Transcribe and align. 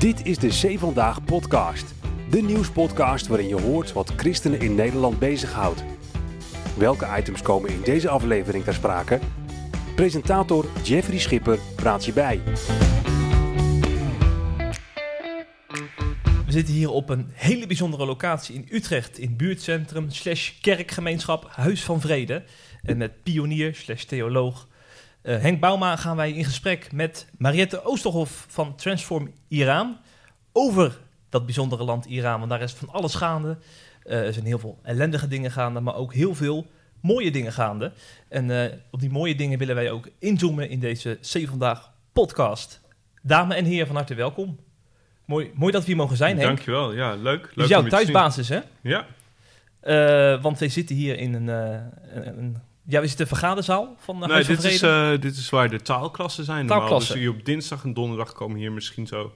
Dit 0.00 0.26
is 0.26 0.38
de 0.38 0.50
Zee 0.50 0.78
Vandaag 0.78 1.24
podcast. 1.24 1.94
De 2.30 2.42
nieuwspodcast 2.42 3.26
waarin 3.26 3.48
je 3.48 3.60
hoort 3.60 3.92
wat 3.92 4.12
christenen 4.16 4.60
in 4.60 4.74
Nederland 4.74 5.18
bezighoudt. 5.18 5.84
Welke 6.76 7.08
items 7.18 7.42
komen 7.42 7.70
in 7.70 7.80
deze 7.82 8.08
aflevering 8.08 8.64
ter 8.64 8.74
sprake? 8.74 9.18
Presentator 9.94 10.66
Jeffrey 10.82 11.18
Schipper 11.18 11.58
praat 11.76 12.04
je 12.04 12.12
bij. 12.12 12.40
We 16.46 16.52
zitten 16.52 16.74
hier 16.74 16.90
op 16.90 17.08
een 17.08 17.26
hele 17.32 17.66
bijzondere 17.66 18.06
locatie 18.06 18.54
in 18.54 18.68
Utrecht, 18.70 19.18
in 19.18 19.36
buurtcentrum 19.36 20.10
slash 20.10 20.60
kerkgemeenschap 20.60 21.48
Huis 21.50 21.84
van 21.84 22.00
Vrede. 22.00 22.44
En 22.82 22.96
met 22.96 23.22
pionier 23.22 23.74
slash 23.74 24.04
theoloog 24.04 24.68
eh, 25.22 25.38
Henk 25.40 25.60
Bouma 25.60 25.96
gaan 25.96 26.16
wij 26.16 26.32
in 26.32 26.44
gesprek 26.44 26.92
met 26.92 27.26
Mariette 27.38 27.84
Oosterhof 27.84 28.44
van 28.48 28.76
Transform 28.76 29.32
Iran 29.48 29.96
over 30.52 30.98
dat 31.28 31.44
bijzondere 31.44 31.84
land 31.84 32.04
Iran. 32.04 32.38
Want 32.38 32.50
daar 32.50 32.60
is 32.62 32.72
van 32.72 32.88
alles 32.88 33.14
gaande. 33.14 33.58
Eh, 34.02 34.26
er 34.26 34.32
zijn 34.32 34.46
heel 34.46 34.58
veel 34.58 34.78
ellendige 34.82 35.28
dingen 35.28 35.50
gaande, 35.50 35.80
maar 35.80 35.94
ook 35.94 36.14
heel 36.14 36.34
veel 36.34 36.66
mooie 37.00 37.30
dingen 37.30 37.52
gaande. 37.52 37.92
En 38.28 38.50
eh, 38.50 38.72
op 38.90 39.00
die 39.00 39.10
mooie 39.10 39.34
dingen 39.34 39.58
willen 39.58 39.74
wij 39.74 39.90
ook 39.90 40.08
inzoomen 40.18 40.68
in 40.70 40.80
deze 40.80 41.18
C 41.20 41.48
Vandaag 41.48 41.92
podcast. 42.12 42.80
Dames 43.22 43.56
en 43.56 43.64
heren, 43.64 43.86
van 43.86 43.96
harte 43.96 44.14
welkom. 44.14 44.58
Mooi, 45.24 45.50
mooi 45.54 45.72
dat 45.72 45.80
we 45.80 45.86
hier 45.86 45.96
mogen 45.96 46.16
zijn, 46.16 46.36
Henk. 46.36 46.46
Dankjewel, 46.48 46.92
ja, 46.92 47.14
leuk. 47.14 47.22
Leuk 47.54 47.64
is 47.64 47.68
jouw 47.68 47.82
thuisbasis, 47.86 48.48
hè? 48.48 48.60
Ja, 48.80 49.06
want 50.40 50.58
wij 50.58 50.68
zitten 50.68 50.96
hier 50.96 51.18
in 51.18 51.34
een, 51.34 51.48
een, 51.48 52.38
een- 52.38 52.56
ja, 52.90 53.00
we 53.00 53.06
zitten 53.06 53.26
in 53.26 53.32
een 53.32 53.38
vergaderzaal 53.38 53.96
van 53.98 54.20
de 54.20 54.26
nee, 54.26 54.34
Huis 54.34 54.46
dit 54.46 54.64
is, 54.64 54.82
eh, 54.82 55.10
dit 55.10 55.36
is 55.36 55.50
waar 55.50 55.70
de 55.70 55.82
taalklassen 55.82 56.44
zijn. 56.44 56.58
Normaal. 56.58 56.78
Taalklassen. 56.78 57.14
Dus 57.14 57.22
hier 57.22 57.32
op 57.32 57.44
dinsdag 57.44 57.84
en 57.84 57.94
donderdag 57.94 58.32
komen 58.32 58.58
hier 58.58 58.72
misschien 58.72 59.06
zo... 59.06 59.32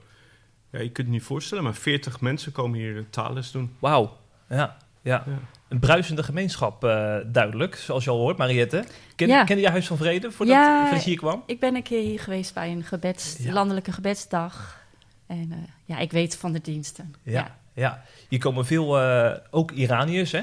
Ja, 0.71 0.79
je 0.81 0.89
kunt 0.89 1.07
het 1.07 1.15
niet 1.15 1.23
voorstellen, 1.23 1.63
maar 1.63 1.73
40 1.73 2.21
mensen 2.21 2.51
komen 2.51 2.79
hier 2.79 2.97
eh, 2.97 3.03
taalles 3.09 3.51
doen. 3.51 3.75
Wauw, 3.79 4.17
ja, 4.49 4.77
ja. 5.01 5.23
Ja. 5.25 5.39
Een 5.69 5.79
bruisende 5.79 6.23
gemeenschap, 6.23 6.83
eh, 6.83 7.15
duidelijk, 7.25 7.75
zoals 7.75 8.03
je 8.03 8.09
al 8.09 8.17
hoort, 8.17 8.37
Mariette. 8.37 8.85
Ken, 9.15 9.27
Ja. 9.27 9.43
Kende 9.43 9.61
jij 9.61 9.71
Huis 9.71 9.87
van 9.87 9.97
Vrede 9.97 10.31
voordat, 10.31 10.55
Ja. 10.55 10.81
voordat 10.85 11.03
je 11.03 11.09
hier 11.09 11.19
kwam? 11.19 11.43
Ik 11.45 11.59
ben 11.59 11.75
een 11.75 11.83
keer 11.83 12.01
hier 12.01 12.19
geweest 12.19 12.53
bij 12.53 12.71
een 12.71 12.83
gebeds, 12.83 13.35
Ja. 13.39 13.53
landelijke 13.53 13.91
gebedsdag. 13.91 14.83
En 15.27 15.51
eh, 15.51 15.57
ja, 15.85 15.97
ik 15.97 16.11
weet 16.11 16.37
van 16.37 16.51
de 16.51 16.61
diensten. 16.61 17.15
Ja, 17.23 17.57
ja. 17.73 18.03
Hier 18.29 18.39
komen 18.39 18.65
veel, 18.65 18.99
eh, 18.99 19.37
ook 19.51 19.71
Iraniërs, 19.71 20.31
hè? 20.31 20.41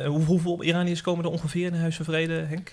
Eh, 0.00 0.08
hoe- 0.08 0.24
hoeveel 0.24 0.62
Iraniërs 0.64 1.00
komen 1.00 1.24
er 1.24 1.30
ongeveer 1.30 1.66
in 1.66 1.74
Huis 1.74 1.96
van 1.96 2.04
Vrede, 2.04 2.32
Henk? 2.34 2.72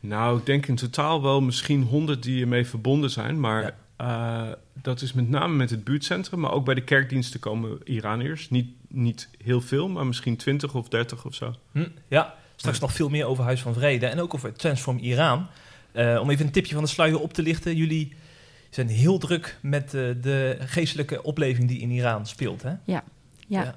Nou, 0.00 0.38
ik 0.38 0.46
denk 0.46 0.66
in 0.66 0.74
totaal 0.74 1.22
wel 1.22 1.40
misschien 1.40 1.82
100 1.82 2.22
die 2.22 2.40
ermee 2.42 2.66
verbonden 2.66 3.10
zijn. 3.10 3.40
Maar 3.40 3.74
eh, 3.96 4.48
dat 4.82 5.00
is 5.02 5.12
met 5.12 5.28
name 5.28 5.54
met 5.54 5.70
het 5.70 5.84
buurtcentrum. 5.84 6.40
Maar 6.40 6.52
ook 6.52 6.64
bij 6.64 6.74
de 6.74 6.84
kerkdiensten 6.84 7.40
komen 7.40 7.78
Iraniërs. 7.84 8.50
Niet, 8.50 8.68
niet 8.88 9.28
heel 9.44 9.60
veel, 9.60 9.88
maar 9.88 10.06
misschien 10.06 10.36
20 10.36 10.74
of 10.74 10.88
30 10.88 11.24
of 11.24 11.34
zo. 11.34 11.54
Hm, 11.72 11.88
ja, 12.08 12.34
straks 12.56 12.78
nog 12.80 12.92
veel 12.92 13.08
meer 13.08 13.26
over 13.26 13.44
Huis 13.44 13.60
van 13.62 13.74
Vrede 13.74 14.06
en 14.06 14.20
ook 14.20 14.34
over 14.34 14.52
Transform 14.52 14.98
Iran. 14.98 15.46
Eh, 15.92 16.18
om 16.20 16.30
even 16.30 16.46
een 16.46 16.52
tipje 16.52 16.74
van 16.74 16.82
de 16.84 16.88
sluier 16.90 17.20
op 17.20 17.32
te 17.32 17.42
lichten. 17.42 17.76
Jullie 17.76 18.12
zijn 18.70 18.88
heel 18.88 19.18
druk 19.18 19.58
met 19.62 19.84
eh, 19.84 20.00
de 20.20 20.56
geestelijke 20.60 21.22
opleving 21.22 21.68
die 21.68 21.80
in 21.80 21.90
Iran 21.90 22.26
speelt, 22.26 22.62
hè? 22.62 22.70
Ja, 22.84 23.04
Ja. 23.46 23.62
ja. 23.62 23.74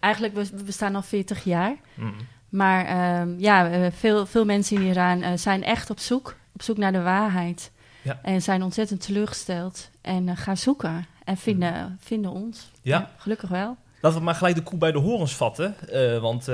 Eigenlijk 0.00 0.34
we, 0.34 0.48
we 0.56 0.62
bestaan 0.62 0.94
al 0.94 1.02
40 1.02 1.44
jaar. 1.44 1.76
Hm. 1.94 2.02
Maar 2.48 2.86
ehm, 2.86 3.38
ja, 3.38 3.70
eh, 3.70 3.92
veel, 3.92 4.26
veel 4.26 4.44
mensen 4.44 4.76
in 4.76 4.82
Iran 4.82 5.22
eh, 5.22 5.32
zijn 5.36 5.64
echt 5.64 5.90
op 5.90 5.98
zoek. 5.98 6.36
Op 6.54 6.62
zoek 6.62 6.76
naar 6.76 6.92
de 6.92 7.02
waarheid. 7.02 7.70
Ja. 8.02 8.18
En 8.22 8.42
zijn 8.42 8.62
ontzettend 8.62 9.00
teleurgesteld. 9.00 9.90
En 10.00 10.28
eh, 10.28 10.36
gaan 10.36 10.56
zoeken. 10.56 11.06
En 11.24 11.36
vinden, 11.36 11.98
vinden 12.00 12.30
ons. 12.30 12.70
Ja. 12.82 13.10
gelukkig 13.16 13.50
wel. 13.50 13.76
Laten 14.00 14.18
we 14.18 14.24
maar 14.24 14.34
gelijk 14.34 14.54
de 14.54 14.62
koe 14.62 14.78
bij 14.78 14.92
de 14.92 14.98
horens 14.98 15.36
vatten. 15.36 15.74
want 16.20 16.44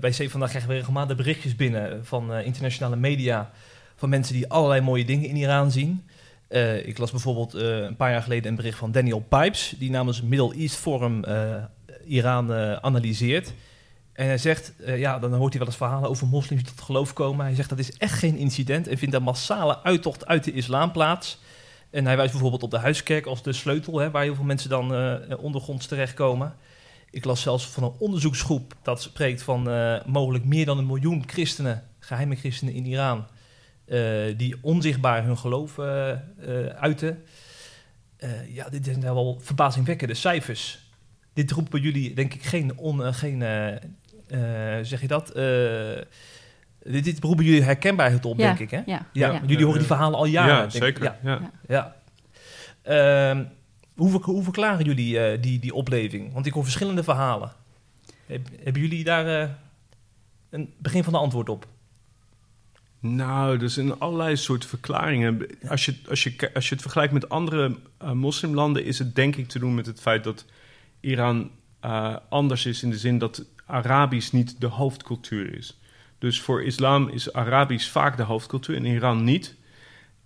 bij 0.00 0.10
C 0.10 0.30
vandaag 0.30 0.48
krijgen 0.48 0.70
we 0.70 0.76
regelmatig 0.76 1.16
berichtjes 1.16 1.56
binnen 1.56 2.06
van 2.06 2.34
internationale 2.34 2.96
media. 2.96 3.50
Van 3.96 4.08
mensen 4.08 4.34
die 4.34 4.48
allerlei 4.48 4.80
mooie 4.80 5.04
dingen 5.04 5.28
in 5.28 5.36
Iran 5.36 5.70
zien. 5.70 6.06
Ik 6.84 6.98
las 6.98 7.10
bijvoorbeeld 7.10 7.54
een 7.54 7.96
paar 7.96 8.10
jaar 8.10 8.22
geleden 8.22 8.50
een 8.50 8.56
bericht 8.56 8.78
van 8.78 8.92
Daniel 8.92 9.20
Pipes. 9.28 9.74
Die 9.78 9.90
namens 9.90 10.22
Middle 10.22 10.54
East 10.54 10.76
Forum 10.76 11.24
eh, 11.24 11.54
Iran 12.04 12.52
eh, 12.52 12.72
analyseert. 12.72 13.52
En 14.12 14.26
hij 14.26 14.38
zegt, 14.38 14.76
eh, 14.76 14.98
ja, 14.98 15.18
dan 15.18 15.32
hoort 15.32 15.50
hij 15.50 15.58
wel 15.58 15.68
eens 15.68 15.76
verhalen 15.76 16.08
over 16.08 16.26
moslims 16.26 16.62
die 16.62 16.72
tot 16.72 16.84
geloof 16.84 17.12
komen. 17.12 17.44
Hij 17.44 17.54
zegt 17.54 17.68
dat 17.68 17.78
is 17.78 17.96
echt 17.96 18.18
geen 18.18 18.36
incident 18.36 18.88
en 18.88 18.98
vindt 18.98 19.14
een 19.14 19.22
massale 19.22 19.82
uittocht 19.82 20.26
uit 20.26 20.44
de 20.44 20.52
islam 20.52 20.92
plaats. 20.92 21.40
En 21.90 22.06
hij 22.06 22.16
wijst 22.16 22.32
bijvoorbeeld 22.32 22.62
op 22.62 22.70
de 22.70 22.78
huiskerk 22.78 23.26
als 23.26 23.42
de 23.42 23.52
sleutel, 23.52 23.98
hè, 23.98 24.10
waar 24.10 24.22
heel 24.22 24.34
veel 24.34 24.44
mensen 24.44 24.70
dan 24.70 24.94
eh, 24.94 25.38
ondergronds 25.38 25.86
terechtkomen. 25.86 26.54
Ik 27.10 27.24
las 27.24 27.40
zelfs 27.40 27.66
van 27.66 27.82
een 27.82 27.94
onderzoeksgroep 27.98 28.74
dat 28.82 29.02
spreekt 29.02 29.42
van 29.42 29.62
mogelijk 30.06 30.44
meer 30.44 30.66
dan 30.66 30.78
een 30.78 30.86
miljoen 30.86 31.24
christenen, 31.26 31.88
geheime 31.98 32.36
christenen 32.36 32.74
in 32.74 32.86
Iran, 32.86 33.26
die 34.36 34.56
onzichtbaar 34.60 35.24
hun 35.24 35.38
geloof 35.38 35.78
uiten. 36.78 37.24
Ja, 38.48 38.68
dit 38.68 38.84
zijn 38.84 39.00
wel 39.00 39.38
verbazingwekkende 39.42 40.14
cijfers. 40.14 40.81
Dit 41.32 41.50
roept 41.50 41.70
bij 41.70 41.80
jullie, 41.80 42.14
denk 42.14 42.34
ik, 42.34 42.42
geen, 42.42 42.78
on, 42.78 43.04
eh, 43.04 43.14
geen 43.14 43.42
eh, 43.42 43.72
eh, 43.76 44.84
zeg 44.84 45.00
je 45.00 45.06
dat? 45.06 45.30
Eh, 45.30 45.44
dit, 46.82 47.04
dit 47.04 47.18
roept 47.22 47.36
bij 47.36 47.44
jullie 47.44 47.62
herkenbaarheid 47.62 48.24
op, 48.24 48.38
Ja, 48.38 48.46
denk 48.46 48.58
ik, 48.58 48.70
hè? 48.70 48.82
Ja, 48.86 49.06
Ja, 49.12 49.40
jullie 49.46 49.64
horen 49.64 49.78
die 49.78 49.86
verhalen 49.86 50.18
al 50.18 50.24
jaren. 50.26 50.54
ja, 50.54 50.60
denk 50.60 50.72
ik. 50.74 50.82
zeker. 50.82 51.04
Ja, 51.04 51.18
Ja. 51.22 51.50
ja. 51.68 51.96
Ehm, 52.82 53.44
hoe, 53.94 54.22
hoe 54.22 54.42
verklaren 54.42 54.84
jullie 54.84 55.18
eh, 55.20 55.42
die, 55.42 55.58
die 55.58 55.74
opleving? 55.74 56.32
Want 56.32 56.46
ik 56.46 56.52
hoor 56.52 56.62
verschillende 56.62 57.02
verhalen. 57.02 57.52
Heb, 58.26 58.48
hebben 58.62 58.82
jullie 58.82 59.04
daar 59.04 59.42
eh, 59.42 59.48
een 60.50 60.72
begin 60.78 61.04
van 61.04 61.12
de 61.12 61.18
antwoord 61.18 61.48
op? 61.48 61.66
Nou, 63.00 63.60
er 63.62 63.70
zijn 63.70 63.98
allerlei 63.98 64.36
soorten 64.36 64.68
verklaringen. 64.68 65.46
Als 65.68 65.84
je, 65.84 65.94
als 66.08 66.22
je, 66.22 66.50
als 66.54 66.68
je 66.68 66.72
het 66.74 66.82
vergelijkt 66.82 67.12
met 67.12 67.28
andere 67.28 67.76
moslimlanden, 68.12 68.84
is 68.84 68.98
het 68.98 69.14
denk 69.14 69.36
ik 69.36 69.48
te 69.48 69.58
doen 69.58 69.74
met 69.74 69.86
het 69.86 70.00
feit 70.00 70.24
dat 70.24 70.44
Iran 71.02 71.50
eh, 71.80 72.16
anders 72.28 72.66
is 72.66 72.82
in 72.82 72.90
de 72.90 72.98
zin 72.98 73.18
dat 73.18 73.44
Arabisch 73.66 74.30
niet 74.30 74.60
de 74.60 74.66
hoofdcultuur 74.66 75.56
is. 75.56 75.80
Dus 76.18 76.40
voor 76.40 76.62
islam 76.62 77.08
is 77.08 77.32
Arabisch 77.32 77.90
vaak 77.90 78.16
de 78.16 78.22
hoofdcultuur 78.22 78.76
en 78.76 78.84
Iran 78.84 79.24
niet. 79.24 79.54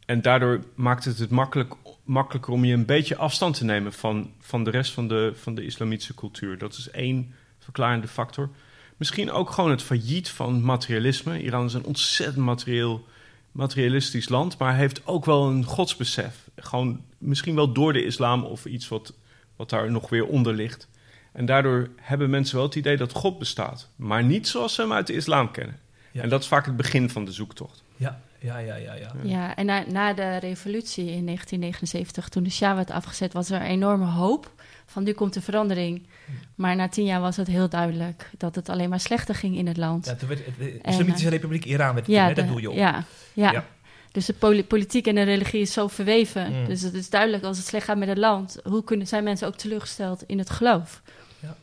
En 0.06 0.22
daardoor 0.22 0.65
maakt 0.75 1.04
het 1.04 1.19
het 1.19 1.31
makkelijk, 1.31 1.75
makkelijker 2.04 2.53
om 2.53 2.65
je 2.65 2.72
een 2.72 2.86
beetje 2.86 3.16
afstand 3.16 3.54
te 3.54 3.65
nemen 3.65 3.92
van, 3.92 4.32
van 4.41 4.65
de 4.65 4.70
rest 4.70 4.92
van 4.92 5.09
de, 5.09 5.32
van 5.34 5.54
de 5.54 5.65
islamitische 5.65 6.15
cultuur. 6.15 6.59
Dat 6.59 6.72
is 6.72 6.91
één 6.91 7.34
verklarende 7.59 8.09
factor. 8.09 8.50
Misschien 8.97 9.31
ook 9.31 9.50
gewoon 9.50 9.70
het 9.70 9.82
failliet 9.82 10.28
van 10.28 10.62
materialisme. 10.62 11.42
Iran 11.42 11.65
is 11.65 11.75
een 11.75 11.84
ontzettend 11.84 12.44
materieel, 12.44 13.06
materialistisch 13.53 14.28
land, 14.28 14.59
maar 14.59 14.76
heeft 14.76 15.06
ook 15.06 15.25
wel 15.25 15.48
een 15.48 15.65
godsbesef. 15.65 16.48
Gewoon 16.56 17.00
misschien 17.19 17.54
wel 17.54 17.72
door 17.72 17.92
de 17.92 18.04
islam 18.04 18.44
of 18.44 18.65
iets 18.65 18.88
wat, 18.88 19.15
wat 19.56 19.71
daar 19.71 19.91
nog 19.91 20.09
weer 20.09 20.27
onder 20.27 20.55
ligt. 20.55 20.89
En 21.33 21.47
daardoor 21.47 21.89
hebben 21.97 22.31
mensen 22.31 22.56
wel 22.56 22.65
het 22.65 22.75
idee 22.75 22.97
dat 22.97 23.12
God 23.12 23.39
bestaat, 23.39 23.89
maar 23.97 24.25
niet 24.25 24.49
zoals 24.49 24.75
ze 24.75 24.81
hem 24.81 24.93
uit 24.93 25.06
de 25.06 25.12
islam 25.12 25.50
kennen. 25.50 25.78
Ja. 26.11 26.22
En 26.22 26.28
dat 26.28 26.41
is 26.41 26.49
vaak 26.49 26.67
het 26.67 26.77
begin 26.77 27.11
van 27.11 27.25
de 27.25 27.33
zoektocht. 27.33 27.83
Ja, 27.97 28.21
ja, 28.39 28.59
ja, 28.59 28.75
ja. 28.75 28.95
ja. 28.95 29.12
Ja, 29.22 29.56
en 29.56 29.66
na, 29.66 29.84
na 29.89 30.12
de 30.12 30.37
revolutie 30.37 31.05
in 31.11 31.25
1979, 31.27 32.28
toen 32.28 32.43
de 32.43 32.50
Shah 32.50 32.75
werd 32.75 32.91
afgezet, 32.91 33.33
was 33.33 33.50
er 33.50 33.61
een 33.61 33.66
enorme 33.66 34.05
hoop 34.05 34.53
van 34.87 35.03
nu 35.03 35.12
komt 35.12 35.34
de 35.34 35.41
verandering. 35.43 36.06
Maar 36.55 36.77
na 36.77 36.89
tien 36.89 37.05
jaar 37.05 37.21
was 37.21 37.37
het 37.37 37.47
heel 37.47 37.69
duidelijk 37.69 38.31
dat 38.39 38.55
het 38.55 38.69
alleen 38.69 38.89
maar 38.89 39.00
slechter 39.00 39.34
ging 39.34 39.56
in 39.56 39.66
het 39.66 39.77
land. 39.77 40.06
ja 40.06 40.15
toen 40.15 40.28
werd, 40.28 40.41
de 40.59 40.78
En, 40.83 40.91
Islamitische 40.93 41.28
Republiek 41.28 41.65
Iran 41.65 41.95
werd 41.95 42.06
het 42.06 42.15
toen, 42.16 42.25
hè? 42.25 42.28
de- 42.28 42.34
daar 42.41 42.47
doe 42.50 42.61
je 42.61 42.71
op. 42.71 42.77
ja, 42.77 43.05
ja. 43.33 43.53
Ja. 43.53 43.65
Dus 44.16 44.27
de 44.27 44.32
poli- 44.34 44.65
politiek 44.65 45.06
en 45.06 45.15
de 45.15 45.22
religie 45.22 45.60
is 45.60 45.72
zo 45.72 45.86
verweven. 45.89 46.53
Mm. 46.53 46.66
Dus 46.66 46.83
het 46.83 46.95
is 46.95 47.10
duidelijk 47.10 47.45
als 47.45 47.57
het 47.59 47.66
slecht 47.66 47.84
gaat 47.84 47.98
met 47.98 48.09
het 48.09 48.18
land, 48.18 48.59
hoe 48.65 48.84
kunnen, 48.84 49.07
zijn 49.07 49.24
mensen 49.24 49.47
ook 49.47 49.57
teleurgesteld 49.57 50.22
in 50.27 50.39
het 50.39 50.51
geloof? 50.51 51.03
Ja. 51.41 51.57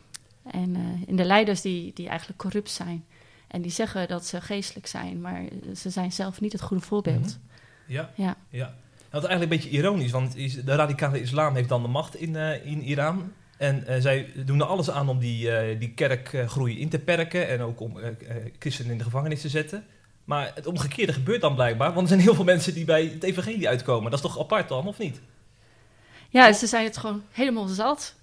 En 0.51 0.75
eh, 0.75 0.81
in 1.07 1.15
de 1.15 1.23
leiders 1.23 1.61
die, 1.61 1.91
die 1.94 2.07
eigenlijk 2.07 2.39
corrupt 2.39 2.69
zijn. 2.71 3.05
En 3.47 3.61
die 3.61 3.71
zeggen 3.71 4.07
dat 4.07 4.25
ze 4.25 4.41
geestelijk 4.41 4.88
zijn, 4.88 5.21
maar 5.21 5.41
ze 5.75 5.89
zijn 5.89 6.11
zelf 6.11 6.41
niet 6.41 6.51
het 6.51 6.61
goede 6.61 6.83
voorbeeld. 6.83 7.19
Mhm. 7.19 7.94
Ja, 7.94 8.09
Ja. 8.15 8.35
ja. 8.50 8.75
Dat 9.09 9.23
is 9.23 9.27
eigenlijk 9.29 9.41
een 9.41 9.50
beetje 9.69 9.77
ironisch, 9.79 10.11
want 10.11 10.35
is- 10.35 10.63
de 10.63 10.75
radicale 10.75 11.21
islam 11.21 11.55
heeft 11.55 11.69
dan 11.69 11.81
de 11.81 11.88
macht 11.88 12.15
in, 12.15 12.35
eh, 12.35 12.65
in 12.65 12.81
Iran. 12.83 13.31
En 13.57 13.88
eh, 13.88 14.01
zij 14.01 14.31
doen 14.45 14.59
er 14.59 14.65
alles 14.65 14.89
aan 14.89 15.09
om 15.09 15.19
die, 15.19 15.51
eh, 15.51 15.79
die 15.79 15.89
kerkgroei 15.94 16.79
in 16.79 16.89
te 16.89 17.00
perken 17.00 17.47
en 17.50 17.61
ook 17.61 17.79
om 17.79 18.00
eh, 18.00 18.07
eh, 18.07 18.15
christenen 18.59 18.91
in 18.91 18.97
de 18.97 19.03
gevangenis 19.03 19.41
te 19.41 19.50
zetten. 19.50 19.85
Maar 20.23 20.51
het 20.55 20.67
omgekeerde 20.67 21.13
gebeurt 21.13 21.41
dan 21.41 21.55
blijkbaar, 21.55 21.87
want 21.93 22.01
er 22.01 22.07
zijn 22.07 22.19
heel 22.19 22.35
veel 22.35 22.43
mensen 22.43 22.73
die 22.73 22.85
bij 22.85 23.05
het 23.05 23.23
evangelie 23.23 23.67
uitkomen. 23.67 24.11
Dat 24.11 24.23
is 24.23 24.31
toch 24.31 24.39
apart 24.39 24.69
dan, 24.69 24.87
of 24.87 24.97
niet? 24.97 25.21
Ja, 26.29 26.53
ze 26.53 26.67
zijn 26.67 26.83
het 26.83 26.97
gewoon 26.97 27.23
helemaal 27.31 27.67
zat. 27.67 28.15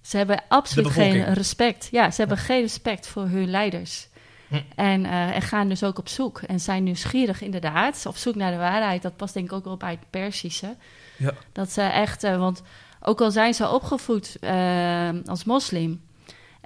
Ze 0.00 0.16
hebben 0.16 0.42
absoluut 0.48 0.92
geen 0.92 1.34
respect. 1.34 1.88
Ja, 1.90 2.10
ze 2.10 2.20
hebben 2.20 2.38
geen 2.38 2.60
respect 2.60 3.06
voor 3.06 3.26
hun 3.26 3.50
leiders. 3.50 4.08
Hm. 4.48 4.60
En, 4.74 5.04
eh, 5.04 5.34
en 5.34 5.42
gaan 5.42 5.68
dus 5.68 5.82
ook 5.84 5.98
op 5.98 6.08
zoek. 6.08 6.40
En 6.40 6.60
zijn 6.60 6.82
nieuwsgierig 6.82 7.40
inderdaad. 7.42 8.06
Op 8.06 8.16
zoek 8.16 8.34
naar 8.34 8.50
de 8.50 8.56
waarheid. 8.56 9.02
Dat 9.02 9.16
past 9.16 9.34
denk 9.34 9.46
ik 9.46 9.52
ook 9.52 9.64
wel 9.64 9.76
bij 9.76 9.90
het 9.90 10.10
Persische. 10.10 10.76
Ja. 11.16 11.32
Dat 11.52 11.72
ze 11.72 11.82
echt... 11.82 12.24
eh, 12.24 12.38
want 12.38 12.62
Ook 13.00 13.20
al 13.20 13.30
zijn 13.30 13.54
ze 13.54 13.68
opgevoed 13.68 14.36
eh, 14.40 15.08
als 15.24 15.44
moslim. 15.44 16.02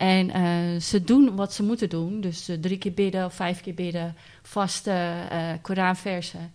En 0.01 0.31
eh, 0.31 0.81
ze 0.81 1.05
doen 1.05 1.37
wat 1.37 1.55
ze 1.55 1.63
moeten 1.63 1.89
doen. 1.89 2.21
Dus 2.21 2.49
eh, 2.49 2.57
drie 2.57 2.79
keer 2.79 2.93
bidden 2.93 3.25
of 3.25 3.35
vijf 3.35 3.61
keer 3.61 3.75
bidden. 3.75 4.17
Vasten, 4.43 5.31
eh 5.31 5.53
Koranversen. 5.63 6.53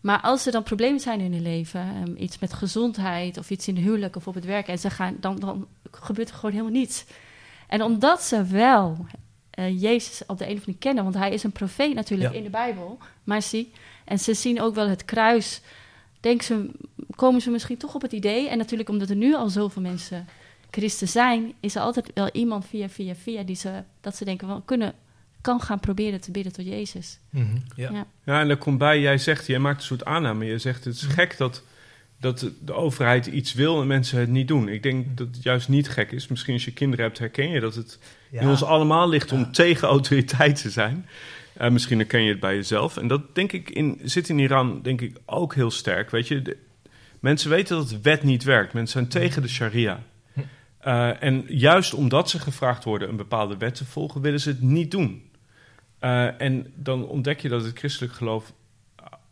Maar 0.00 0.20
als 0.20 0.46
er 0.46 0.52
dan 0.52 0.62
problemen 0.62 1.00
zijn 1.00 1.20
in 1.20 1.32
hun 1.32 1.42
leven, 1.42 1.80
ehm, 1.80 2.14
iets 2.16 2.38
met 2.38 2.52
gezondheid 2.52 3.38
of 3.38 3.50
iets 3.50 3.68
in 3.68 3.74
de 3.74 3.80
huwelijk 3.80 4.16
of 4.16 4.26
op 4.26 4.34
het 4.34 4.44
werk, 4.44 4.68
en 4.68 4.78
ze 4.78 4.90
gaan, 4.90 5.16
dan, 5.20 5.36
dan 5.36 5.66
gebeurt 5.90 6.28
er 6.28 6.34
gewoon 6.34 6.50
helemaal 6.50 6.72
niets. 6.72 7.04
En 7.68 7.82
omdat 7.82 8.22
ze 8.22 8.44
wel 8.44 9.06
Jezus 9.76 10.22
op 10.26 10.38
de 10.38 10.44
een 10.44 10.50
of 10.50 10.56
andere 10.56 10.60
manier 10.66 10.78
kennen, 10.78 11.04
want 11.04 11.16
hij 11.16 11.32
is 11.32 11.42
een 11.42 11.52
profeet 11.52 11.94
natuurlijk 11.94 12.32
Ja. 12.32 12.38
in 12.38 12.44
de 12.44 12.50
Bijbel, 12.50 12.98
maar 13.24 13.42
zie, 13.42 13.72
en 14.04 14.18
ze 14.18 14.34
zien 14.34 14.60
ook 14.60 14.74
wel 14.74 14.88
het 14.88 15.04
kruis, 15.04 15.60
denken 16.20 16.46
ze, 16.46 16.70
komen 17.14 17.40
ze 17.40 17.50
misschien 17.50 17.76
toch 17.76 17.94
op 17.94 18.02
het 18.02 18.12
idee, 18.12 18.48
en 18.48 18.58
natuurlijk 18.58 18.88
omdat 18.88 19.10
er 19.10 19.16
nu 19.16 19.34
al 19.34 19.48
zoveel 19.48 19.82
mensen 19.82 20.26
christen 20.74 21.08
zijn, 21.08 21.52
is 21.60 21.74
er 21.74 21.82
altijd 21.82 22.10
wel 22.14 22.30
iemand 22.32 22.66
via, 22.66 22.88
via, 22.88 23.14
via, 23.14 23.42
die 23.42 23.56
ze, 23.56 23.82
dat 24.00 24.16
ze 24.16 24.24
denken, 24.24 24.48
van, 24.48 24.64
kunnen, 24.64 24.92
kan 25.40 25.60
gaan 25.60 25.80
proberen 25.80 26.20
te 26.20 26.30
bidden 26.30 26.52
tot 26.52 26.66
Jezus. 26.66 27.18
Mhm, 27.30 27.56
ja. 27.76 27.90
Ja. 27.92 28.06
Ja, 28.24 28.40
en 28.40 28.48
daar 28.48 28.56
komt 28.56 28.78
bij, 28.78 29.00
jij 29.00 29.18
zegt, 29.18 29.46
jij 29.46 29.58
maakt 29.58 29.76
een 29.80 29.86
soort 29.86 30.04
aanname. 30.04 30.44
Je 30.44 30.58
zegt, 30.58 30.78
Mhm. 30.80 30.88
het 30.88 30.96
is 30.96 31.04
gek 31.06 31.36
dat, 31.36 31.62
dat 32.20 32.50
de- 32.64 32.72
overheid 32.74 33.26
iets 33.26 33.52
wil 33.54 33.80
en 33.80 33.86
mensen 33.86 34.18
het 34.20 34.28
niet 34.28 34.48
doen. 34.48 34.68
Ik 34.68 34.82
denk 34.82 35.16
dat 35.16 35.26
het 35.26 35.42
juist 35.42 35.68
niet 35.68 35.88
gek 35.88 36.12
is. 36.12 36.28
Misschien 36.28 36.54
als 36.54 36.64
je 36.64 36.72
kinderen 36.72 37.04
hebt, 37.04 37.18
herken 37.18 37.50
je 37.50 37.60
dat 37.60 37.74
het 37.74 37.98
Ja. 38.30 38.40
in 38.40 38.48
ons 38.48 38.64
allemaal 38.64 39.08
ligt 39.08 39.32
om 39.32 39.38
Ja. 39.38 39.50
tegen 39.50 39.88
autoriteit 39.88 40.60
te 40.62 40.70
zijn. 40.70 41.06
Eh, 41.52 41.70
misschien 41.70 41.98
herken 41.98 42.22
je 42.22 42.30
het 42.30 42.40
bij 42.40 42.54
jezelf. 42.54 42.96
En 42.96 43.06
dat 43.08 43.34
denk 43.34 43.52
ik 43.52 43.70
in, 43.70 44.00
zit 44.04 44.28
in 44.28 44.38
Iran 44.38 44.82
denk 44.82 45.00
ik 45.00 45.16
ook 45.26 45.54
heel 45.54 45.70
sterk. 45.70 46.10
Weet 46.10 46.28
je, 46.28 46.42
de- 46.42 46.56
mensen 47.20 47.50
weten 47.50 47.76
dat 47.76 47.88
de 47.88 47.98
wet 48.02 48.22
niet 48.22 48.44
werkt. 48.44 48.72
Mensen 48.72 48.92
zijn 49.08 49.22
tegen 49.22 49.42
de 49.42 49.48
sharia. 49.48 50.02
Eh, 50.84 51.22
en 51.22 51.44
juist 51.48 51.94
omdat 51.94 52.30
ze 52.30 52.38
gevraagd 52.38 52.84
worden 52.84 53.08
een 53.08 53.16
bepaalde 53.16 53.56
wet 53.56 53.74
te 53.74 53.84
volgen, 53.84 54.20
willen 54.20 54.40
ze 54.40 54.48
het 54.48 54.60
niet 54.60 54.90
doen. 54.90 55.30
Eh, 55.98 56.40
en 56.40 56.72
dan 56.74 57.06
ontdek 57.06 57.40
je 57.40 57.48
dat 57.48 57.64
het 57.64 57.78
christelijk 57.78 58.12
geloof 58.12 58.52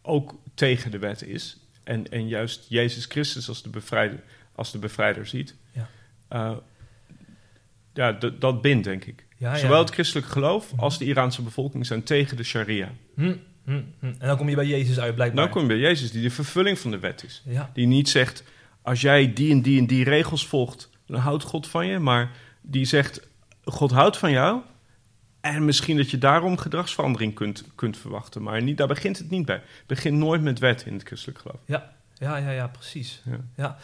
ook 0.03 0.35
tegen 0.55 0.91
de 0.91 0.99
wet 0.99 1.23
is. 1.23 1.57
En, 1.85 2.11
en 2.11 2.29
juist 2.29 2.67
Jezus 2.69 3.05
Christus 3.05 3.49
als 3.49 3.63
de 3.63 3.69
bevrijder, 3.69 4.21
als 4.55 4.73
de 4.73 4.79
bevrijder 4.79 5.27
ziet. 5.27 5.55
Ja. 5.73 5.89
Eh, 6.29 6.57
ja, 7.95 8.13
dat 8.39 8.63
bindt, 8.63 8.85
denk 8.85 9.05
ik. 9.05 9.27
Ja, 9.37 9.53
ja. 9.53 9.59
Zowel 9.59 9.79
het 9.79 9.91
christelijk 9.91 10.27
geloof 10.27 10.73
als 10.77 10.99
de 10.99 11.05
Iraanse 11.05 11.43
bevolking 11.43 11.87
zijn 11.87 12.03
tegen 12.03 12.37
de 12.37 12.45
sharia. 12.45 12.93
Hm, 13.15 13.37
hm, 13.65 13.83
hm. 13.99 14.07
En 14.07 14.27
dan 14.27 14.37
kom 14.37 14.49
je 14.49 14.57
bij 14.57 14.67
Jezus 14.67 15.01
uit, 15.01 15.15
blijkbaar. 15.15 15.41
Nou 15.41 15.49
kom 15.49 15.63
je 15.63 15.69
bij 15.69 15.79
Jezus, 15.79 16.11
die 16.11 16.23
de 16.23 16.31
vervulling 16.31 16.79
van 16.79 16.91
de 16.91 16.99
wet 16.99 17.25
is. 17.25 17.43
Die 17.73 17.87
niet 17.87 18.09
zegt, 18.09 18.45
als 18.83 19.01
jij 19.01 19.33
die 19.33 19.51
en 19.51 19.63
die 19.63 19.79
en 19.79 19.87
die 19.87 20.05
regels 20.05 20.47
volgt, 20.47 20.91
dan 21.13 21.21
houdt 21.21 21.43
God 21.43 21.67
van 21.67 21.87
je. 21.87 21.99
Maar 21.99 22.31
die 22.61 22.85
zegt, 22.85 23.29
God 23.65 23.91
houdt 23.91 24.17
van 24.17 24.31
jou. 24.31 24.61
En 25.41 25.65
misschien 25.65 25.97
dat 25.97 26.11
je 26.11 26.19
daarom 26.19 26.57
gedragsverandering 26.57 27.35
kunt, 27.35 27.65
kunt 27.75 27.97
verwachten. 27.97 28.43
Maar 28.43 28.63
niet, 28.63 28.77
daar 28.77 28.87
begint 28.87 29.19
het 29.19 29.31
niet 29.31 29.47
bij. 29.47 29.55
Het 29.55 29.87
begint 29.87 30.19
nooit 30.19 30.43
met 30.43 30.59
wet 30.59 30.85
in 30.87 30.93
het 30.93 31.03
christelijk 31.03 31.39
geloof. 31.39 31.61
Ja, 31.65 31.93
ja, 32.15 32.37
ja, 32.37 32.51
ja 32.51 32.67
precies. 32.67 33.23
Ja. 33.25 33.41
Ja. 33.57 33.77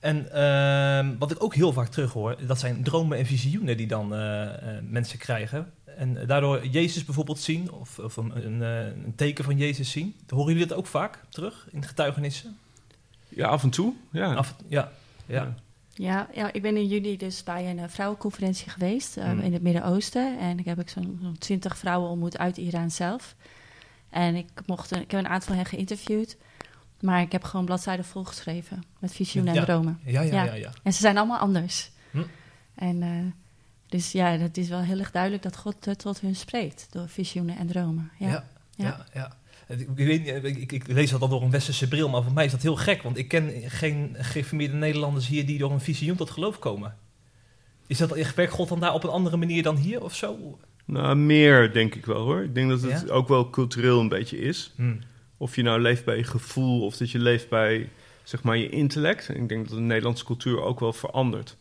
En 0.00 0.32
ehm, 0.32 1.18
wat 1.18 1.30
ik 1.30 1.42
ook 1.42 1.54
heel 1.54 1.72
vaak 1.72 1.88
terug 1.88 2.12
hoor, 2.12 2.36
dat 2.46 2.58
zijn 2.58 2.82
dromen 2.82 3.18
en 3.18 3.26
visioenen 3.26 3.76
die 3.76 3.86
dan 3.86 4.14
eh, 4.14 4.76
eh, 4.76 4.84
mensen 4.84 5.18
krijgen. 5.18 5.72
En 5.84 6.26
daardoor 6.26 6.66
Jezus 6.66 7.04
bijvoorbeeld 7.04 7.38
zien, 7.38 7.72
of, 7.72 7.98
of 7.98 8.16
een, 8.16 8.46
een, 8.46 8.62
eh, 8.62 9.04
een 9.04 9.14
teken 9.16 9.44
van 9.44 9.56
Jezus 9.56 9.90
zien. 9.90 10.14
Horen 10.28 10.52
jullie 10.52 10.68
dat 10.68 10.78
ook 10.78 10.86
vaak 10.86 11.20
terug 11.28 11.66
in 11.70 11.84
getuigenissen? 11.84 12.58
Ja, 13.28 13.46
af 13.46 13.62
en 13.62 13.70
toe. 13.70 13.94
Ja. 14.10 14.34
Af, 14.34 14.54
ja, 14.68 14.92
ja. 15.26 15.42
Ja, 15.42 15.54
ja, 16.00 16.52
ik 16.52 16.62
ben 16.62 16.76
in 16.76 16.86
juli 16.86 17.16
dus 17.16 17.42
bij 17.42 17.70
een 17.70 17.78
eh, 17.78 17.88
vrouwenconferentie 17.88 18.70
geweest 18.70 19.16
eh, 19.16 19.24
Hmm. 19.24 19.40
in 19.40 19.52
het 19.52 19.62
Midden-Oosten. 19.62 20.38
En 20.38 20.58
ik 20.58 20.64
heb 20.64 20.80
ik 20.80 20.88
zo'n 20.88 21.36
twintig 21.38 21.78
vrouwen 21.78 22.10
ontmoet 22.10 22.38
uit 22.38 22.56
Iran 22.56 22.90
zelf. 22.90 23.34
En 24.10 24.34
ik, 24.34 24.48
mocht 24.66 24.90
een, 24.90 25.00
ik 25.00 25.10
heb 25.10 25.20
een 25.20 25.28
aantal 25.28 25.46
van 25.48 25.56
hen 25.56 25.66
geïnterviewd. 25.66 26.36
Maar 27.00 27.20
ik 27.20 27.32
heb 27.32 27.44
gewoon 27.44 27.64
bladzijden 27.66 28.04
volgeschreven 28.04 28.82
met 28.98 29.12
visioenen 29.12 29.54
en 29.54 29.60
Ja. 29.60 29.64
dromen. 29.66 30.00
Ja, 30.04 30.20
ja, 30.20 30.32
Ja. 30.34 30.44
ja. 30.44 30.52
ja. 30.54 30.70
En 30.82 30.92
ze 30.92 31.00
zijn 31.00 31.16
allemaal 31.18 31.38
anders. 31.38 31.90
Hm. 32.10 32.22
En 32.74 33.02
eh, 33.02 33.08
dus 33.86 34.12
ja, 34.12 34.26
het 34.30 34.56
is 34.56 34.68
wel 34.68 34.80
heel 34.80 34.98
erg 34.98 35.10
duidelijk 35.10 35.42
dat 35.42 35.56
God 35.56 35.98
tot 35.98 36.20
hun 36.20 36.36
spreekt 36.36 36.86
door 36.90 37.08
visioenen 37.08 37.56
en 37.56 37.66
dromen. 37.66 38.10
Ja. 38.18 38.28
Ja, 38.28 38.44
ja, 38.76 39.04
ja. 39.12 39.32
Ik, 39.78 40.70
weet 40.70 40.86
lees 40.86 41.10
dat 41.10 41.20
dan 41.20 41.30
door 41.30 41.42
een 41.42 41.50
westerse 41.50 41.88
bril, 41.88 42.08
maar 42.08 42.22
voor 42.22 42.32
mij 42.32 42.44
is 42.44 42.50
dat 42.50 42.62
heel 42.62 42.76
gek. 42.76 43.02
Want 43.02 43.18
ik 43.18 43.28
ken 43.28 43.52
geen 43.66 44.16
geïnformeerde 44.18 44.76
Nederlanders 44.76 45.26
hier 45.26 45.46
die 45.46 45.58
door 45.58 45.70
een 45.70 45.80
visioen 45.80 46.16
tot 46.16 46.30
geloof 46.30 46.58
komen. 46.58 46.96
Is 47.86 47.98
dat, 47.98 48.34
werkt 48.34 48.52
God 48.52 48.68
dan 48.68 48.80
daar 48.80 48.94
op 48.94 49.04
een 49.04 49.10
andere 49.10 49.36
manier 49.36 49.62
dan 49.62 49.76
hier 49.76 50.02
of 50.02 50.14
zo? 50.14 50.58
Nou, 50.84 51.16
meer 51.16 51.72
denk 51.72 51.94
ik 51.94 52.06
wel 52.06 52.22
hoor. 52.22 52.42
Ik 52.42 52.54
denk 52.54 52.68
dat 52.68 52.82
het 52.82 53.04
Ja? 53.06 53.12
ook 53.12 53.28
wel 53.28 53.50
cultureel 53.50 54.00
een 54.00 54.08
beetje 54.08 54.38
is. 54.38 54.72
Hm. 54.76 54.94
Of 55.36 55.56
je 55.56 55.62
nou 55.62 55.80
leeft 55.80 56.04
bij 56.04 56.16
je 56.16 56.24
gevoel 56.24 56.84
of 56.84 56.96
dat 56.96 57.10
je 57.10 57.18
leeft 57.18 57.48
bij 57.48 57.88
zeg 58.22 58.42
maar, 58.42 58.56
je 58.56 58.68
intellect. 58.68 59.28
Ik 59.28 59.48
denk 59.48 59.68
dat 59.68 59.76
de 59.76 59.82
Nederlandse 59.82 60.24
cultuur 60.24 60.62
ook 60.62 60.80
wel 60.80 60.92
verandert. 60.92 61.56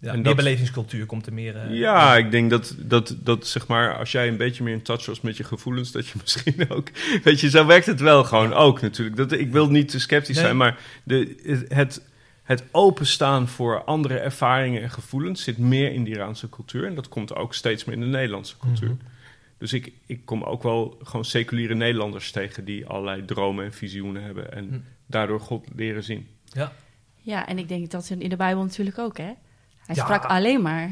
Ja, 0.00 0.08
En 0.08 0.14
meer 0.14 0.24
dat- 0.24 0.36
belevingscultuur 0.36 1.06
komt 1.06 1.26
er 1.26 1.32
meer... 1.32 1.56
eh, 1.56 1.78
ja, 1.78 2.16
ik 2.16 2.30
denk 2.30 2.50
dat, 2.50 2.74
dat, 2.78 3.16
dat 3.18 3.46
zeg 3.46 3.66
maar, 3.66 3.96
als 3.98 4.12
jij 4.12 4.28
een 4.28 4.36
beetje 4.36 4.62
meer 4.64 4.72
in 4.72 4.82
touch 4.82 5.06
was 5.06 5.20
met 5.20 5.36
je 5.36 5.44
gevoelens, 5.44 5.92
dat 5.92 6.06
je 6.06 6.14
misschien 6.22 6.70
ook. 6.70 6.88
Weet 7.22 7.40
je, 7.40 7.50
zo 7.50 7.66
werkt 7.66 7.86
het 7.86 8.00
wel 8.00 8.24
gewoon 8.24 8.52
ook 8.52 8.80
natuurlijk. 8.80 9.16
Dat, 9.16 9.32
ik 9.32 9.52
wil 9.52 9.70
niet 9.70 9.88
te 9.88 10.00
sceptisch 10.00 10.34
Nee. 10.36 10.44
zijn, 10.44 10.56
maar 10.56 10.78
de, 11.02 11.64
het, 11.68 12.02
het 12.42 12.64
openstaan 12.70 13.48
voor 13.48 13.84
andere 13.84 14.18
ervaringen 14.18 14.82
en 14.82 14.90
gevoelens 14.90 15.42
zit 15.42 15.58
meer 15.58 15.92
in 15.92 16.04
de 16.04 16.10
Iraanse 16.10 16.48
cultuur. 16.48 16.86
En 16.86 16.94
dat 16.94 17.08
komt 17.08 17.34
ook 17.34 17.54
steeds 17.54 17.84
meer 17.84 17.94
in 17.94 18.00
de 18.02 18.06
Nederlandse 18.06 18.56
cultuur. 18.58 18.88
Mhm. 18.88 18.98
Dus 19.58 19.72
ik, 19.72 19.92
ik 20.06 20.20
kom 20.24 20.42
ook 20.42 20.62
wel 20.62 20.98
gewoon 21.02 21.24
seculiere 21.24 21.74
Nederlanders 21.74 22.30
tegen 22.30 22.64
die 22.64 22.86
allerlei 22.86 23.24
dromen 23.24 23.64
en 23.64 23.72
visioenen 23.72 24.22
hebben. 24.22 24.52
En 24.52 24.68
Hm. 24.68 24.78
daardoor 25.06 25.40
God 25.40 25.66
leren 25.76 26.02
zien. 26.04 26.26
Ja. 26.44 26.72
Ja, 27.16 27.46
en 27.48 27.58
ik 27.58 27.68
denk 27.68 27.90
dat 27.90 28.10
in 28.18 28.28
de 28.28 28.36
Bijbel 28.36 28.62
natuurlijk 28.62 28.98
ook, 28.98 29.18
hè? 29.18 29.30
Hij 29.90 29.98
Ja. 29.98 30.04
sprak 30.04 30.24
alleen 30.24 30.62
maar. 30.62 30.90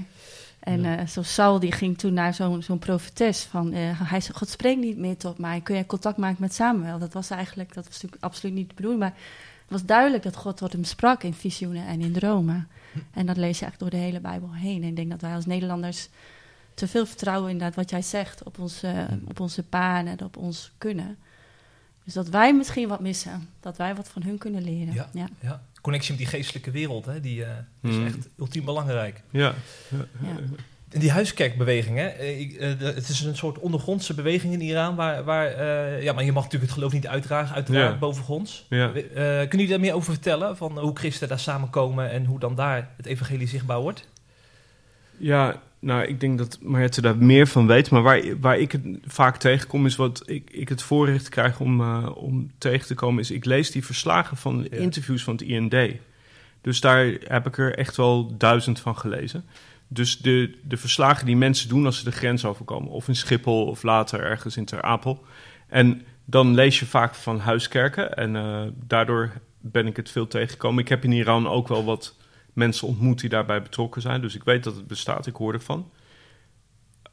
En 0.59 0.83
Ja. 0.83 0.99
eh 0.99 1.07
zo 1.07 1.23
Saul 1.23 1.59
die 1.59 1.73
ging 1.73 1.99
toen 1.99 2.13
naar 2.15 2.35
zo'n 2.35 2.63
zo'n 2.63 2.79
profetes 2.79 3.43
van... 3.43 3.73
eh, 3.73 4.01
hij 4.11 4.21
zei, 4.21 4.37
God 4.39 4.49
spreekt 4.49 4.81
niet 4.81 4.97
meer 4.99 5.17
tot 5.17 5.39
mij. 5.39 5.61
Kun 5.61 5.75
jij 5.75 5.87
contact 5.87 6.17
maken 6.17 6.37
met 6.41 6.55
Samuel? 6.55 6.99
Dat 6.99 7.13
was 7.13 7.31
eigenlijk, 7.31 7.75
dat 7.75 7.85
was 7.85 7.93
natuurlijk 7.95 8.23
absoluut 8.25 8.55
niet 8.55 8.69
de 8.69 8.75
bedoeling. 8.75 9.03
Maar 9.03 9.15
het 9.63 9.71
was 9.71 9.85
duidelijk 9.85 10.23
dat 10.23 10.37
God 10.37 10.57
tot 10.57 10.73
hem 10.73 10.85
sprak 10.85 11.23
in 11.23 11.35
visioenen 11.35 11.87
en 11.87 12.01
in 12.01 12.13
dromen. 12.13 12.69
En 13.13 13.27
dat 13.27 13.37
lees 13.37 13.59
je 13.59 13.65
eigenlijk 13.65 13.79
door 13.79 14.01
de 14.01 14.07
hele 14.07 14.21
Bijbel 14.21 14.55
heen. 14.55 14.83
En 14.83 14.89
ik 14.89 14.97
denk 14.97 15.11
dat 15.11 15.21
wij 15.21 15.35
als 15.35 15.47
Nederlanders 15.47 16.09
te 16.75 16.89
veel 16.89 17.07
vertrouwen 17.07 17.51
inderdaad 17.51 17.77
wat 17.77 17.91
jij 17.91 18.03
zegt... 18.03 18.43
op 18.43 18.59
onze, 18.59 19.07
op 19.29 19.41
onze 19.41 19.65
banen 19.69 20.19
en 20.19 20.25
op 20.25 20.37
ons 20.37 20.73
kunnen. 20.79 21.19
Dus 22.09 22.17
dat 22.17 22.29
wij 22.29 22.55
misschien 22.55 22.89
wat 22.89 23.01
missen. 23.01 23.49
Dat 23.61 23.77
wij 23.77 23.95
wat 23.95 24.09
van 24.09 24.23
hun 24.23 24.39
kunnen 24.39 24.63
leren. 24.63 24.95
Ja. 24.95 25.09
ja. 25.13 25.29
ja. 25.41 25.63
Connectie 25.81 26.11
met 26.11 26.19
die 26.19 26.29
geestelijke 26.29 26.71
wereld, 26.71 27.07
hè, 27.07 27.21
die 27.21 27.45
eh, 27.45 27.51
is 27.83 27.95
Hmm. 27.95 28.07
echt 28.07 28.29
ultiem 28.39 28.65
belangrijk. 28.65 29.23
Ja, 29.31 29.55
Ja. 29.89 29.97
En 30.89 31.01
die 31.01 31.11
huiskerkbeweging, 31.11 31.97
hè, 31.99 32.07
eh, 32.07 32.41
ik, 32.41 32.53
eh, 32.55 32.69
het 32.79 33.09
is 33.09 33.21
een 33.21 33.37
soort 33.37 33.59
ondergrondse 33.59 34.15
beweging 34.15 34.53
in 34.53 34.61
Iran, 34.61 34.95
waar, 34.97 35.25
waar 35.25 35.47
eh, 35.47 36.03
ja, 36.03 36.13
maar 36.13 36.25
je 36.25 36.33
mag 36.33 36.43
natuurlijk 36.43 36.71
het 36.71 36.79
geloof 36.81 36.93
niet 36.93 37.07
uitdragen, 37.07 37.55
uiteraard 37.55 37.93
Ja. 37.93 37.99
bovengronds. 37.99 38.67
ja. 38.69 38.87
Eh, 38.93 39.03
kunnen 39.15 39.49
jullie 39.51 39.69
daar 39.69 39.81
meer 39.81 39.95
over 39.95 40.13
vertellen, 40.13 40.57
van 40.57 40.79
hoe 40.79 40.97
christenen 40.97 41.29
daar 41.29 41.39
samenkomen 41.39 42.11
en 42.11 42.25
hoe 42.25 42.39
dan 42.39 42.55
daar 42.55 42.89
het 42.97 43.07
evangelie 43.07 43.49
zichtbaar 43.49 43.81
wordt? 43.81 44.07
Ja, 45.17 45.63
nou, 45.81 46.05
ik 46.05 46.21
denk 46.21 46.39
dat 46.39 46.59
Mariette 46.63 47.01
daar 47.01 47.17
meer 47.17 47.47
van 47.47 47.67
weet. 47.67 47.91
Maar 47.91 48.03
waar, 48.03 48.23
waar 48.41 48.59
ik 48.59 48.73
het 48.73 48.83
vaak 49.07 49.37
tegenkom, 49.37 49.87
is 49.87 49.97
wat 49.97 50.23
ik, 50.27 50.51
ik 50.51 50.69
het 50.69 50.83
voorrecht 50.83 51.29
krijg 51.29 51.61
om, 51.61 51.81
eh, 51.81 52.11
om 52.15 52.51
tegen 52.59 52.87
te 52.87 52.95
komen, 52.95 53.21
is 53.21 53.31
ik 53.31 53.45
lees 53.45 53.71
die 53.71 53.85
verslagen 53.85 54.37
van 54.37 54.67
Ja. 54.71 54.77
interviews 54.77 55.25
van 55.25 55.35
het 55.35 55.43
IND. 55.43 55.75
Dus 56.61 56.81
daar 56.81 57.07
heb 57.25 57.47
ik 57.47 57.59
er 57.59 57.75
echt 57.79 57.97
wel 57.97 58.37
duizend 58.37 58.81
van 58.81 58.97
gelezen. 58.99 59.45
Dus 59.89 60.19
de, 60.19 60.55
de 60.63 60.77
verslagen 60.77 61.27
die 61.27 61.37
mensen 61.37 61.69
doen 61.69 61.87
als 61.87 61.99
ze 61.99 62.05
de 62.05 62.13
grens 62.13 62.45
overkomen, 62.45 62.91
of 62.91 63.09
in 63.09 63.17
Schiphol 63.17 63.67
of 63.67 63.83
later 63.83 64.21
ergens 64.21 64.57
in 64.57 64.65
Ter 64.65 64.83
Apel. 64.83 65.25
En 65.69 66.03
dan 66.25 66.55
lees 66.55 66.79
je 66.79 66.87
vaak 66.87 67.15
van 67.15 67.39
huiskerken 67.39 68.17
en 68.17 68.37
eh, 68.37 68.61
daardoor 68.87 69.33
ben 69.61 69.87
ik 69.87 69.97
het 69.97 70.11
veel 70.11 70.27
tegengekomen. 70.27 70.83
Ik 70.83 70.89
heb 70.89 71.05
in 71.05 71.13
Iran 71.13 71.49
ook 71.49 71.69
wel 71.69 71.85
wat 71.85 72.17
mensen 72.59 72.89
ontmoet 72.89 73.21
die 73.21 73.29
daarbij 73.29 73.63
betrokken 73.63 74.03
zijn. 74.03 74.21
Dus 74.21 74.35
ik 74.35 74.45
weet 74.45 74.65
dat 74.65 74.77
het 74.77 74.87
bestaat, 74.87 75.27
ik 75.27 75.37
hoor 75.37 75.53
ervan. 75.53 75.91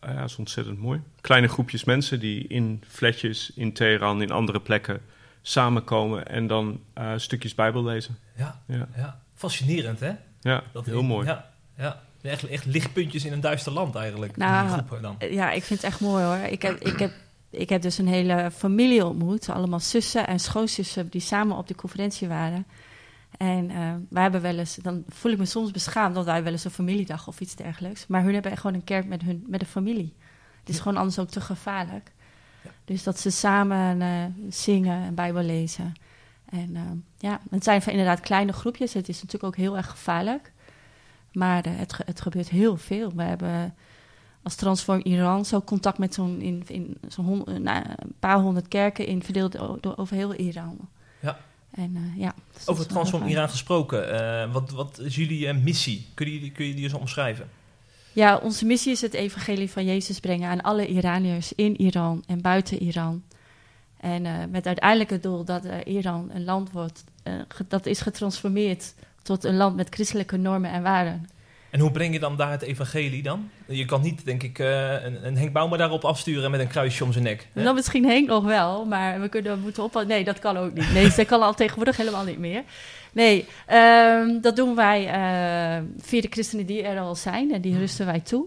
Uh, 0.06 0.14
ja, 0.14 0.20
dat 0.20 0.30
is 0.30 0.36
ontzettend 0.36 0.80
mooi. 0.80 1.02
Kleine 1.22 1.48
groepjes 1.48 1.84
mensen 1.84 2.20
die 2.20 2.48
in 2.48 2.84
flatjes, 2.88 3.52
in 3.56 3.74
Teheran, 3.74 4.22
in 4.22 4.32
andere 4.32 4.60
plekken 4.60 5.02
samenkomen 5.42 6.28
en 6.28 6.48
dan 6.48 6.80
eh, 6.94 7.12
stukjes 7.16 7.56
Bijbel 7.56 7.84
lezen. 7.84 8.18
Ja, 8.36 8.62
Ja, 8.68 8.88
ja. 8.96 9.22
fascinerend 9.34 10.00
hè? 10.00 10.12
ja 10.42 10.64
Dat 10.72 10.86
heel 10.86 11.04
mooi. 11.04 11.28
Ja, 11.28 11.52
ja. 11.78 12.02
Echt, 12.22 12.48
echt 12.48 12.66
lichtpuntjes 12.66 13.26
in 13.26 13.34
een 13.34 13.42
duister 13.42 13.72
land 13.72 13.96
eigenlijk, 13.96 14.38
Nou, 14.38 14.70
groepen 14.70 15.02
dan. 15.02 15.16
Ja, 15.30 15.52
ik 15.52 15.64
vind 15.64 15.82
het 15.82 15.92
echt 15.92 16.00
mooi 16.00 16.24
hoor. 16.24 16.36
Ik 16.36 16.62
heb, 16.62 16.80
ik 16.80 17.00
heb, 17.00 17.12
ik 17.50 17.70
heb 17.70 17.82
dus 17.82 17.98
een 17.98 18.08
hele 18.08 18.52
familie 18.56 19.06
ontmoet. 19.06 19.50
Allemaal 19.50 19.80
zussen 19.80 20.28
en 20.28 20.40
schoonzussen 20.40 21.10
die 21.10 21.22
samen 21.22 21.58
op 21.58 21.68
de 21.68 21.76
conferentie 21.76 22.28
waren. 22.28 22.66
En 23.38 23.70
uh, 23.70 23.94
wij 24.10 24.22
hebben 24.22 24.42
wel 24.42 24.58
eens, 24.58 24.76
dan 24.76 25.04
voel 25.08 25.32
ik 25.32 25.38
me 25.38 25.46
soms 25.46 25.72
beschaamd 25.72 26.16
dat 26.16 26.26
wij 26.26 26.44
wel 26.44 26.52
eens 26.52 26.64
een 26.64 26.72
familiedag 26.72 27.28
of 27.28 27.40
iets 27.40 27.56
dergelijks. 27.56 28.08
Maar 28.08 28.24
hun 28.24 28.34
hebben 28.34 28.58
gewoon 28.58 28.76
een 28.76 28.84
kerk 28.84 29.08
met, 29.08 29.22
hun, 29.22 29.44
met 29.48 29.60
de 29.60 29.66
familie. 29.66 30.14
Het 30.60 30.70
is 30.70 30.80
gewoon 30.80 30.98
anders 30.98 31.20
ook 31.20 31.30
te 31.30 31.42
gevaarlijk. 31.42 32.12
Ja. 32.64 32.70
Dus 32.86 33.04
dat 33.04 33.20
ze 33.20 33.30
samen 33.30 34.02
uh, 34.02 34.24
zingen 34.50 35.04
en 35.04 35.16
Bijbel 35.16 35.44
lezen. 35.44 35.94
En 36.46 36.70
uh, 36.70 36.82
ja, 37.18 37.40
het 37.50 37.64
zijn 37.64 37.86
inderdaad 37.86 38.20
kleine 38.20 38.54
groepjes. 38.54 38.94
Het 38.94 39.10
is 39.10 39.16
natuurlijk 39.16 39.44
ook 39.44 39.56
heel 39.56 39.78
erg 39.78 39.90
gevaarlijk. 39.90 40.52
Maar 41.32 41.64
het, 41.70 41.98
het 42.06 42.22
gebeurt 42.22 42.50
heel 42.50 42.78
veel. 42.78 43.12
We 43.16 43.24
hebben 43.24 43.76
als 44.44 44.56
Transform 44.56 45.02
Iran 45.04 45.46
zo 45.46 45.62
contact 45.62 45.98
met 45.98 46.14
zo'n 46.14 46.42
in, 46.42 46.64
in 46.68 46.98
zo'n 47.08 47.44
nou, 47.62 47.84
een 47.96 48.14
paar 48.20 48.40
honderd 48.40 48.68
kerken 48.68 49.08
in, 49.08 49.24
verdeeld 49.24 49.60
over 49.98 50.16
heel 50.16 50.34
Iran. 50.34 50.78
Ja. 51.20 51.38
En, 51.76 51.96
uh, 51.96 52.22
ja, 52.22 52.34
dus 52.54 52.68
over 52.68 52.88
Transform 52.88 53.28
Iran 53.28 53.50
gesproken, 53.50 54.14
uh, 54.14 54.54
wat, 54.54 54.72
wat 54.72 55.00
is 55.00 55.16
jullie 55.16 55.48
uh, 55.48 55.64
missie? 55.64 56.08
Kun 56.14 56.32
je, 56.32 56.52
kun 56.52 56.66
je 56.66 56.74
die 56.74 56.84
eens 56.84 56.94
omschrijven? 56.94 57.50
Ja, 58.14 58.38
onze 58.38 58.66
missie 58.66 58.92
is 58.92 59.02
het 59.02 59.14
evangelie 59.14 59.72
van 59.72 59.86
Jezus 59.86 60.20
brengen 60.20 60.50
aan 60.50 60.62
alle 60.62 60.88
Iraniërs 60.88 61.54
in 61.54 61.82
Iran 61.82 62.24
en 62.28 62.42
buiten 62.42 62.82
Iran. 62.82 63.24
En 63.98 64.50
met 64.50 64.66
uiteindelijk 64.66 65.10
het 65.10 65.24
doel 65.24 65.44
dat 65.44 65.64
Iran 65.86 66.30
een 66.34 66.44
land 66.44 66.72
wordt 66.72 67.04
dat 67.68 67.86
is 67.86 68.02
getransformeerd 68.02 68.94
tot 69.22 69.44
een 69.44 69.56
land 69.56 69.76
met 69.76 69.94
christelijke 69.94 70.38
normen 70.38 70.72
en 70.72 70.84
waarden. 70.84 71.30
En 71.76 71.82
hoe 71.82 71.92
breng 71.92 72.14
je 72.14 72.20
dan 72.20 72.36
daar 72.36 72.52
het 72.52 72.62
evangelie 72.62 73.24
dan? 73.24 73.50
Je 73.68 73.86
kan 73.86 74.02
niet, 74.02 74.26
denk 74.26 74.44
ik, 74.44 74.60
uh, 74.60 75.04
een, 75.04 75.26
een 75.28 75.38
Henk 75.38 75.54
Bouwman 75.54 75.78
daarop 75.78 76.06
afsturen 76.06 76.52
met 76.52 76.60
een 76.60 76.68
kruisje 76.68 77.04
om 77.04 77.12
zijn 77.12 77.24
nek. 77.24 77.48
Hè? 77.54 77.64
Dan 77.64 77.76
misschien 77.76 78.06
Henk 78.06 78.28
nog 78.28 78.44
wel, 78.44 78.86
maar 78.86 79.22
we 79.22 79.30
kunnen 79.30 79.56
we 79.56 79.62
moeten 79.62 79.84
op. 79.84 80.04
Nee, 80.08 80.24
dat 80.24 80.40
kan 80.40 80.58
ook 80.58 80.74
niet. 80.74 80.94
Nee, 80.94 81.10
dat 81.16 81.26
kan 81.26 81.42
al 81.42 81.54
tegenwoordig 81.54 81.98
helemaal 81.98 82.24
niet 82.24 82.38
meer. 82.38 82.64
Nee, 83.12 83.46
um, 83.74 84.42
dat 84.42 84.56
doen 84.56 84.76
wij 84.76 85.02
uh, 85.06 85.84
via 85.98 86.22
de 86.22 86.28
christenen 86.30 86.66
die 86.66 86.84
er 86.84 87.00
al 87.00 87.16
zijn 87.16 87.54
en 87.54 87.62
die 87.62 87.72
hmm. 87.72 87.82
rusten 87.82 88.06
wij 88.06 88.20
toe. 88.20 88.46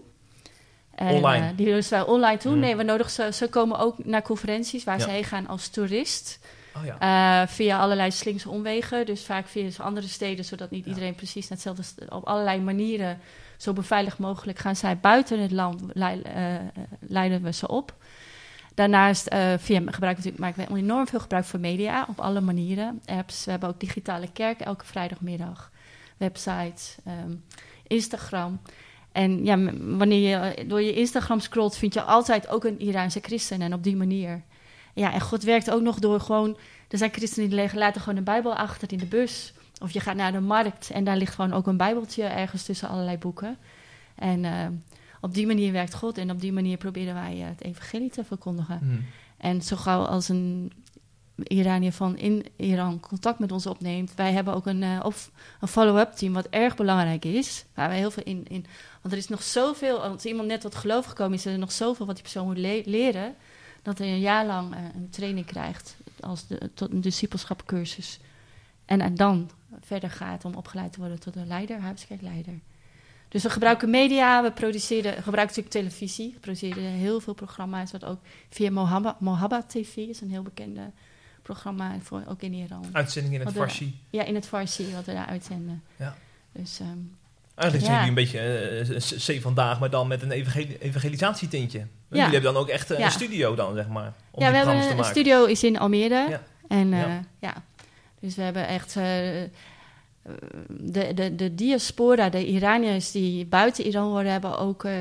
En, 0.95 1.15
online? 1.15 1.45
Uh, 1.45 1.57
die 1.57 1.71
rusten 1.73 1.97
wij 1.97 2.07
online 2.07 2.37
toe. 2.37 2.51
Hmm. 2.51 2.61
Nee, 2.61 2.75
we 2.75 2.83
nodigen 2.83 3.11
ze, 3.11 3.29
ze 3.33 3.49
komen 3.49 3.79
ook 3.79 4.05
naar 4.05 4.21
conferenties 4.21 4.83
waar 4.83 4.97
ja. 4.99 5.03
ze 5.03 5.09
heen 5.09 5.23
gaan 5.23 5.47
als 5.47 5.67
toerist. 5.67 6.39
Oh 6.79 6.85
ja. 6.85 7.41
uh, 7.41 7.47
via 7.47 7.79
allerlei 7.79 8.11
slinkse 8.11 8.49
omwegen. 8.49 9.05
Dus 9.05 9.25
vaak 9.25 9.47
via 9.47 9.69
andere 9.77 10.07
steden, 10.07 10.45
zodat 10.45 10.71
niet 10.71 10.83
ja. 10.83 10.89
iedereen 10.89 11.15
precies 11.15 11.49
hetzelfde... 11.49 11.83
Op 12.09 12.23
allerlei 12.23 12.61
manieren, 12.61 13.19
zo 13.57 13.73
beveiligd 13.73 14.17
mogelijk, 14.17 14.59
gaan 14.59 14.75
zij 14.75 14.97
buiten 14.97 15.39
het 15.39 15.51
land, 15.51 15.81
le 15.93 16.21
uh, 16.35 16.81
leiden 16.99 17.41
we 17.41 17.53
ze 17.53 17.67
op. 17.67 17.95
Daarnaast 18.73 19.33
uh, 19.33 19.53
via, 19.57 19.81
gebruiken 19.85 20.23
we 20.23 20.33
maken 20.37 20.65
we 20.67 20.77
enorm 20.77 21.07
veel 21.07 21.19
gebruik 21.19 21.45
van 21.45 21.59
media 21.59 22.05
op 22.09 22.19
alle 22.19 22.41
manieren. 22.41 23.01
Apps, 23.05 23.45
we 23.45 23.51
hebben 23.51 23.69
ook 23.69 23.79
digitale 23.79 24.31
kerk 24.31 24.59
elke 24.59 24.85
vrijdagmiddag. 24.85 25.71
Websites, 26.17 26.95
um, 27.07 27.43
Instagram. 27.87 28.59
En 29.11 29.45
ja, 29.45 29.57
wanneer 29.79 30.29
je 30.29 30.67
door 30.67 30.81
je 30.81 30.93
Instagram 30.93 31.39
scrolt, 31.39 31.77
vind 31.77 31.93
je 31.93 32.01
altijd 32.01 32.47
ook 32.47 32.63
een 32.63 32.79
Iraanse 32.79 33.19
christen. 33.21 33.61
En 33.61 33.73
op 33.73 33.83
die 33.83 33.95
manier 33.95 34.43
ja, 34.99 35.13
en 35.13 35.21
God 35.21 35.43
werkt 35.43 35.71
ook 35.71 35.81
nog 35.81 35.99
door 35.99 36.19
gewoon... 36.19 36.57
Er 36.87 36.97
zijn 36.97 37.11
christenen 37.11 37.49
die 37.49 37.57
leggen 37.57 37.79
laten 37.79 38.01
gewoon 38.01 38.17
een 38.17 38.23
bijbel 38.23 38.55
achter 38.55 38.91
in 38.91 38.97
de 38.97 39.05
bus. 39.05 39.53
Of 39.81 39.91
je 39.91 39.99
gaat 39.99 40.15
naar 40.15 40.31
de 40.31 40.39
markt 40.39 40.89
en 40.89 41.03
daar 41.03 41.17
ligt 41.17 41.35
gewoon 41.35 41.53
ook 41.53 41.67
een 41.67 41.77
bijbeltje 41.77 42.23
ergens 42.23 42.63
tussen 42.63 42.89
allerlei 42.89 43.17
boeken. 43.17 43.57
En 44.15 44.43
uh, 44.43 44.65
op 45.21 45.33
die 45.33 45.47
manier 45.47 45.71
werkt 45.71 45.93
God 45.93 46.17
en 46.17 46.31
op 46.31 46.41
die 46.41 46.53
manier 46.53 46.77
proberen 46.77 47.13
wij 47.13 47.37
uh, 47.37 47.45
het 47.45 47.63
evangelie 47.63 48.09
te 48.09 48.23
verkondigen. 48.23 48.79
Mm. 48.83 49.05
En 49.37 49.61
zo 49.61 49.75
gauw 49.75 50.03
als 50.03 50.29
een 50.29 50.71
Iranier 51.43 51.93
van 51.93 52.17
in 52.17 52.45
Iran 52.55 52.99
contact 52.99 53.39
met 53.39 53.51
ons 53.51 53.65
opneemt. 53.65 54.15
Wij 54.15 54.31
hebben 54.31 54.53
ook 54.53 54.65
een, 54.65 54.81
uh, 54.81 55.05
een 55.59 55.67
follow-up 55.67 56.11
team 56.11 56.33
wat 56.33 56.47
erg 56.49 56.75
belangrijk 56.75 57.25
is. 57.25 57.65
Waar 57.73 57.89
wij 57.89 57.97
heel 57.97 58.11
veel 58.11 58.23
in, 58.23 58.45
in... 58.47 58.65
Want 59.01 59.13
er 59.13 59.19
is 59.19 59.27
nog 59.27 59.43
zoveel... 59.43 60.03
Als 60.03 60.25
iemand 60.25 60.47
net 60.47 60.61
tot 60.61 60.75
geloof 60.75 61.05
gekomen 61.05 61.33
is, 61.33 61.45
is 61.45 61.53
er 61.53 61.59
nog 61.59 61.71
zoveel 61.71 62.05
wat 62.05 62.15
die 62.15 62.23
persoon 62.23 62.45
moet 62.45 62.57
le 62.57 62.81
leren 62.85 63.35
dat 63.89 63.97
hij 63.97 64.07
een 64.07 64.19
jaar 64.19 64.45
lang 64.45 64.75
uh, 64.75 64.79
een 64.95 65.09
training 65.09 65.45
krijgt 65.45 65.97
als 66.19 66.47
de, 66.47 66.71
tot 66.73 66.91
een 66.91 67.01
discipelschapcursus. 67.01 68.19
En, 68.85 69.01
en 69.01 69.15
dan 69.15 69.49
verder 69.79 70.09
gaat 70.09 70.45
om 70.45 70.55
opgeleid 70.55 70.93
te 70.93 70.99
worden 70.99 71.19
tot 71.19 71.35
een 71.35 71.47
leider, 71.47 71.79
huiskerkleider. 71.79 72.59
Dus 73.27 73.43
we 73.43 73.49
gebruiken 73.49 73.89
media, 73.89 74.43
we 74.43 74.51
produceren, 74.51 75.13
gebruiken 75.13 75.55
natuurlijk 75.55 75.69
televisie. 75.69 76.31
We 76.33 76.39
produceren 76.39 76.83
heel 76.83 77.19
veel 77.19 77.33
programma's, 77.33 77.91
wat 77.91 78.05
ook 78.05 78.19
via 78.49 78.71
Mohabba, 78.71 79.15
Mohabba 79.19 79.63
TV 79.63 79.95
is 79.95 80.21
een 80.21 80.29
heel 80.29 80.43
bekende 80.43 80.91
programma, 81.41 81.99
voor, 81.99 82.23
ook 82.27 82.41
in 82.41 82.53
Iran. 82.53 82.85
Uitzending 82.91 83.33
in 83.33 83.39
het 83.39 83.51
Farsi. 83.51 83.99
Ja, 84.09 84.23
in 84.23 84.35
het 84.35 84.47
Farsi, 84.47 84.93
wat 84.93 85.05
we 85.05 85.13
daar 85.13 85.25
uitzenden. 85.25 85.83
Ja. 85.95 86.15
Dus, 86.51 86.79
um, 86.79 87.17
Eigenlijk 87.59 87.91
zijn 87.91 88.05
jullie 88.05 88.07
een 88.07 88.29
beetje 88.29 89.29
uh, 89.29 89.37
C 89.37 89.41
vandaag, 89.41 89.79
maar 89.79 89.89
dan 89.89 90.07
met 90.07 90.21
een 90.21 90.31
evangel 90.31 90.67
evangelisatietintje. 90.79 91.87
Jullie 92.09 92.23
hebben 92.23 92.53
dan 92.53 92.57
ook 92.57 92.67
echt 92.67 92.89
ja. 92.89 93.05
een 93.05 93.11
studio 93.11 93.55
dan, 93.55 93.75
zeg 93.75 93.87
maar, 93.87 94.13
om 94.31 94.43
ja, 94.43 94.51
we 94.51 94.57
hebben 94.57 94.97
een 94.97 95.03
studio 95.03 95.45
is 95.45 95.63
in 95.63 95.79
Almere. 95.79 96.39
En 96.67 96.89
ja. 96.89 97.21
ja. 97.39 97.53
dus 98.19 98.35
we 98.35 98.41
hebben 98.41 98.67
echt 98.67 98.95
de, 100.67 101.13
de, 101.13 101.35
de 101.35 101.55
diaspora, 101.55 102.29
de 102.29 102.45
Iraniërs 102.45 103.11
die 103.11 103.45
buiten 103.45 103.85
Iran 103.85 104.09
worden, 104.09 104.31
hebben 104.31 104.57
ook, 104.57 104.83
uh, 104.83 104.93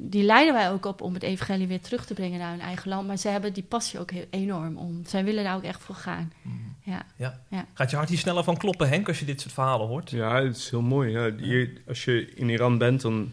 die 0.00 0.22
leiden 0.22 0.54
wij 0.54 0.70
ook 0.70 0.86
op 0.86 1.00
om 1.00 1.14
het 1.14 1.22
evangelie 1.22 1.66
weer 1.66 1.80
terug 1.80 2.06
te 2.06 2.14
brengen 2.14 2.38
naar 2.38 2.50
hun 2.50 2.60
eigen 2.60 2.88
land. 2.88 3.06
Maar 3.06 3.16
ze 3.16 3.28
hebben 3.28 3.52
die 3.52 3.62
passie 3.62 4.00
ook 4.00 4.10
heel 4.10 4.26
enorm 4.30 4.76
om. 4.76 5.02
Zij 5.06 5.24
willen 5.24 5.44
daar 5.44 5.56
ook 5.56 5.62
echt 5.62 5.82
voor 5.82 5.94
gaan. 5.94 6.32
Mm. 6.42 6.76
Ja. 6.84 7.06
Ja. 7.16 7.40
Ja. 7.48 7.66
Gaat 7.74 7.90
je 7.90 7.96
hart 7.96 8.08
hier 8.08 8.18
sneller 8.18 8.44
van 8.44 8.56
kloppen, 8.56 8.88
Henk, 8.88 9.08
als 9.08 9.18
je 9.18 9.24
dit 9.24 9.40
soort 9.40 9.54
verhalen 9.54 9.86
hoort? 9.86 10.10
Ja, 10.10 10.42
het 10.42 10.56
is 10.56 10.70
heel 10.70 10.82
mooi. 10.82 11.10
Ja. 11.10 11.30
Je, 11.36 11.72
als 11.86 12.04
je 12.04 12.32
in 12.34 12.48
Iran 12.48 12.78
bent, 12.78 13.00
dan... 13.00 13.32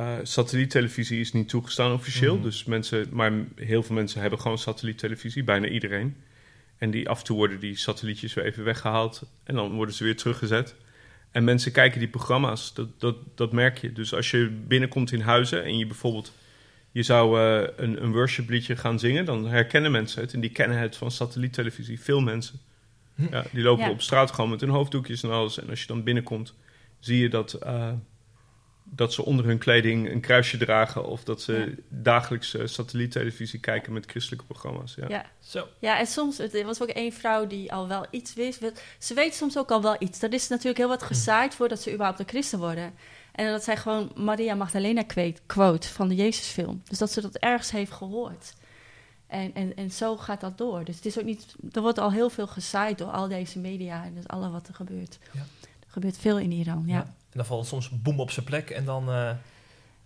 Uh, 0.00 0.12
satelliettelevisie 0.22 1.20
is 1.20 1.32
niet 1.32 1.48
toegestaan 1.48 1.92
officieel. 1.92 2.34
Mhm. 2.34 2.42
Dus 2.42 2.64
mensen, 2.64 3.06
maar 3.10 3.32
heel 3.54 3.82
veel 3.82 3.94
mensen 3.94 4.20
hebben 4.20 4.40
gewoon 4.40 4.58
satelliettelevisie, 4.58 5.44
bijna 5.44 5.66
iedereen. 5.66 6.16
En 6.80 6.90
die 6.90 7.08
af 7.08 7.18
en 7.18 7.24
toe 7.24 7.36
worden 7.36 7.60
die 7.60 7.76
satellietjes 7.76 8.34
weer 8.34 8.44
even 8.44 8.64
weggehaald 8.64 9.22
en 9.44 9.54
dan 9.54 9.72
worden 9.72 9.94
ze 9.94 10.04
weer 10.04 10.16
teruggezet. 10.16 10.74
En 11.30 11.44
mensen 11.44 11.72
kijken 11.72 11.98
die 11.98 12.08
programma's, 12.08 12.74
dat, 12.74 13.00
dat, 13.00 13.16
dat 13.34 13.52
merk 13.52 13.78
je. 13.78 13.92
Dus 13.92 14.14
als 14.14 14.30
je 14.30 14.50
binnenkomt 14.66 15.12
in 15.12 15.20
huizen 15.20 15.64
en 15.64 15.78
je 15.78 15.86
bijvoorbeeld... 15.86 16.32
je 16.92 17.02
zou 17.02 17.40
uh, 17.40 17.68
een, 17.76 18.02
een 18.02 18.12
worshipliedje 18.12 18.76
gaan 18.76 18.98
zingen... 18.98 19.24
dan 19.24 19.46
herkennen 19.46 19.90
mensen 19.90 20.22
het 20.22 20.32
en 20.32 20.40
die 20.40 20.50
kennen 20.50 20.78
het 20.78 20.96
van 20.96 21.10
satelliettelevisie. 21.10 22.00
Veel 22.00 22.20
mensen. 22.20 22.60
Hm. 23.14 23.26
Ja, 23.30 23.44
die 23.52 23.62
lopen 23.62 23.84
Ja. 23.84 23.90
op 23.90 24.00
straat 24.00 24.30
gewoon 24.30 24.50
met 24.50 24.60
hun 24.60 24.70
hoofddoekjes 24.70 25.22
en 25.22 25.30
alles. 25.30 25.60
En 25.60 25.70
als 25.70 25.80
je 25.80 25.86
dan 25.86 26.02
binnenkomt, 26.02 26.54
zie 26.98 27.18
je 27.18 27.28
dat, 27.28 27.58
uh, 27.62 27.92
dat 28.92 29.12
ze 29.12 29.24
onder 29.24 29.44
hun 29.44 29.58
kleding 29.58 30.10
een 30.10 30.20
kruisje 30.20 30.56
dragen... 30.56 31.06
of 31.06 31.24
dat 31.24 31.42
ze 31.42 31.52
Ja. 31.52 31.82
dagelijks 31.88 32.54
uh, 32.54 32.66
satelliettelevisie 32.66 33.60
kijken 33.60 33.92
met 33.92 34.06
christelijke 34.10 34.44
programma's. 34.44 34.94
Ja. 34.94 35.08
Ja. 35.08 35.26
Zo. 35.38 35.66
Ja, 35.78 35.98
en 35.98 36.06
soms, 36.06 36.38
het- 36.38 36.54
er 36.54 36.64
was 36.64 36.82
ook 36.82 36.88
één 36.88 37.12
vrouw 37.12 37.46
die 37.46 37.72
al 37.72 37.88
wel 37.88 38.06
iets 38.10 38.34
wist. 38.34 38.60
Ze 38.98 39.14
weet 39.14 39.34
soms 39.34 39.58
ook 39.58 39.70
al 39.70 39.82
wel 39.82 39.96
iets. 39.98 40.18
Dat 40.18 40.32
is 40.32 40.48
natuurlijk 40.48 40.78
heel 40.78 40.88
wat 40.88 41.02
gezaaid 41.02 41.54
voordat 41.54 41.80
ze 41.82 41.90
überhaupt 41.92 42.18
een 42.20 42.28
christen 42.28 42.58
worden. 42.58 42.92
En 43.32 43.50
dat 43.50 43.64
zij 43.64 43.76
gewoon 43.76 44.12
Maria 44.16 44.54
Magdalena 44.54 45.02
kweet, 45.02 45.40
quote 45.46 45.88
van 45.88 46.08
de 46.08 46.14
Jezusfilm. 46.14 46.82
Dus 46.88 46.98
dat 46.98 47.10
ze 47.12 47.20
dat 47.20 47.36
ergens 47.36 47.70
heeft 47.70 47.92
gehoord. 47.92 48.52
En, 49.26 49.54
en, 49.54 49.76
en 49.76 49.90
zo 49.90 50.16
gaat 50.16 50.40
dat 50.40 50.58
door. 50.58 50.84
Dus 50.84 50.96
het 50.96 51.06
is 51.06 51.18
ook 51.18 51.24
niet, 51.24 51.54
er 51.72 51.80
wordt 51.80 51.98
al 51.98 52.12
heel 52.12 52.30
veel 52.30 52.46
gezaaid 52.46 52.98
door 52.98 53.10
al 53.10 53.28
deze 53.28 53.58
media 53.58 54.04
en 54.04 54.14
dus 54.14 54.28
alle 54.28 54.50
wat 54.50 54.68
er 54.68 54.74
gebeurt. 54.74 55.18
Ja. 55.32 55.40
Er 55.60 55.86
gebeurt 55.86 56.18
veel 56.18 56.38
in 56.38 56.52
Iran, 56.52 56.82
ja. 56.86 57.14
En 57.30 57.36
dan 57.36 57.46
valt 57.46 57.66
soms 57.66 57.88
boem 57.90 58.20
op 58.20 58.30
zijn 58.30 58.46
plek 58.46 58.70
en 58.70 58.84
dan 58.84 59.08
eh, 59.10 59.30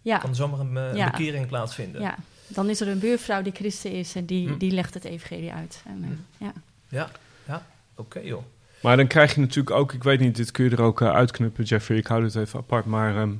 Ja, 0.02 0.18
kan 0.18 0.30
er 0.30 0.36
zomaar 0.36 0.60
een 0.60 0.76
eh, 0.76 0.94
Ja. 0.96 1.10
bekering 1.10 1.46
plaatsvinden. 1.46 2.00
ja. 2.00 2.16
Dan 2.48 2.68
is 2.70 2.80
er 2.80 2.88
een 2.88 2.98
buurvrouw 2.98 3.42
die 3.42 3.52
christen 3.52 3.92
is 3.92 4.14
en 4.14 4.24
die, 4.24 4.48
Hm. 4.48 4.58
die 4.58 4.70
legt 4.70 4.94
het 4.94 5.04
evangelie 5.04 5.52
uit. 5.52 5.82
En, 5.86 5.98
eh, 6.02 6.08
Hm. 6.38 6.44
ja. 6.44 6.52
Ja, 6.88 7.10
ja. 7.46 7.66
Oké 7.96 8.18
joh. 8.20 8.42
Maar 8.82 8.96
dan 8.96 9.06
krijg 9.06 9.34
je 9.34 9.40
natuurlijk 9.40 9.76
ook, 9.76 9.92
ik 9.92 10.02
weet 10.02 10.20
niet, 10.20 10.36
dit 10.36 10.50
kun 10.50 10.64
je 10.64 10.70
er 10.70 10.82
ook 10.82 11.02
uitknippen, 11.02 11.64
Jeffrey, 11.64 11.98
ik 11.98 12.06
hou 12.06 12.24
het 12.24 12.34
even 12.34 12.58
apart, 12.58 12.84
maar 12.84 13.16
ehm, 13.16 13.32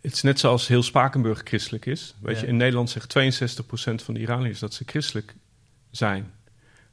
het 0.00 0.12
is 0.12 0.22
net 0.22 0.38
zoals 0.40 0.66
heel 0.68 0.82
Spakenburg 0.82 1.40
christelijk 1.44 1.86
is. 1.86 2.14
Weet 2.20 2.34
Ja. 2.34 2.40
je, 2.42 2.46
in 2.48 2.56
Nederland 2.56 2.90
zegt 2.90 3.08
62% 3.08 4.02
van 4.02 4.14
de 4.14 4.20
Iraniërs 4.20 4.58
dat 4.58 4.74
ze 4.74 4.82
christelijk 4.86 5.34
zijn. 5.90 6.32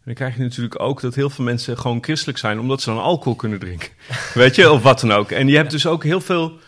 En 0.08 0.14
dan 0.14 0.24
krijg 0.24 0.38
je 0.38 0.44
natuurlijk 0.44 0.80
ook 0.80 1.02
dat 1.02 1.16
heel 1.16 1.30
veel 1.30 1.46
mensen 1.46 1.78
gewoon 1.78 2.04
christelijk 2.04 2.38
zijn, 2.38 2.60
omdat 2.60 2.82
ze 2.82 2.90
dan 2.90 3.02
alcohol 3.02 3.36
kunnen 3.36 3.60
drinken. 3.60 3.90
weet 4.34 4.56
je, 4.56 4.72
of 4.72 4.82
wat 4.84 5.00
dan 5.00 5.12
ook. 5.12 5.32
En 5.32 5.48
je 5.48 5.56
hebt 5.56 5.66
Ja. 5.66 5.72
dus 5.72 5.86
ook 5.88 6.04
heel 6.04 6.22
veel, 6.22 6.60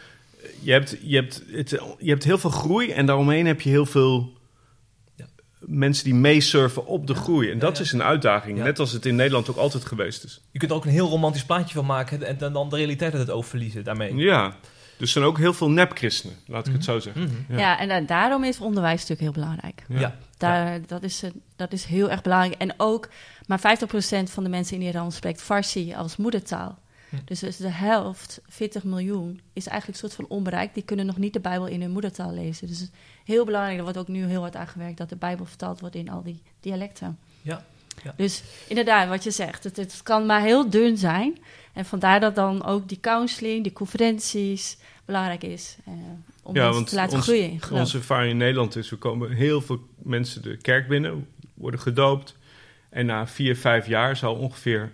je 0.61 0.71
hebt, 0.71 0.97
je, 1.01 1.15
hebt 1.15 1.43
het, 1.51 1.69
je 1.99 2.09
hebt 2.09 2.23
heel 2.23 2.37
veel 2.37 2.49
groei 2.49 2.91
en 2.91 3.05
daaromheen 3.05 3.45
heb 3.45 3.61
je 3.61 3.69
heel 3.69 3.85
veel 3.85 4.33
Ja. 5.15 5.25
mensen 5.59 6.03
die 6.03 6.13
meesurfen 6.15 6.85
op 6.85 7.07
de 7.07 7.13
groei. 7.15 7.51
En 7.51 7.59
dat 7.59 7.77
ja. 7.77 7.83
is 7.83 7.91
een 7.91 8.03
uitdaging, 8.03 8.57
Ja. 8.57 8.63
net 8.63 8.79
als 8.79 8.91
het 8.91 9.05
in 9.05 9.15
Nederland 9.15 9.49
ook 9.49 9.57
altijd 9.57 9.85
geweest 9.85 10.23
is. 10.23 10.41
Je 10.51 10.59
kunt 10.59 10.71
er 10.71 10.77
ook 10.77 10.85
een 10.85 10.91
heel 10.91 11.09
romantisch 11.09 11.45
plaatje 11.45 11.73
van 11.73 11.85
maken 11.85 12.23
en 12.23 12.37
dan- 12.37 12.53
dan 12.53 12.69
de 12.69 12.75
realiteit 12.75 13.11
uit 13.13 13.21
het 13.21 13.31
oog 13.31 13.45
verliezen 13.45 13.83
daarmee. 13.83 14.15
Ja, 14.15 14.47
dus 14.49 14.55
er 14.97 15.07
zijn 15.07 15.25
ook 15.25 15.37
heel 15.37 15.53
veel 15.53 15.69
nepchristenen, 15.69 16.35
laat 16.47 16.67
ik 16.67 16.73
het 16.73 16.83
zo 16.83 16.99
zeggen. 16.99 17.21
Mhm. 17.21 17.53
Ja. 17.53 17.59
Ja. 17.59 17.79
en 17.79 17.89
eh, 17.89 18.07
daarom 18.07 18.43
is 18.43 18.59
onderwijs 18.59 18.99
natuurlijk 19.07 19.21
heel 19.21 19.43
belangrijk. 19.43 19.83
Ja. 19.87 20.17
Ja. 20.39 20.63
Daar, 20.63 20.85
dat, 20.85 21.03
is, 21.03 21.23
eh, 21.23 21.31
dat 21.55 21.73
is 21.73 21.85
heel 21.85 22.09
erg 22.09 22.21
belangrijk. 22.21 22.61
En 22.61 22.73
ook, 22.77 23.09
maar 23.47 23.59
50% 23.59 23.61
van 24.29 24.43
de 24.43 24.49
mensen 24.49 24.75
in 24.75 24.87
Iran 24.87 25.11
spreekt 25.11 25.41
Farsi 25.41 25.93
als 25.93 26.17
moedertaal. 26.17 26.79
Hm. 27.09 27.15
Dus, 27.25 27.39
dus 27.39 27.57
de 27.57 27.69
helft, 27.69 28.41
40 28.47 28.83
miljoen, 28.83 29.41
is 29.53 29.67
eigenlijk 29.67 30.01
een 30.01 30.09
soort 30.09 30.27
van 30.27 30.37
onbereikt. 30.37 30.73
Die 30.73 30.83
kunnen 30.83 31.05
nog 31.05 31.17
niet 31.17 31.33
de 31.33 31.39
Bijbel 31.39 31.67
in 31.67 31.81
hun 31.81 31.91
moedertaal 31.91 32.31
lezen. 32.33 32.67
Dus 32.67 32.79
het 32.79 32.89
is 32.89 32.99
heel 33.23 33.45
belangrijk, 33.45 33.77
er 33.77 33.83
wordt 33.83 33.97
ook 33.97 34.07
nu 34.07 34.25
heel 34.25 34.41
hard 34.41 34.55
aan 34.55 34.67
gewerkt... 34.67 34.97
dat 34.97 35.09
de 35.09 35.15
Bijbel 35.15 35.45
vertaald 35.45 35.79
wordt 35.79 35.95
in 35.95 36.09
al 36.09 36.23
die 36.23 36.41
dialecten. 36.59 37.19
Ja, 37.41 37.63
ja. 38.03 38.13
Dus 38.17 38.43
inderdaad, 38.67 39.07
wat 39.07 39.23
je 39.23 39.31
zegt, 39.31 39.63
het, 39.63 39.75
het 39.75 40.03
kan 40.03 40.25
maar 40.25 40.41
heel 40.41 40.69
dun 40.69 40.97
zijn. 40.97 41.37
En 41.73 41.85
vandaar 41.85 42.19
dat 42.19 42.35
dan 42.35 42.65
ook 42.65 42.89
die 42.89 42.99
counseling, 42.99 43.63
die 43.63 43.73
conferenties 43.73 44.77
belangrijk 45.05 45.43
is. 45.43 45.77
eh, 45.85 45.93
om 46.49 46.55
Ja, 46.55 46.71
want 46.71 46.87
te 46.89 46.95
laten 46.95 47.15
ons- 47.15 47.25
groeien 47.25 47.61
geloof. 47.61 47.79
Onze 47.81 47.97
ervaring 47.97 48.31
in 48.31 48.37
Nederland 48.37 48.75
is, 48.75 48.89
we 48.89 48.95
komen 48.95 49.31
heel 49.31 49.61
veel 49.61 49.79
mensen 50.03 50.41
de 50.41 50.57
kerk 50.57 50.87
binnen, 50.87 51.27
worden 51.53 51.79
gedoopt. 51.79 52.37
En 52.89 53.05
na 53.05 53.27
vier, 53.27 53.55
vijf 53.55 53.87
jaar 53.87 54.15
zal 54.17 54.35
ongeveer 54.35 54.91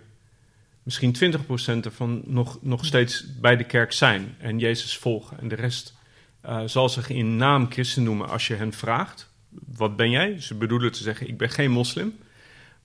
misschien 0.82 1.12
20% 1.12 1.84
ervan 1.84 2.22
nog, 2.24 2.58
nog 2.62 2.84
steeds 2.84 3.26
bij 3.40 3.56
de 3.56 3.64
kerk 3.64 3.92
zijn 3.92 4.34
en 4.38 4.58
Jezus 4.58 4.96
volgen. 4.96 5.38
En 5.40 5.48
de 5.48 5.54
rest 5.54 5.94
eh, 6.40 6.60
zal 6.66 6.88
zich 6.88 7.08
in 7.10 7.36
naam 7.36 7.70
christen 7.70 8.02
noemen 8.02 8.28
als 8.28 8.46
je 8.46 8.54
hen 8.54 8.72
vraagt. 8.72 9.30
Wat 9.76 9.96
ben 9.96 10.10
jij? 10.10 10.40
Ze 10.40 10.54
bedoelen 10.54 10.92
te 10.92 11.02
zeggen, 11.02 11.28
ik 11.28 11.38
ben 11.38 11.50
geen 11.50 11.70
moslim. 11.70 12.18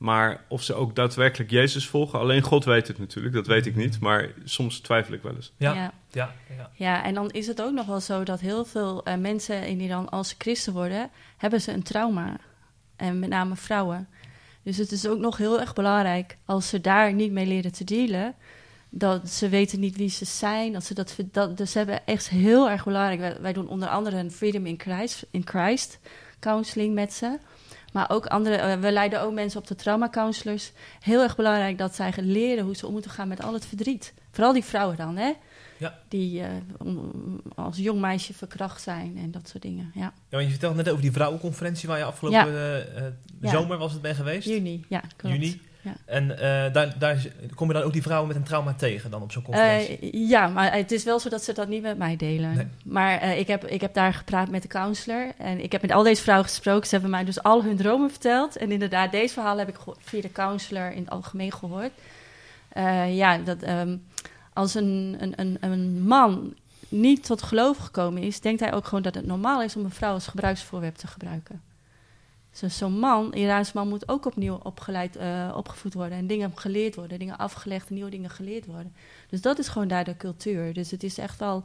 Maar 0.01 0.45
of 0.47 0.63
ze 0.63 0.73
ook 0.73 0.95
daadwerkelijk 0.95 1.49
Jezus 1.49 1.87
volgen, 1.87 2.19
alleen 2.19 2.41
God 2.41 2.65
weet 2.65 2.87
het 2.87 2.99
natuurlijk, 2.99 3.33
dat 3.33 3.47
weet 3.47 3.65
ik 3.65 3.75
niet. 3.75 3.99
Maar 3.99 4.29
soms 4.43 4.79
twijfel 4.79 5.13
ik 5.13 5.21
wel 5.21 5.35
eens. 5.35 5.53
Ja, 5.57 5.73
Ja. 5.73 5.93
ja, 6.11 6.33
ja. 6.57 6.69
Ja, 6.73 7.03
en 7.03 7.13
dan 7.13 7.29
is 7.29 7.47
het 7.47 7.61
ook 7.61 7.73
nog 7.73 7.85
wel 7.85 7.99
zo 7.99 8.23
dat 8.23 8.39
heel 8.39 8.65
veel 8.65 9.03
eh, 9.03 9.15
mensen 9.15 9.67
in 9.67 9.79
Iran, 9.79 10.09
als 10.09 10.29
ze 10.29 10.35
christen 10.37 10.73
worden, 10.73 11.09
hebben 11.37 11.61
ze 11.61 11.71
een 11.71 11.83
trauma. 11.83 12.37
En 12.95 13.19
met 13.19 13.29
name 13.29 13.55
vrouwen. 13.55 14.07
Dus 14.63 14.77
het 14.77 14.91
is 14.91 15.07
ook 15.07 15.19
nog 15.19 15.37
heel 15.37 15.59
erg 15.59 15.73
belangrijk 15.73 16.37
als 16.45 16.69
ze 16.69 16.81
daar 16.81 17.13
niet 17.13 17.31
mee 17.31 17.45
leren 17.45 17.71
te 17.71 17.83
dealen. 17.83 18.35
Dat 18.89 19.29
ze 19.29 19.49
weten 19.49 19.79
niet 19.79 19.97
wie 19.97 20.09
ze 20.09 20.25
zijn. 20.25 20.73
Dat 20.73 20.83
ze 20.83 20.93
dat, 20.93 21.15
dat, 21.31 21.57
dus 21.57 21.71
ze 21.71 21.77
hebben 21.77 22.05
echt 22.05 22.29
heel 22.29 22.69
erg 22.69 22.83
belangrijk. 22.83 23.19
Wij, 23.19 23.41
wij 23.41 23.53
doen 23.53 23.67
onder 23.67 23.87
andere 23.87 24.17
een 24.17 24.31
Freedom 24.31 24.65
in 24.65 24.79
Christ, 24.79 25.25
in 25.31 25.47
Christ 25.47 25.99
counseling 26.39 26.93
met 26.93 27.13
ze. 27.13 27.37
Maar 27.91 28.09
ook 28.09 28.25
andere, 28.25 28.55
eh, 28.55 28.79
we 28.79 28.91
leiden 28.91 29.21
ook 29.21 29.33
mensen 29.33 29.59
op 29.59 29.67
de 29.67 29.75
trauma 29.75 30.09
counselors. 30.09 30.71
Heel 30.99 31.21
erg 31.21 31.35
belangrijk 31.35 31.77
dat 31.77 31.95
zij 31.95 32.13
leren 32.17 32.63
hoe 32.65 32.75
ze 32.75 32.85
om 32.87 32.91
moeten 32.93 33.11
gaan 33.11 33.27
met 33.27 33.43
al 33.43 33.53
het 33.53 33.65
verdriet. 33.65 34.13
Vooral 34.31 34.53
die 34.53 34.63
vrouwen 34.63 34.97
dan, 34.97 35.17
hè? 35.17 35.31
Ja. 35.77 35.99
Die 36.07 36.41
eh, 36.41 36.49
als 37.55 37.77
jong 37.77 37.99
meisje 37.99 38.33
verkracht 38.33 38.81
zijn 38.81 39.17
en 39.17 39.31
dat 39.31 39.47
soort 39.47 39.63
dingen. 39.63 39.91
Ja, 39.93 40.01
Ja, 40.01 40.13
want 40.29 40.43
je 40.43 40.49
vertelde 40.49 40.75
net 40.75 40.89
over 40.89 41.01
die 41.01 41.11
vrouwenconferentie 41.11 41.87
waar 41.87 41.97
je 41.97 42.03
afgelopen 42.03 42.95
eh, 43.41 43.51
zomer 43.51 43.77
was 43.77 43.91
het 43.93 44.01
bij 44.01 44.15
geweest. 44.15 44.47
juni. 44.47 44.85
Ja, 44.89 45.03
klopt. 45.15 45.35
Juni. 45.35 45.61
Ja. 45.81 45.93
En 46.05 46.37
eh, 46.37 46.73
daar, 46.73 46.93
daar 46.97 47.27
kom 47.55 47.67
je 47.67 47.73
dan 47.73 47.83
ook 47.83 47.93
die 47.93 48.01
vrouwen 48.01 48.27
met 48.27 48.37
een 48.37 48.43
trauma 48.43 48.73
tegen 48.73 49.11
dan 49.11 49.21
op 49.21 49.31
zo'n 49.31 49.43
conferentie? 49.43 49.99
Eh, 49.99 50.29
ja, 50.29 50.47
maar 50.47 50.73
het 50.73 50.91
is 50.91 51.03
wel 51.03 51.19
zo 51.19 51.29
dat 51.29 51.43
ze 51.43 51.53
dat 51.53 51.67
niet 51.67 51.81
met 51.81 51.97
mij 51.97 52.15
delen. 52.15 52.55
Nee. 52.55 52.67
Maar 52.83 53.17
eh, 53.17 53.39
ik, 53.39 53.47
heb, 53.47 53.65
ik 53.65 53.81
heb 53.81 53.93
daar 53.93 54.13
gepraat 54.13 54.49
met 54.49 54.61
de 54.61 54.67
counselor. 54.67 55.31
En 55.37 55.63
ik 55.63 55.71
heb 55.71 55.81
met 55.81 55.91
al 55.91 56.03
deze 56.03 56.21
vrouwen 56.21 56.47
gesproken. 56.47 56.87
Ze 56.87 56.93
hebben 56.93 57.11
mij 57.11 57.23
dus 57.23 57.43
al 57.43 57.63
hun 57.63 57.77
dromen 57.77 58.09
verteld. 58.09 58.55
En 58.55 58.71
inderdaad, 58.71 59.11
deze 59.11 59.33
verhaal 59.33 59.57
heb 59.57 59.67
ik 59.67 59.77
via 59.99 60.21
de 60.21 60.31
counselor 60.31 60.91
in 60.91 61.01
het 61.01 61.09
algemeen 61.09 61.51
gehoord. 61.51 61.91
Eh, 62.69 63.15
ja, 63.15 63.37
dat 63.37 63.61
ehm, 63.61 63.97
als 64.53 64.75
een, 64.75 65.17
een, 65.19 65.33
een, 65.35 65.57
een 65.59 66.01
man 66.01 66.53
niet 66.89 67.25
tot 67.25 67.41
geloof 67.41 67.77
gekomen 67.77 68.21
is... 68.21 68.39
denkt 68.39 68.59
hij 68.59 68.73
ook 68.73 68.85
gewoon 68.85 69.03
dat 69.03 69.15
het 69.15 69.25
normaal 69.25 69.61
is 69.61 69.75
om 69.75 69.83
een 69.83 69.91
vrouw 69.91 70.13
als 70.13 70.27
gebruiksvoorwerp 70.27 70.95
te 70.95 71.07
gebruiken. 71.07 71.61
Dus 72.59 72.77
zo'n 72.77 72.99
man, 72.99 73.33
Iraanse 73.33 73.71
man, 73.73 73.87
moet 73.87 74.09
ook 74.09 74.25
opnieuw 74.25 74.59
opgeleid, 74.63 75.15
eh, 75.15 75.53
opgevoed 75.55 75.93
worden. 75.93 76.17
En 76.17 76.27
dingen 76.27 76.51
geleerd 76.55 76.95
worden, 76.95 77.19
dingen 77.19 77.37
afgelegd 77.37 77.89
nieuwe 77.89 78.09
dingen 78.09 78.29
geleerd 78.29 78.65
worden. 78.65 78.93
Dus 79.29 79.41
dat 79.41 79.59
is 79.59 79.67
gewoon 79.67 79.87
daar 79.87 80.03
de 80.03 80.17
cultuur. 80.17 80.73
Dus 80.73 80.91
het 80.91 81.03
is 81.03 81.17
echt 81.17 81.41
al. 81.41 81.63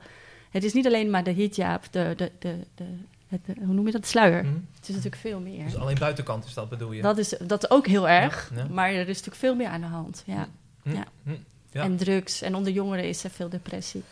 Het 0.50 0.64
is 0.64 0.72
niet 0.72 0.86
alleen 0.86 1.10
maar 1.10 1.24
de 1.24 1.32
hijab, 1.32 1.84
de, 1.90 2.14
de, 2.16 2.32
de, 2.38 2.56
de, 2.74 2.84
het, 3.28 3.40
hoe 3.56 3.74
noem 3.74 3.86
je 3.86 3.92
dat? 3.92 4.02
De 4.02 4.08
sluier. 4.08 4.44
Mhm. 4.44 4.54
Het 4.74 4.88
is 4.88 4.88
natuurlijk 4.88 5.22
veel 5.22 5.40
meer. 5.40 5.64
Dus 5.64 5.76
alleen 5.76 5.98
buitenkant 5.98 6.44
is 6.44 6.54
dat 6.54 6.68
bedoel 6.68 6.92
je? 6.92 7.02
Dat 7.02 7.18
is 7.18 7.34
dat 7.42 7.70
ook 7.70 7.86
heel 7.86 8.08
erg, 8.08 8.50
Ja, 8.54 8.62
ja. 8.62 8.66
maar 8.70 8.88
er 8.88 9.00
is 9.00 9.06
natuurlijk 9.06 9.36
veel 9.36 9.54
meer 9.54 9.68
aan 9.68 9.80
de 9.80 9.86
hand. 9.86 10.22
Ja. 10.26 10.48
Hm, 10.82 10.94
ja. 10.94 11.04
hm, 11.22 11.30
ja. 11.70 11.82
En 11.82 11.96
drugs. 11.96 12.42
En 12.42 12.54
onder 12.54 12.72
jongeren 12.72 13.04
is 13.04 13.24
er 13.24 13.30
veel 13.30 13.48
depressie. 13.48 14.02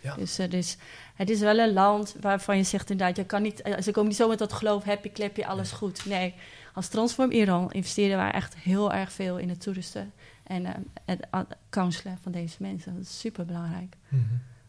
Ja. 0.00 0.14
Dus, 0.14 0.38
eh, 0.38 0.50
dus 0.50 0.76
het 1.16 1.30
is 1.30 1.40
wel 1.40 1.58
een 1.58 1.72
land 1.72 2.16
waarvan 2.20 2.56
je 2.56 2.62
zegt 2.62 2.90
inderdaad, 2.90 3.16
je 3.16 3.24
kan 3.24 3.42
niet, 3.42 3.62
eh, 3.62 3.80
ze 3.80 3.90
komen 3.90 4.08
niet 4.08 4.18
zo 4.18 4.28
met 4.28 4.38
dat 4.38 4.52
geloof, 4.52 4.84
happy, 4.84 5.08
klepje, 5.08 5.46
alles 5.46 5.72
goed. 5.72 6.04
Nee, 6.06 6.34
als 6.74 6.88
Transform 6.88 7.30
Iran 7.30 7.72
investeren 7.72 8.16
wij 8.16 8.30
echt 8.30 8.56
heel 8.56 8.92
erg 8.92 9.12
veel 9.12 9.38
in 9.38 9.48
het 9.48 9.60
toeristen 9.60 10.12
en 10.42 10.66
eh, 10.66 10.74
het 11.04 11.26
uh, 11.34 11.40
counselen 11.70 12.18
van 12.22 12.32
deze 12.32 12.56
mensen. 12.58 12.94
Dat 12.94 13.02
is 13.02 13.18
super 13.18 13.44
belangrijk. 13.44 13.96
Mhm. 14.08 14.22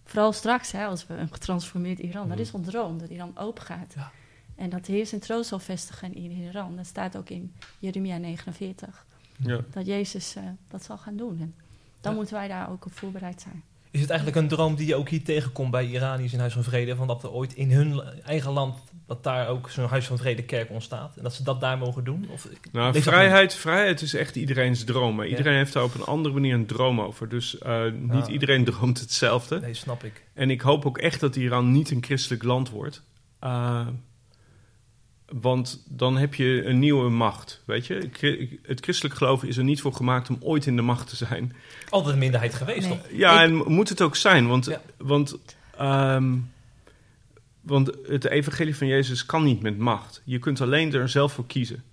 Vooral 0.03 0.33
straks, 0.33 0.71
hè, 0.71 0.86
als 0.86 1.07
we 1.07 1.13
een 1.13 1.31
getransformeerd 1.33 1.99
Iran, 1.99 2.27
dat 2.27 2.38
Mhm. 2.38 2.45
is 2.45 2.51
ons 2.51 2.67
droom, 2.67 2.97
dat 2.99 3.10
Iran 3.10 3.38
open 3.38 3.63
gaat. 3.63 3.93
Ja. 3.95 4.12
En 4.55 4.69
dat 4.69 4.86
heers 4.86 5.13
en 5.13 5.19
troost 5.19 5.49
zal 5.49 5.60
vestigen 5.60 6.15
in 6.15 6.31
Iran. 6.31 6.75
Dat 6.75 6.86
staat 6.86 7.17
ook 7.17 7.29
in 7.29 7.53
Jeremia 7.79 8.17
49. 8.17 9.05
Ja. 9.38 9.60
Dat 9.71 9.86
Jezus 9.86 10.36
eh, 10.36 10.43
dat 10.67 10.83
zal 10.83 10.97
gaan 10.97 11.15
doen. 11.15 11.38
En 11.41 11.55
dan 12.01 12.12
Ja. 12.12 12.17
moeten 12.17 12.36
wij 12.36 12.47
daar 12.47 12.69
ook 12.69 12.86
op 12.86 12.93
voorbereid 12.93 13.41
zijn. 13.41 13.63
Is 13.91 14.02
het 14.02 14.10
eigenlijk 14.10 14.39
een 14.39 14.47
droom 14.47 14.76
die 14.76 14.88
je 14.88 14.95
ook 14.95 15.10
hier 15.10 15.23
tegenkomt 15.23 15.71
bij 15.71 15.86
Iraniërs 15.86 16.34
in 16.34 16.39
Huis 16.39 16.54
van 16.54 16.63
Vrede? 16.63 16.95
Van 16.95 17.08
dat 17.08 17.23
er 17.23 17.32
ooit 17.32 17.54
in 17.54 17.71
hun 17.71 18.02
eigen 18.26 18.52
land, 18.52 18.78
dat 19.08 19.23
daar 19.23 19.47
ook 19.47 19.69
zo'n 19.69 19.88
Huis 19.88 20.06
van 20.06 20.17
Vrede 20.17 20.43
kerk 20.43 20.69
ontstaat? 20.69 21.17
En 21.17 21.23
dat 21.23 21.34
ze 21.34 21.43
dat 21.43 21.62
daar 21.62 21.78
mogen 21.78 22.04
doen? 22.04 22.26
Of, 22.32 22.47
Nou, 22.71 23.02
vrijheid, 23.02 23.54
vrijheid 23.56 24.02
is 24.02 24.13
echt 24.13 24.36
iedereen's 24.36 24.84
droom. 24.84 25.15
Maar 25.15 25.26
Ja. 25.26 25.38
iedereen 25.38 25.58
heeft 25.58 25.73
daar 25.73 25.84
op 25.84 25.93
een 25.93 26.04
andere 26.06 26.34
manier 26.34 26.54
een 26.54 26.65
droom 26.65 27.02
over. 27.02 27.30
Dus 27.30 27.58
eh, 27.58 27.84
niet 28.00 28.23
Ah. 28.26 28.32
iedereen 28.32 28.63
droomt 28.71 29.00
hetzelfde. 29.00 29.60
Nee, 29.60 29.73
snap 29.73 30.04
ik. 30.04 30.23
En 30.34 30.50
ik 30.50 30.62
hoop 30.62 30.86
ook 30.86 30.97
echt 30.97 31.19
dat 31.19 31.36
Iran 31.36 31.71
niet 31.71 31.91
een 31.91 32.04
christelijk 32.04 32.43
land 32.43 32.69
wordt. 32.69 33.02
Eh, 33.39 33.88
want 35.31 35.83
dan 35.89 36.17
heb 36.17 36.33
je 36.35 36.63
een 36.65 36.79
nieuwe 36.79 37.09
macht. 37.09 37.61
Weet 37.65 37.87
je, 37.87 38.09
het 38.63 38.79
christelijk 38.83 39.15
geloof 39.15 39.43
is 39.43 39.57
er 39.57 39.63
niet 39.63 39.81
voor 39.81 39.93
gemaakt 39.93 40.29
om 40.29 40.37
ooit 40.39 40.65
in 40.65 40.75
de 40.75 40.81
macht 40.81 41.09
te 41.09 41.15
zijn. 41.15 41.55
Altijd 41.89 42.13
een 42.13 42.19
minderheid 42.19 42.53
geweest, 42.53 42.87
Nee. 42.89 42.97
toch? 42.97 43.07
Ja, 43.11 43.33
Ik- 43.43 43.49
en 43.49 43.71
moet 43.73 43.89
het 43.89 44.01
ook 44.01 44.15
zijn. 44.15 44.47
Want, 44.47 44.65
Ja. 44.65 44.81
want, 44.97 45.37
ehm, 45.77 46.35
want 47.61 47.91
het 48.07 48.25
evangelie 48.25 48.75
van 48.75 48.87
Jezus 48.87 49.25
kan 49.25 49.43
niet 49.43 49.61
met 49.61 49.77
macht. 49.77 50.21
Je 50.25 50.39
kunt 50.39 50.61
alleen 50.61 50.93
er 50.93 51.09
zelf 51.09 51.33
voor 51.33 51.45
kiezen. 51.47 51.83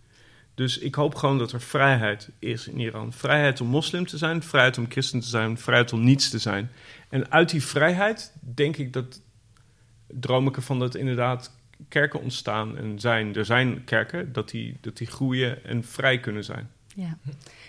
Dus 0.55 0.79
ik 0.79 0.95
hoop 0.95 1.15
gewoon 1.15 1.39
dat 1.39 1.53
er 1.53 1.61
vrijheid 1.61 2.29
is 2.39 2.69
in 2.69 2.81
Iran. 2.81 3.13
Vrijheid 3.13 3.61
om 3.61 3.67
moslim 3.67 4.07
te 4.07 4.19
zijn, 4.19 4.43
vrijheid 4.43 4.79
om 4.79 4.87
christen 4.89 5.21
te 5.21 5.27
zijn, 5.27 5.59
vrijheid 5.59 5.93
om 5.93 6.05
niets 6.05 6.31
te 6.31 6.39
zijn. 6.39 6.71
En 7.09 7.31
uit 7.33 7.51
die 7.51 7.63
vrijheid 7.65 8.33
denk 8.41 8.77
ik 8.77 8.93
dat, 8.93 9.21
droom 10.07 10.47
ik 10.47 10.57
ervan 10.57 10.79
dat 10.79 10.95
inderdaad 10.95 11.53
kerken 11.89 12.21
ontstaan 12.21 12.77
en 12.79 13.01
zijn. 13.01 13.35
Er 13.37 13.45
zijn 13.45 13.85
kerken, 13.85 14.33
dat 14.33 14.49
die, 14.51 14.77
dat 14.81 14.97
die 14.97 15.07
groeien 15.07 15.65
en 15.65 15.85
vrij 15.85 16.19
kunnen 16.21 16.45
zijn. 16.45 16.71
Ja. 16.95 17.17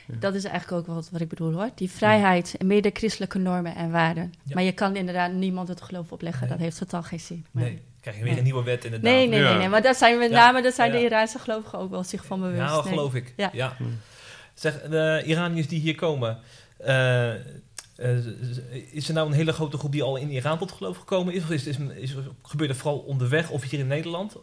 Ja. 0.08 0.15
Dat 0.19 0.36
is 0.36 0.43
eigenlijk 0.43 0.88
ook 0.89 0.95
wat, 0.95 1.10
wat 1.12 1.21
ik 1.21 1.30
bedoel 1.30 1.54
hoor. 1.54 1.69
Die 1.75 1.89
vrijheid 1.91 2.56
en 2.58 2.67
meer 2.67 2.82
de 2.82 2.89
christelijke 2.93 3.38
normen 3.38 3.75
en 3.75 3.91
waarden. 3.91 4.34
Ja. 4.43 4.54
Maar 4.56 4.63
je 4.63 4.71
kan 4.71 4.95
inderdaad 4.95 5.32
niemand 5.32 5.67
het 5.67 5.82
geloof 5.82 6.12
opleggen. 6.12 6.41
Nee. 6.41 6.49
Dat 6.49 6.60
heeft 6.60 6.78
totaal 6.78 7.04
geen 7.04 7.19
zin. 7.19 7.45
Nee. 7.51 7.82
Krijg 8.01 8.17
je 8.17 8.23
weer 8.23 8.32
Nee. 8.32 8.39
een 8.41 8.45
nieuwe 8.47 8.63
wet 8.63 8.84
inderdaad. 8.86 9.12
Nee, 9.12 9.28
nee, 9.28 9.39
Ja. 9.39 9.49
nee, 9.49 9.58
nee. 9.58 9.69
Maar 9.69 9.82
daar 9.82 9.95
zijn 9.95 10.17
met 10.19 10.30
Ja. 10.30 10.36
name 10.36 10.62
dat 10.62 10.73
zijn 10.73 10.91
Ja. 10.91 10.97
de 10.99 11.04
Iraanse 11.06 11.39
gelovigen 11.39 11.80
ook 11.80 11.89
wel 11.89 12.04
zich 12.04 12.25
van 12.25 12.39
bewust. 12.41 12.71
Nee. 12.73 12.82
geloof 12.82 13.15
ik. 13.15 13.34
Ja. 13.36 13.49
Ja. 13.54 13.75
Zeg, 14.54 14.82
de 14.82 15.23
Iraniërs 15.25 15.67
die 15.67 15.80
hier 15.80 15.95
komen, 15.95 16.39
eh, 16.78 17.32
is 18.92 19.08
er 19.08 19.14
nou 19.14 19.28
een 19.28 19.34
hele 19.34 19.54
grote 19.54 19.78
groep 19.78 19.92
die 19.92 20.04
al 20.04 20.16
in 20.16 20.30
Iran 20.30 20.58
tot 20.58 20.72
geloof 20.72 20.98
gekomen 20.98 21.34
is? 21.34 21.44
Of 21.44 21.50
is, 21.50 21.68
is, 21.68 21.78
is, 21.78 22.16
gebeurt 22.44 22.70
het 22.70 22.80
vooral 22.80 23.00
onderweg 23.00 23.50
of 23.50 23.70
hier 23.70 23.80
in 23.80 23.88
Nederland? 23.88 24.36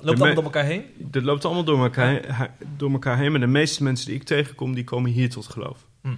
Loopt 0.00 0.18
dat 0.18 0.34
door 0.34 0.44
elkaar 0.44 0.64
heen? 0.64 0.84
Dat 0.98 1.22
loopt 1.22 1.44
allemaal 1.44 1.64
door 1.64 1.82
elkaar, 1.82 2.50
door 2.76 2.92
elkaar 2.92 3.18
heen. 3.18 3.30
Maar 3.30 3.40
de 3.40 3.46
meeste 3.46 3.82
mensen 3.82 4.06
die 4.06 4.14
ik 4.14 4.22
tegenkom, 4.22 4.74
die 4.74 4.84
komen 4.84 5.10
hier 5.10 5.30
tot 5.30 5.46
geloof. 5.46 5.86
Hm. 6.00 6.08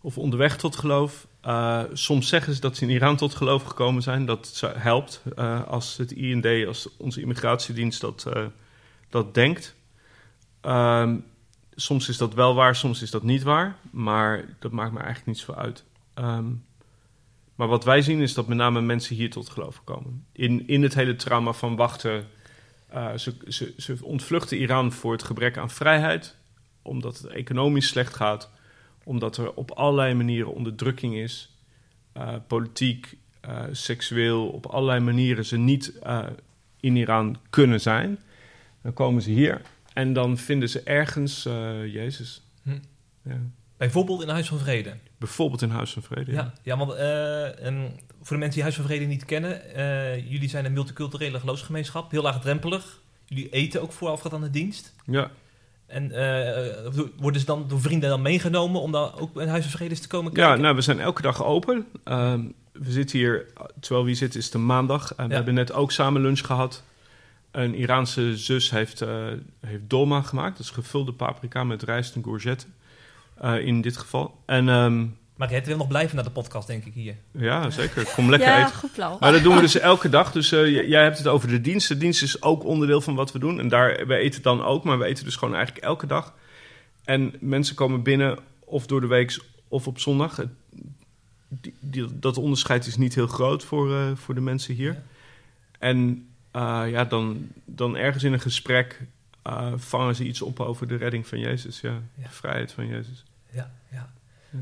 Of 0.00 0.18
onderweg 0.18 0.56
tot 0.56 0.76
geloof. 0.76 1.26
Uh, 1.44 1.82
soms 1.92 2.28
zeggen 2.28 2.54
ze 2.54 2.60
dat 2.60 2.76
ze 2.76 2.84
in 2.84 2.90
Iran 2.90 3.16
tot 3.16 3.34
geloof 3.34 3.62
gekomen 3.62 4.02
zijn. 4.02 4.26
Dat 4.26 4.62
helpt 4.76 5.22
uh, 5.38 5.66
als 5.68 5.96
het 5.96 6.12
IND, 6.12 6.66
als 6.66 6.88
onze 6.96 7.20
immigratiedienst 7.20 8.00
dat, 8.00 8.26
uh, 8.36 8.46
dat 9.08 9.34
denkt. 9.34 9.74
Um, 10.62 11.24
soms 11.74 12.08
is 12.08 12.16
dat 12.16 12.34
wel 12.34 12.54
waar, 12.54 12.76
soms 12.76 13.02
is 13.02 13.10
dat 13.10 13.22
niet 13.22 13.42
waar. 13.42 13.76
Maar 13.90 14.44
dat 14.58 14.72
maakt 14.72 14.92
me 14.92 14.98
eigenlijk 14.98 15.26
niet 15.26 15.38
zo 15.38 15.52
uit. 15.52 15.84
Um, 16.18 16.66
maar 17.58 17.68
wat 17.68 17.84
wij 17.84 18.02
zien 18.02 18.20
is 18.20 18.34
dat 18.34 18.48
met 18.48 18.56
name 18.56 18.80
mensen 18.80 19.16
hier 19.16 19.30
tot 19.30 19.48
geloof 19.48 19.84
komen. 19.84 20.26
In, 20.32 20.68
in 20.68 20.82
het 20.82 20.94
hele 20.94 21.16
trauma 21.16 21.52
van 21.52 21.76
wachten. 21.76 22.26
Uh, 22.94 23.16
ze, 23.16 23.34
ze, 23.48 23.74
ze 23.76 23.98
ontvluchten 24.02 24.58
Iran 24.58 24.92
voor 24.92 25.12
het 25.12 25.22
gebrek 25.22 25.56
aan 25.56 25.70
vrijheid, 25.70 26.36
omdat 26.82 27.18
het 27.18 27.26
economisch 27.26 27.88
slecht 27.88 28.14
gaat, 28.14 28.50
omdat 29.04 29.36
er 29.36 29.52
op 29.54 29.70
allerlei 29.70 30.14
manieren 30.14 30.54
onderdrukking 30.54 31.14
is, 31.14 31.56
uh, 32.16 32.34
politiek, 32.46 33.16
uh, 33.48 33.62
seksueel, 33.72 34.48
op 34.48 34.66
allerlei 34.66 35.00
manieren 35.00 35.44
ze 35.44 35.56
niet 35.56 35.92
in 36.80 36.96
Iran 36.96 37.36
kunnen 37.50 37.80
zijn. 37.80 38.18
Dan 38.82 38.92
komen 38.92 39.22
ze 39.22 39.30
hier 39.30 39.62
en 39.92 40.12
dan 40.12 40.38
vinden 40.38 40.68
ze 40.68 40.82
ergens 40.82 41.42
Jezus. 41.84 42.42
Hm. 42.62 42.78
Ja. 43.22 43.40
Bijvoorbeeld 43.78 44.22
in 44.22 44.28
Huis 44.28 44.48
van 44.48 44.58
Vrede. 44.58 44.94
Bijvoorbeeld 45.18 45.62
in 45.62 45.70
Huis 45.70 45.92
van 45.92 46.02
Vrede. 46.02 46.32
Ja, 46.32 46.52
ja 46.62 46.76
want 46.76 46.92
eh, 46.92 47.64
en 47.66 47.98
voor 48.22 48.36
de 48.36 48.42
mensen 48.42 48.50
die 48.54 48.62
Huis 48.62 48.74
van 48.74 48.84
Vrede 48.84 49.04
niet 49.04 49.24
kennen, 49.24 49.74
eh, 49.74 50.30
jullie 50.30 50.48
zijn 50.48 50.64
een 50.64 50.72
multiculturele 50.72 51.40
geloofsgemeenschap, 51.40 52.10
heel 52.10 52.22
laagdrempelig. 52.22 53.00
Jullie 53.26 53.48
eten 53.48 53.82
ook 53.82 53.92
voorafgaand 53.92 54.34
aan 54.34 54.40
de 54.40 54.50
dienst. 54.50 54.94
ja. 55.06 55.30
En 55.86 56.12
eh, 56.12 56.92
worden 57.16 57.40
ze 57.40 57.46
dan 57.46 57.64
door 57.68 57.80
vrienden 57.80 58.08
dan 58.08 58.22
meegenomen 58.22 58.80
om 58.80 58.92
dan 58.92 59.12
ook 59.14 59.40
in 59.40 59.48
Huis 59.48 59.62
van 59.62 59.72
Vrede 59.72 59.90
eens 59.90 60.00
te 60.00 60.08
komen 60.08 60.32
Ja, 60.32 60.44
kijken? 60.44 60.62
nou, 60.62 60.74
we 60.74 60.80
zijn 60.80 61.00
elke 61.00 61.22
dag 61.22 61.44
open. 61.44 61.86
Ehm, 62.04 62.44
we 62.72 62.90
zitten 62.92 63.18
hier, 63.18 63.46
terwijl 63.80 64.04
wie 64.04 64.14
zit, 64.14 64.34
is 64.34 64.44
het 64.44 64.54
een 64.54 64.66
maandag. 64.66 65.14
En 65.14 65.24
we 65.24 65.30
Ja. 65.30 65.36
hebben 65.36 65.54
net 65.54 65.72
ook 65.72 65.92
samen 65.92 66.22
lunch 66.22 66.40
gehad. 66.46 66.82
Een 67.50 67.74
Iraanse 67.74 68.36
zus 68.36 68.70
heeft, 68.70 69.00
heeft 69.60 69.82
dolma 69.88 70.22
gemaakt. 70.22 70.56
Dat 70.56 70.66
is 70.66 70.72
gevulde 70.72 71.12
paprika 71.12 71.64
met 71.64 71.82
rijst 71.82 72.14
en 72.14 72.22
courgette. 72.22 72.66
Eh, 73.40 73.66
in 73.66 73.80
dit 73.80 73.96
geval. 73.96 74.42
En 74.46 74.68
ehm, 74.68 75.06
Maar 75.36 75.50
het 75.50 75.66
wil 75.66 75.76
nog 75.76 75.88
blijven 75.88 76.14
naar 76.16 76.24
de 76.24 76.30
podcast, 76.30 76.66
denk 76.66 76.84
ik 76.84 76.94
hier. 76.94 77.14
ja, 77.30 77.70
zeker. 77.70 78.04
Kom 78.14 78.30
lekker 78.30 78.48
ja, 78.48 78.64
eten. 78.64 78.74
goed 78.76 78.92
plan. 78.92 79.16
Maar 79.20 79.32
dat 79.32 79.42
doen 79.42 79.54
we 79.54 79.60
dus 79.60 79.78
elke 79.78 80.08
dag. 80.08 80.32
Dus 80.32 80.52
eh, 80.52 80.88
jij 80.88 81.02
hebt 81.02 81.18
het 81.18 81.26
over 81.26 81.48
de 81.48 81.60
dienst. 81.60 81.88
De 81.88 81.96
dienst 81.98 82.22
is 82.22 82.42
ook 82.42 82.64
onderdeel 82.64 83.00
van 83.00 83.14
wat 83.14 83.32
we 83.32 83.38
doen. 83.38 83.58
En 83.60 83.68
daar, 83.68 84.06
we 84.06 84.14
eten 84.16 84.42
dan 84.42 84.64
ook, 84.64 84.84
maar 84.84 84.98
we 84.98 85.04
eten 85.04 85.24
dus 85.24 85.36
gewoon 85.36 85.54
eigenlijk 85.54 85.84
elke 85.86 86.06
dag. 86.06 86.34
En 87.04 87.34
mensen 87.40 87.74
komen 87.74 88.02
binnen 88.02 88.38
of 88.64 88.86
door 88.86 89.00
de 89.00 89.06
week 89.06 89.42
of 89.68 89.86
op 89.86 89.98
zondag. 89.98 90.36
Het- 90.36 90.48
Die, 91.48 91.74
die- 91.80 92.18
dat 92.18 92.36
onderscheid 92.36 92.86
is 92.86 92.96
niet 92.96 93.14
heel 93.14 93.26
groot 93.26 93.64
voor, 93.64 93.94
eh, 93.94 94.10
voor 94.14 94.34
de 94.34 94.40
mensen 94.40 94.74
hier. 94.74 94.92
Ja. 94.92 95.02
En 95.78 96.28
eh, 96.50 96.82
ja, 96.90 97.04
dan, 97.04 97.48
dan 97.64 97.96
ergens 97.96 98.24
in 98.24 98.32
een 98.32 98.40
gesprek 98.40 99.00
eh, 99.42 99.72
vangen 99.76 100.14
ze 100.14 100.24
iets 100.24 100.42
op 100.42 100.60
over 100.60 100.88
de 100.88 100.96
redding 100.96 101.26
van 101.26 101.38
Jezus. 101.38 101.80
Ja, 101.80 101.90
Ja. 101.90 102.22
de 102.22 102.28
vrijheid 102.30 102.72
van 102.72 102.86
Jezus. 102.86 103.24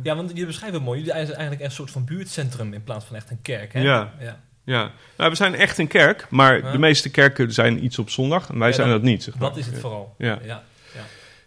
Ja, 0.03 0.17
want 0.17 0.31
je 0.37 0.47
beschrijft 0.47 0.75
het 0.75 0.85
mooi. 0.85 0.99
Jullie 0.99 1.15
zijn 1.15 1.27
eigenlijk 1.39 1.61
een 1.61 1.71
soort 1.71 1.91
van 1.91 2.05
buurtcentrum 2.05 2.73
in 2.73 2.83
plaats 2.85 3.05
van 3.05 3.17
echt 3.17 3.31
een 3.31 3.43
kerk. 3.43 3.73
Hè? 3.73 3.81
Ja. 3.81 4.13
ja. 4.19 4.41
Ja, 4.65 4.91
nou, 5.17 5.31
we 5.31 5.37
zijn 5.37 5.55
echt 5.55 5.79
een 5.79 5.87
kerk, 5.87 6.31
maar 6.31 6.59
Ja. 6.59 6.73
de 6.73 6.79
meeste 6.79 7.11
kerken 7.11 7.53
zijn 7.53 7.85
iets 7.85 7.99
op 7.99 8.11
zondag. 8.11 8.49
En 8.49 8.59
wij 8.59 8.69
Ja, 8.69 8.75
zijn 8.75 8.89
dat- 8.89 9.03
niet. 9.03 9.23
Zeg 9.23 9.35
maar. 9.39 9.49
Dat 9.49 9.59
is 9.59 9.67
het 9.67 9.79
vooral. 9.79 10.15
Ja. 10.19 10.39
Ja, 10.43 10.63
ja. 10.95 11.03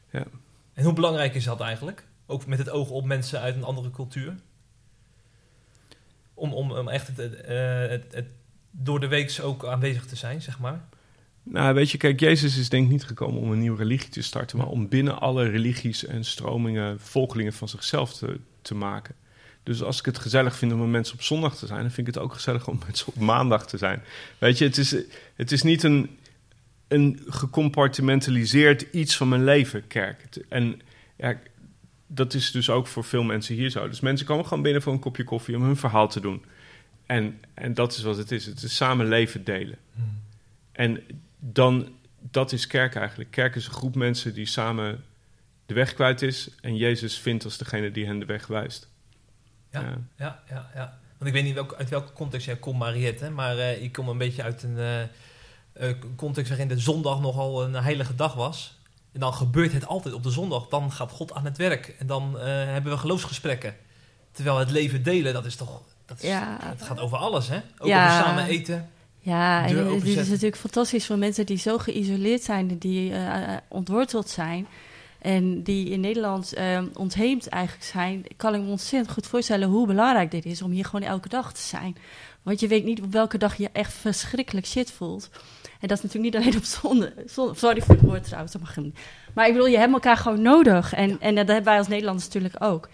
Ja. 0.09 0.23
En 0.73 0.83
hoe 0.83 0.93
belangrijk 0.93 1.35
is 1.35 1.43
dat 1.43 1.61
eigenlijk? 1.61 2.03
Ook 2.25 2.45
met 2.45 2.57
het 2.57 2.69
oog 2.69 2.89
op 2.89 3.05
mensen 3.05 3.39
uit 3.41 3.55
een 3.55 3.63
andere 3.63 3.91
cultuur? 3.91 4.35
Om, 6.33 6.53
om, 6.53 6.71
om 6.71 6.87
echt 6.87 7.07
het, 7.07 7.19
eh, 7.41 7.57
het, 7.87 8.03
het 8.11 8.25
door 8.71 8.99
de 8.99 9.07
week 9.07 9.39
ook 9.41 9.65
aanwezig 9.65 10.05
te 10.05 10.15
zijn, 10.15 10.41
zeg 10.41 10.59
maar. 10.59 10.79
Nou, 11.43 11.73
weet 11.73 11.91
je, 11.91 11.97
kijk, 11.97 12.19
Jezus 12.19 12.57
is 12.57 12.69
denk 12.69 12.85
ik 12.85 12.91
niet 12.91 13.03
gekomen 13.03 13.41
om 13.41 13.51
een 13.51 13.59
nieuwe 13.59 13.77
religie 13.77 14.09
te 14.09 14.21
starten, 14.21 14.57
maar 14.57 14.67
om 14.67 14.87
binnen 14.87 15.19
alle 15.19 15.49
religies 15.49 16.05
en 16.05 16.25
stromingen 16.25 16.99
volgelingen 16.99 17.53
van 17.53 17.67
zichzelf 17.67 18.13
te, 18.13 18.39
te 18.61 18.75
maken. 18.75 19.15
Dus 19.63 19.83
als 19.83 19.99
ik 19.99 20.05
het 20.05 20.19
gezellig 20.19 20.55
vind 20.55 20.71
om 20.71 20.79
met 20.79 20.87
mensen 20.87 21.15
op 21.15 21.21
zondag 21.21 21.57
te 21.57 21.67
zijn, 21.67 21.81
dan 21.81 21.91
vind 21.91 22.07
ik 22.07 22.13
het 22.13 22.23
ook 22.23 22.33
gezellig 22.33 22.67
om 22.67 22.75
met 22.75 22.83
mensen 22.85 23.07
op 23.07 23.15
maandag 23.15 23.67
te 23.67 23.77
zijn. 23.77 24.01
Weet 24.37 24.57
je, 24.57 24.65
het 24.65 24.77
is, 24.77 24.95
het 25.35 25.51
is 25.51 25.61
niet 25.61 25.83
een, 25.83 26.17
een 26.87 27.19
gecompartimentaliseerd 27.27 28.81
iets 28.81 29.17
van 29.17 29.29
mijn 29.29 29.43
leven, 29.43 29.87
kerk. 29.87 30.45
En 30.49 30.81
ja, 31.17 31.39
dat 32.07 32.33
is 32.33 32.51
dus 32.51 32.69
ook 32.69 32.87
voor 32.87 33.03
veel 33.03 33.23
mensen 33.23 33.55
hier 33.55 33.69
zo. 33.69 33.89
Dus 33.89 33.99
mensen 33.99 34.25
komen 34.25 34.45
gewoon 34.45 34.63
binnen 34.63 34.81
voor 34.81 34.93
een 34.93 34.99
kopje 34.99 35.23
koffie 35.23 35.55
om 35.55 35.63
hun 35.63 35.77
verhaal 35.77 36.07
te 36.07 36.19
doen. 36.19 36.43
En, 37.05 37.39
en 37.53 37.73
dat 37.73 37.91
is 37.91 38.01
wat 38.01 38.17
het 38.17 38.31
is. 38.31 38.45
Het 38.45 38.63
is 38.63 38.75
samen 38.75 39.07
leven 39.07 39.43
delen. 39.43 39.77
En 40.71 41.01
dan, 41.39 41.89
dat 42.19 42.51
is 42.51 42.67
kerk 42.67 42.95
eigenlijk. 42.95 43.31
Kerk 43.31 43.55
is 43.55 43.65
een 43.65 43.73
groep 43.73 43.95
mensen 43.95 44.33
die 44.33 44.45
samen 44.45 45.03
de 45.65 45.73
weg 45.73 45.93
kwijt 45.93 46.21
is. 46.21 46.49
En 46.61 46.75
Jezus 46.75 47.17
vindt 47.17 47.43
als 47.43 47.57
degene 47.57 47.91
die 47.91 48.05
hen 48.05 48.19
de 48.19 48.25
weg 48.25 48.47
wijst. 48.47 48.87
Ja. 49.71 49.81
Ja. 49.81 49.97
Ja, 50.15 50.43
ja, 50.49 50.69
ja. 50.75 50.97
Want 51.17 51.29
ik 51.29 51.33
weet 51.33 51.43
niet 51.43 51.53
welk, 51.53 51.73
uit 51.73 51.89
welke 51.89 52.13
context 52.13 52.45
jij 52.45 52.55
komt, 52.55 52.79
Mariette. 52.79 53.29
Maar 53.29 53.57
eh, 53.57 53.83
ik 53.83 53.91
kom 53.91 54.09
een 54.09 54.17
beetje 54.17 54.43
uit 54.43 54.63
een 54.63 54.77
eh, 54.77 55.01
eh, 55.01 55.95
context 56.15 56.49
waarin 56.49 56.67
de 56.67 56.79
zondag 56.79 57.19
nogal 57.21 57.63
een 57.63 57.73
heilige 57.73 58.15
dag 58.15 58.33
was. 58.33 58.77
En 59.11 59.19
dan 59.19 59.33
gebeurt 59.33 59.73
het 59.73 59.85
altijd 59.85 60.13
op 60.13 60.23
de 60.23 60.29
zondag. 60.29 60.67
Dan 60.67 60.91
gaat 60.91 61.11
God 61.11 61.33
aan 61.33 61.45
het 61.45 61.57
werk. 61.57 61.95
En 61.99 62.07
dan 62.07 62.39
eh, 62.39 62.45
hebben 62.45 62.91
we 62.91 62.97
geloofsgesprekken. 62.97 63.75
Terwijl 64.31 64.57
het 64.57 64.71
leven 64.71 65.03
delen, 65.03 65.33
dat 65.33 65.45
is 65.45 65.55
toch... 65.55 65.81
Dat, 66.05 66.17
is, 66.21 66.29
Ja. 66.29 66.57
het 66.61 66.81
gaat 66.81 66.99
over 66.99 67.17
alles, 67.17 67.47
hè? 67.47 67.57
Ook 67.77 67.87
Ja. 67.87 68.05
over 68.11 68.25
samen 68.25 68.45
eten. 68.45 68.89
Ja, 69.19 69.67
en 69.67 69.77
het 69.77 70.03
is 70.03 70.29
natuurlijk 70.29 70.57
fantastisch 70.57 71.05
voor 71.05 71.17
mensen 71.17 71.45
die 71.45 71.57
zo 71.57 71.77
geïsoleerd 71.77 72.43
zijn, 72.43 72.77
die 72.77 73.11
eh, 73.11 73.53
eh, 73.53 73.57
ontworteld 73.67 74.29
zijn. 74.29 74.67
En 75.21 75.63
die 75.63 75.89
in 75.89 75.99
Nederland 75.99 76.53
eh, 76.53 76.81
ontheemd 76.93 77.47
eigenlijk 77.47 77.85
zijn. 77.85 78.25
Kan 78.37 78.55
ik 78.55 78.61
me 78.61 78.69
ontzettend 78.69 79.11
goed 79.13 79.27
voorstellen 79.27 79.67
hoe 79.67 79.87
belangrijk 79.87 80.31
dit 80.31 80.45
is 80.45 80.61
om 80.61 80.71
hier 80.71 80.85
gewoon 80.85 81.07
elke 81.07 81.29
dag 81.29 81.53
te 81.53 81.61
zijn. 81.61 81.97
Want 82.43 82.59
je 82.59 82.67
weet 82.67 82.83
niet 82.83 83.01
op 83.01 83.11
welke 83.11 83.37
dag 83.37 83.55
je 83.55 83.69
echt 83.73 83.93
verschrikkelijk 83.93 84.65
shit 84.65 84.91
voelt. 84.91 85.29
En 85.79 85.87
dat 85.87 85.97
is 85.97 86.03
natuurlijk 86.03 86.33
niet 86.33 86.43
alleen 86.43 86.57
op 86.57 86.63
zonde. 86.63 87.13
zonde 87.25 87.55
sorry 87.55 87.81
voor 87.81 87.95
het 87.95 88.03
woord 88.03 88.23
trouwens. 88.23 88.55
Maar 89.33 89.47
ik 89.47 89.53
bedoel, 89.53 89.67
je 89.67 89.77
hebt 89.77 89.93
elkaar 89.93 90.17
gewoon 90.17 90.41
nodig. 90.41 90.93
En, 90.93 91.19
en 91.19 91.35
dat 91.35 91.47
hebben 91.47 91.65
wij 91.65 91.77
als 91.77 91.87
Nederlanders 91.87 92.25
natuurlijk 92.25 92.55
ook. 92.63 92.89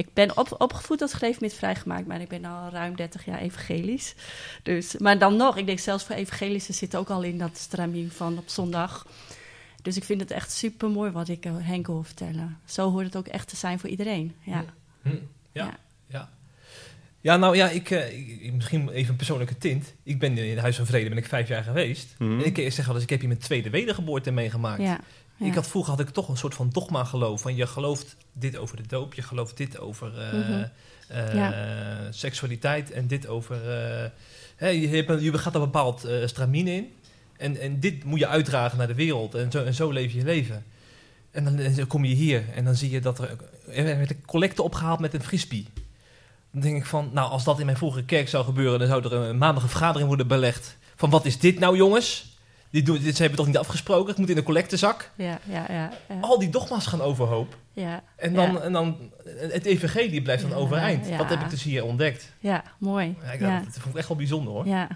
Ik 0.00 0.12
ben 0.14 0.36
op, 0.36 0.54
opgevoed 0.58 1.02
als 1.02 1.12
gereformeerd 1.12 1.54
vrijgemaakt, 1.54 2.06
maar 2.06 2.20
ik 2.20 2.28
ben 2.28 2.44
al 2.44 2.68
ruim 2.70 2.96
30 2.96 3.24
jaar 3.24 3.38
evangelisch. 3.38 4.14
Dus, 4.62 4.96
maar 4.98 5.18
dan 5.18 5.36
nog, 5.36 5.56
ik 5.56 5.66
denk 5.66 5.78
zelfs 5.78 6.04
voor 6.04 6.14
evangelischen 6.14 6.74
zit 6.74 6.96
ook 6.96 7.10
al 7.10 7.22
in 7.22 7.38
dat 7.38 7.58
stramien 7.58 8.10
van 8.10 8.38
op 8.38 8.48
zondag. 8.48 9.06
Dus 9.82 9.96
ik 9.96 10.04
vind 10.04 10.20
het 10.20 10.30
echt 10.30 10.52
super 10.52 10.88
mooi 10.88 11.10
wat 11.10 11.28
ik 11.28 11.44
Henk 11.44 11.86
wil 11.86 12.02
vertellen. 12.02 12.58
Zo 12.64 12.90
hoort 12.90 13.04
het 13.06 13.16
ook 13.16 13.26
echt 13.28 13.48
te 13.48 13.56
zijn 13.56 13.78
voor 13.78 13.88
iedereen. 13.88 14.34
Ja. 14.42 14.64
Hm. 15.02 15.08
Ja, 15.08 15.18
Ja. 15.52 15.78
ja. 16.06 16.30
ja. 17.20 17.36
nou 17.36 17.56
ja, 17.56 17.68
ik, 17.68 17.90
eh, 17.90 18.18
ik- 18.46 18.52
misschien 18.52 18.88
even 18.88 19.10
een 19.10 19.16
persoonlijke 19.16 19.58
tint. 19.58 19.94
Ik 20.02 20.18
ben 20.18 20.38
in 20.38 20.50
het 20.50 20.58
Huis 20.58 20.76
van 20.76 20.86
Vrede 20.86 21.08
ben 21.08 21.18
ik 21.18 21.26
vijf 21.26 21.48
jaar 21.48 21.62
geweest. 21.62 22.14
Mhm. 22.18 22.40
En 22.40 22.44
ik 22.56 22.72
zeg 22.72 22.86
wel 22.86 22.94
eens, 22.94 23.04
ik 23.04 23.10
heb 23.10 23.18
hier 23.20 23.28
mijn 23.28 23.40
tweede 23.40 23.70
wedergeboorte 23.70 24.30
meegemaakt. 24.30 24.82
Ja. 24.82 25.00
Ja. 25.40 25.46
Ik 25.46 25.54
had, 25.54 25.66
vroeger 25.66 25.90
had 25.90 26.00
ik 26.00 26.08
toch 26.08 26.28
een 26.28 26.36
soort 26.36 26.54
van 26.54 26.70
dogma 26.72 27.04
geloof. 27.04 27.40
Van 27.40 27.56
je 27.56 27.66
gelooft 27.66 28.16
dit 28.32 28.56
over 28.56 28.76
de 28.76 28.86
doop, 28.86 29.14
je 29.14 29.22
gelooft 29.22 29.56
dit 29.56 29.78
over 29.78 30.18
eh, 30.18 30.32
Mhm. 30.32 30.64
eh, 31.08 31.34
Ja. 31.34 31.54
seksualiteit 32.10 32.90
en 32.90 33.06
dit 33.06 33.26
over... 33.26 33.56
eh, 34.56 34.80
je, 34.82 34.88
hebt 34.88 35.22
je 35.22 35.38
gaat 35.38 35.54
een 35.54 35.60
bepaald 35.60 36.08
stramien 36.24 36.66
in. 36.66 36.92
En, 37.36 37.60
en 37.60 37.80
dit 37.80 38.04
moet 38.04 38.18
je 38.18 38.26
uitdragen 38.26 38.78
naar 38.78 38.86
de 38.86 38.94
wereld. 38.94 39.34
En 39.34 39.50
zo, 39.50 39.64
en 39.64 39.74
zo 39.74 39.90
leef 39.90 40.12
je 40.12 40.18
je 40.18 40.24
leven. 40.24 40.64
En 41.30 41.44
dan, 41.44 41.58
en 41.58 41.74
dan 41.74 41.86
kom 41.86 42.04
je 42.04 42.14
hier 42.14 42.44
en 42.54 42.64
dan 42.64 42.74
zie 42.74 42.90
je 42.90 43.00
dat 43.00 43.18
er, 43.18 43.36
er 43.68 43.84
werd 43.84 44.10
een 44.10 44.24
collecte 44.26 44.62
opgehaald 44.62 45.00
met 45.00 45.14
een 45.14 45.22
frisbee. 45.22 45.66
Dan 46.52 46.60
denk 46.60 46.76
ik 46.76 46.86
van, 46.86 47.10
nou 47.12 47.30
als 47.30 47.44
dat 47.44 47.58
in 47.58 47.64
mijn 47.64 47.76
vorige 47.78 48.04
kerk 48.04 48.28
zou 48.28 48.44
gebeuren... 48.44 48.78
dan 48.78 48.88
zou 48.88 49.04
er 49.04 49.12
een 49.12 49.38
maandag 49.38 49.62
een 49.62 49.68
vergadering 49.68 50.08
worden 50.08 50.26
belegd. 50.26 50.76
Van 50.96 51.10
wat 51.10 51.24
is 51.26 51.38
dit 51.38 51.58
nou 51.58 51.76
jongens? 51.76 52.29
Dit, 52.70 52.86
doen, 52.86 52.98
dit 52.98 53.18
hebben 53.18 53.30
we 53.30 53.36
toch 53.36 53.46
niet 53.46 53.58
afgesproken? 53.58 54.08
Het 54.08 54.18
moet 54.18 54.28
in 54.28 54.34
de 54.34 54.42
collectezak. 54.42 55.10
Ja, 55.14 55.38
ja, 55.44 55.64
ja. 55.68 55.90
ja. 56.08 56.20
Al 56.20 56.38
die 56.38 56.48
dogma's 56.48 56.86
gaan 56.86 57.00
overhoop. 57.00 57.56
ja. 57.72 58.02
En 58.16 58.34
dan, 58.34 58.52
Ja. 58.52 58.60
en 58.60 58.72
dan 58.72 58.96
het 59.24 59.64
evangelie 59.64 60.22
blijft 60.22 60.42
dan 60.42 60.52
overeind. 60.52 61.08
Dat 61.18 61.28
heb 61.28 61.40
ik 61.40 61.50
dus 61.50 61.62
hier 61.62 61.84
ontdekt. 61.84 62.32
Ja, 62.38 62.62
mooi. 62.78 63.16
Ja, 63.22 63.30
ik. 63.32 63.40
Dat 63.64 63.78
vond 63.78 63.86
ik 63.94 63.96
echt 63.96 64.08
wel 64.08 64.16
bijzonder 64.16 64.52
hoor. 64.52 64.66
Ja, 64.66 64.88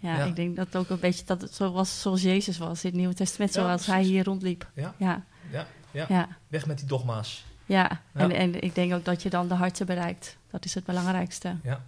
Ja, 0.00 0.24
ik 0.24 0.36
denk 0.36 0.56
dat 0.56 0.76
ook 0.76 0.88
een 0.88 1.00
beetje 1.00 1.24
dat 1.24 1.40
het 1.40 1.54
zo 1.54 1.72
was 1.72 2.00
zoals 2.00 2.22
Jezus 2.22 2.58
was 2.58 2.82
in 2.84 2.88
het 2.90 2.98
Nieuwe 2.98 3.14
Testament, 3.14 3.52
zoals 3.52 3.86
hij 3.86 4.02
hier 4.02 4.24
rondliep. 4.24 4.70
Ja. 4.74 4.94
Ja, 4.98 5.24
Ja, 5.90 6.28
Weg 6.48 6.66
met 6.66 6.78
die 6.78 6.86
dogma's. 6.86 7.44
ja. 7.66 8.00
Ja. 8.14 8.20
En, 8.20 8.30
en 8.30 8.60
ik 8.62 8.74
denk 8.74 8.94
ook 8.94 9.04
dat 9.04 9.22
je 9.22 9.30
dan 9.30 9.48
de 9.48 9.54
harten 9.54 9.86
bereikt. 9.86 10.36
Dat 10.50 10.64
is 10.64 10.74
het 10.74 10.84
belangrijkste. 10.84 11.56
Ja, 11.62 11.80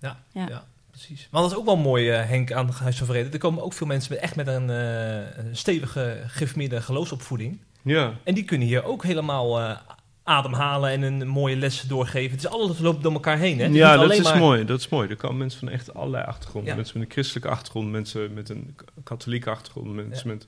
ja, 0.00 0.16
Ja. 0.32 0.64
Precies. 0.96 1.28
Maar 1.30 1.42
dat 1.42 1.50
is 1.50 1.56
ook 1.56 1.64
wel 1.64 1.76
mooi, 1.76 2.10
eh, 2.10 2.28
Henk, 2.28 2.52
aan 2.52 2.66
het 2.66 2.78
Huis 2.78 2.98
van 2.98 3.06
Vrede. 3.06 3.28
Er 3.28 3.38
komen 3.38 3.62
ook 3.62 3.72
veel 3.72 3.86
mensen 3.86 4.12
met, 4.12 4.22
echt 4.22 4.36
met 4.36 4.46
een, 4.46 4.70
eh, 4.70 5.44
stevige 5.52 6.22
geformeerde 6.26 6.80
geloofsopvoeding. 6.80 7.58
Ja, 7.82 8.12
En 8.22 8.34
die 8.34 8.44
kunnen 8.44 8.66
hier 8.66 8.84
ook 8.84 9.02
helemaal 9.02 9.60
eh, 9.60 9.76
ademhalen 10.22 10.90
en 10.90 11.02
een 11.02 11.28
mooie 11.28 11.56
les 11.56 11.80
doorgeven. 11.80 12.30
Het 12.30 12.44
is 12.44 12.50
alles 12.50 12.78
loopt 12.78 13.02
door 13.02 13.12
elkaar 13.12 13.38
heen. 13.38 13.58
Hè? 13.58 13.64
Het 13.64 13.74
ja 13.74 13.96
dat 13.96 14.12
is 14.12 14.22
maar- 14.22 14.38
mooi. 14.38 14.64
Dat 14.64 14.78
is 14.80 14.88
mooi. 14.88 15.08
Er 15.08 15.16
komen 15.16 15.36
mensen 15.36 15.58
van 15.58 15.68
echt 15.68 15.94
allerlei 15.94 16.24
achtergronden. 16.24 16.70
Ja. 16.70 16.76
Mensen 16.76 16.98
met 16.98 17.06
een 17.06 17.12
christelijke 17.12 17.48
achtergrond, 17.48 17.90
mensen 17.90 18.32
met 18.34 18.48
een 18.48 18.76
katholieke 19.04 19.50
achtergrond, 19.50 19.94
mensen 19.94 20.28
met, 20.28 20.46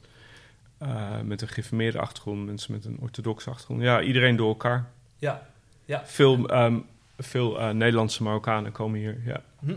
met 1.24 1.42
een 1.42 1.48
geïnformeerde 1.48 1.98
achtergrond, 1.98 2.46
mensen 2.46 2.72
met 2.72 2.84
een 2.84 2.96
orthodoxe 3.00 3.50
achtergrond. 3.50 3.82
Ja, 3.82 4.00
iedereen 4.02 4.36
door 4.36 4.48
elkaar. 4.48 4.90
Ja, 5.18 5.46
ja. 5.84 6.02
Veel, 6.06 6.48
ehm, 6.48 6.78
veel 7.18 7.74
Nederlandse 7.74 8.22
Marokkanen 8.22 8.72
komen 8.72 8.98
hier. 8.98 9.20
Ja. 9.24 9.40
Hm. 9.60 9.74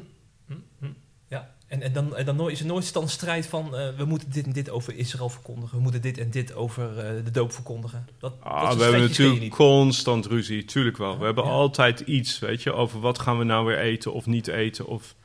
En, 1.70 1.82
en, 1.82 1.94
dan, 1.94 2.16
en 2.16 2.26
dan 2.26 2.36
nooit- 2.36 2.54
is 2.54 2.60
er 2.60 2.66
nooit 2.66 2.94
dan 2.94 3.10
strijd 3.10 3.48
van... 3.48 3.76
eh, 3.76 3.88
we 3.98 4.06
moeten 4.06 4.32
dit 4.32 4.46
en 4.46 4.52
dit 4.52 4.70
over 4.70 4.96
Israël 4.96 5.30
verkondigen. 5.30 5.76
We 5.78 5.82
moeten 5.84 6.02
dit 6.02 6.18
en 6.18 6.30
dit 6.30 6.54
over 6.54 6.98
eh, 7.00 7.24
de 7.24 7.32
doop 7.32 7.52
verkondigen. 7.54 8.08
Dat, 8.20 8.34
Ah, 8.40 8.72
we 8.78 8.84
hebben 8.84 9.02
natuurlijk 9.02 9.50
constant 9.50 10.26
ruzie, 10.26 10.66
tuurlijk 10.66 10.98
wel. 10.98 11.20
We 11.20 11.26
hebben 11.26 11.44
Ja. 11.44 11.50
altijd 11.50 12.00
iets, 12.00 12.40
weet 12.40 12.64
je, 12.64 12.74
over 12.74 13.00
wat 13.00 13.20
gaan 13.20 13.38
we 13.38 13.44
nou 13.44 13.66
weer 13.66 13.80
eten 13.80 14.14
of 14.14 14.26
niet 14.26 14.48
eten. 14.48 14.86
Of 14.86 15.16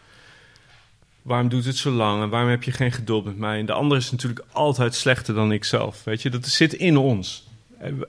waarom 1.23 1.49
doet 1.49 1.65
het 1.65 1.77
zo 1.77 1.91
lang 1.91 2.23
en 2.23 2.29
waarom 2.29 2.51
heb 2.51 2.63
je 2.63 2.73
geen 2.73 2.93
geduld 2.93 3.25
met 3.25 3.37
mij. 3.39 3.59
En 3.59 3.67
de 3.67 3.73
ander 3.73 3.97
is 3.99 4.11
natuurlijk 4.11 4.45
altijd 4.53 4.95
slechter 4.95 5.35
dan 5.35 5.53
ik 5.53 5.65
zelf, 5.65 6.05
weet 6.05 6.23
je. 6.23 6.31
Dat 6.31 6.47
zit 6.47 6.73
in 6.73 6.97
ons. 6.97 7.47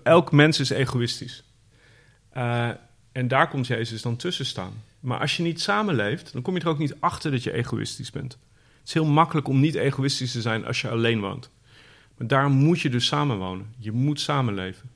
Elk 0.04 0.32
mens 0.32 0.60
is 0.60 0.70
egoïstisch. 0.70 1.44
Eh, 2.30 2.70
en 3.12 3.28
daar 3.28 3.50
komt 3.50 3.68
Jezus 3.68 4.02
dan 4.02 4.16
tussen 4.16 4.46
staan. 4.46 4.74
Maar 5.06 5.20
als 5.20 5.38
je 5.38 5.44
niet 5.44 5.62
samenleeft, 5.62 6.34
dan 6.34 6.42
kom 6.42 6.56
je 6.56 6.62
er 6.62 6.68
ook 6.68 6.78
niet 6.78 6.96
achter 7.00 7.32
dat 7.32 7.44
je 7.44 7.54
egoïstisch 7.54 8.12
bent. 8.12 8.32
Het 8.32 8.88
is 8.88 8.94
heel 8.94 9.06
makkelijk 9.06 9.48
om 9.48 9.60
niet 9.60 9.76
egoïstisch 9.76 10.32
te 10.32 10.42
zijn 10.42 10.66
als 10.66 10.82
je 10.82 10.90
alleen 10.90 11.20
woont. 11.20 11.50
Maar 12.18 12.28
daarom 12.28 12.52
moet 12.52 12.82
je 12.82 12.90
dus 12.90 13.06
samenwonen. 13.06 13.74
Je 13.78 13.92
moet 13.92 14.20
samenleven. 14.20 14.90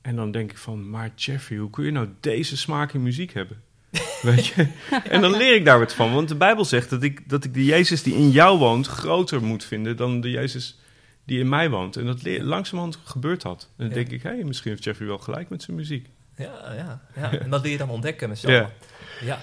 En 0.00 0.16
dan 0.16 0.30
denk 0.30 0.50
ik 0.50 0.58
van, 0.58 0.90
maar 0.90 1.10
Jeffrey, 1.16 1.58
hoe 1.58 1.70
kun 1.70 1.84
je 1.84 1.90
nou 1.90 2.08
deze 2.20 2.56
smaak 2.56 2.92
in 2.92 3.02
muziek 3.02 3.32
hebben? 3.32 3.62
Weet 4.22 4.46
je? 4.46 4.68
En 5.04 5.20
dan 5.20 5.36
leer 5.36 5.54
ik 5.54 5.64
daar 5.64 5.78
wat 5.78 5.94
van. 5.94 6.14
Want 6.14 6.28
de 6.28 6.34
Bijbel 6.34 6.64
zegt 6.64 6.90
dat 6.90 7.02
ik, 7.02 7.28
dat 7.28 7.44
ik 7.44 7.54
de 7.54 7.64
Jezus 7.64 8.02
die 8.02 8.14
in 8.14 8.30
jou 8.30 8.58
woont 8.58 8.86
groter 8.86 9.42
moet 9.42 9.64
vinden 9.64 9.96
dan 9.96 10.20
de 10.20 10.30
Jezus 10.30 10.78
die 11.24 11.38
in 11.38 11.48
mij 11.48 11.70
woont. 11.70 11.96
En 11.96 12.06
dat 12.06 12.22
leer, 12.22 12.44
langzamerhand 12.44 12.98
gebeurt 13.04 13.42
dat. 13.42 13.70
En 13.76 13.84
dan 13.84 13.94
denk 13.94 14.10
ik, 14.10 14.22
hé, 14.22 14.44
misschien 14.44 14.70
heeft 14.70 14.84
Jeffrey 14.84 15.06
wel 15.08 15.18
gelijk 15.18 15.48
met 15.48 15.62
zijn 15.62 15.76
muziek. 15.76 16.08
Ja, 16.40 16.72
ja, 16.74 17.00
ja. 17.16 17.38
En 17.38 17.50
dat 17.50 17.62
leer 17.62 17.72
je 17.72 17.78
dan 17.78 17.90
ontdekken 17.90 18.28
met 18.28 18.38
z'n. 18.38 18.50
Ja. 18.50 18.70
Ja. 19.20 19.38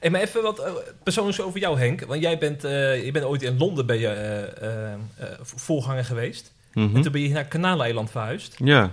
Hey, 0.00 0.10
maar 0.10 0.20
even 0.20 0.42
wat 0.42 0.58
eh, 0.58 0.72
persoonlijks 1.02 1.40
over 1.40 1.60
jou, 1.60 1.78
Henk. 1.78 2.00
Want 2.00 2.22
jij 2.22 2.38
bent, 2.38 2.64
eh, 2.64 3.04
je 3.04 3.10
bent 3.10 3.24
ooit 3.24 3.42
in 3.42 3.58
Londen 3.58 3.86
ben 3.86 3.98
je, 3.98 4.98
voorganger 5.42 6.04
geweest. 6.04 6.52
Mhm. 6.72 6.96
En 6.96 7.02
toen 7.02 7.12
ben 7.12 7.20
je 7.20 7.28
naar 7.28 7.44
Kanaaleiland 7.44 8.10
verhuisd. 8.10 8.56
Ja. 8.58 8.90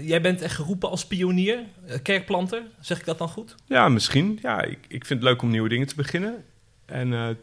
Jij 0.00 0.20
bent 0.20 0.42
echt 0.42 0.54
geroepen 0.54 0.90
als 0.90 1.06
pionier, 1.06 1.58
kerkplanter. 2.02 2.62
Zeg 2.80 2.98
ik 2.98 3.04
dat 3.04 3.18
dan 3.18 3.28
goed? 3.28 3.54
ja, 3.66 3.88
misschien. 3.88 4.38
Ja, 4.42 4.62
ik, 4.62 4.78
ik 4.88 5.04
vind 5.04 5.20
het 5.20 5.28
leuk 5.28 5.42
om 5.42 5.50
nieuwe 5.50 5.68
dingen 5.68 5.86
te 5.86 5.94
beginnen. 5.94 6.44
En 6.86 7.38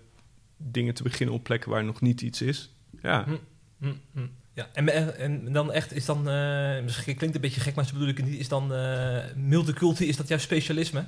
dingen 0.57 0.93
te 0.93 1.03
beginnen 1.03 1.35
op 1.35 1.43
plekken 1.43 1.69
waar 1.69 1.83
nog 1.83 2.01
niet 2.01 2.21
iets 2.21 2.41
is. 2.41 2.73
Ja. 3.01 3.23
Hm, 3.23 3.35
hm, 3.79 3.93
hm. 4.13 4.27
Ja, 4.57 4.67
en, 4.73 5.51
dan 5.51 5.71
echt 5.71 5.93
is 5.93 6.05
dan, 6.05 6.29
eh, 6.29 6.83
misschien 6.83 7.15
klinkt 7.15 7.35
een 7.35 7.41
beetje 7.41 7.61
gek, 7.61 7.75
maar 7.75 7.85
zo 7.85 7.93
bedoel 7.93 8.07
ik 8.07 8.17
het 8.17 8.25
niet, 8.25 8.39
is 8.39 8.47
dan 8.47 8.73
eh 8.73 9.17
multiculti, 9.35 10.07
is 10.07 10.17
dat 10.17 10.27
jouw 10.27 10.37
specialisme? 10.37 11.05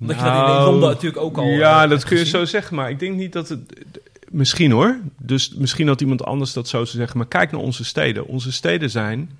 Omdat 0.00 0.16
je 0.16 0.22
dat 0.22 0.32
in- 0.32 0.38
Nou, 0.38 0.70
Londen 0.70 0.88
natuurlijk 0.88 1.22
ook 1.22 1.36
al, 1.38 1.44
Ja, 1.46 1.84
eh, 1.84 1.90
dat 1.90 2.04
kun 2.04 2.18
je 2.18 2.26
zo 2.26 2.44
zeggen, 2.44 2.76
maar 2.76 2.90
ik 2.90 2.98
denk 2.98 3.14
niet 3.16 3.32
dat 3.32 3.48
het. 3.48 3.60
Misschien 4.30 4.70
hoor. 4.70 4.98
Dus 5.18 5.54
misschien 5.54 5.86
dat 5.86 6.00
iemand 6.00 6.24
anders 6.24 6.52
dat 6.52 6.68
zo 6.68 6.84
zou 6.84 6.98
zeggen. 6.98 7.18
Maar 7.18 7.26
kijk 7.26 7.50
naar 7.50 7.60
onze 7.60 7.84
steden. 7.84 8.26
Onze 8.26 8.52
steden 8.52 8.90
zijn 8.90 9.30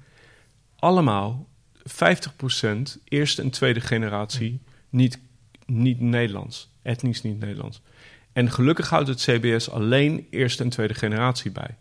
allemaal 0.79 1.47
50% 1.85 2.99
eerste 3.05 3.43
en 3.43 3.51
tweede 3.51 3.81
generatie 3.81 4.61
niet, 4.91 5.19
niet 5.67 6.01
Nederlands. 6.01 6.71
Etnisch 6.83 7.23
niet 7.23 7.41
Nederlands. 7.41 7.81
En 8.33 8.51
gelukkig 8.51 8.89
houdt 8.89 9.09
het 9.09 9.21
CBS 9.21 9.71
alleen 9.71 10.27
eerste 10.31 10.63
en 10.63 10.69
tweede 10.69 10.95
generatie 10.95 11.51
bij. 11.51 11.77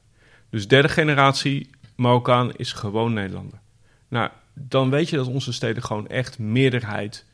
Dus 0.56 0.68
derde 0.68 0.90
generatie 0.90 1.70
Marokkaan 1.96 2.52
is 2.56 2.72
gewoon 2.72 3.14
Nederlander. 3.14 3.60
Nou, 4.08 4.30
dan 4.54 4.90
weet 4.90 5.10
je 5.10 5.16
dat 5.16 5.28
onze 5.28 5.54
steden 5.54 5.84
gewoon 5.84 6.08
echt 6.08 6.40
meerderheid 6.40 7.26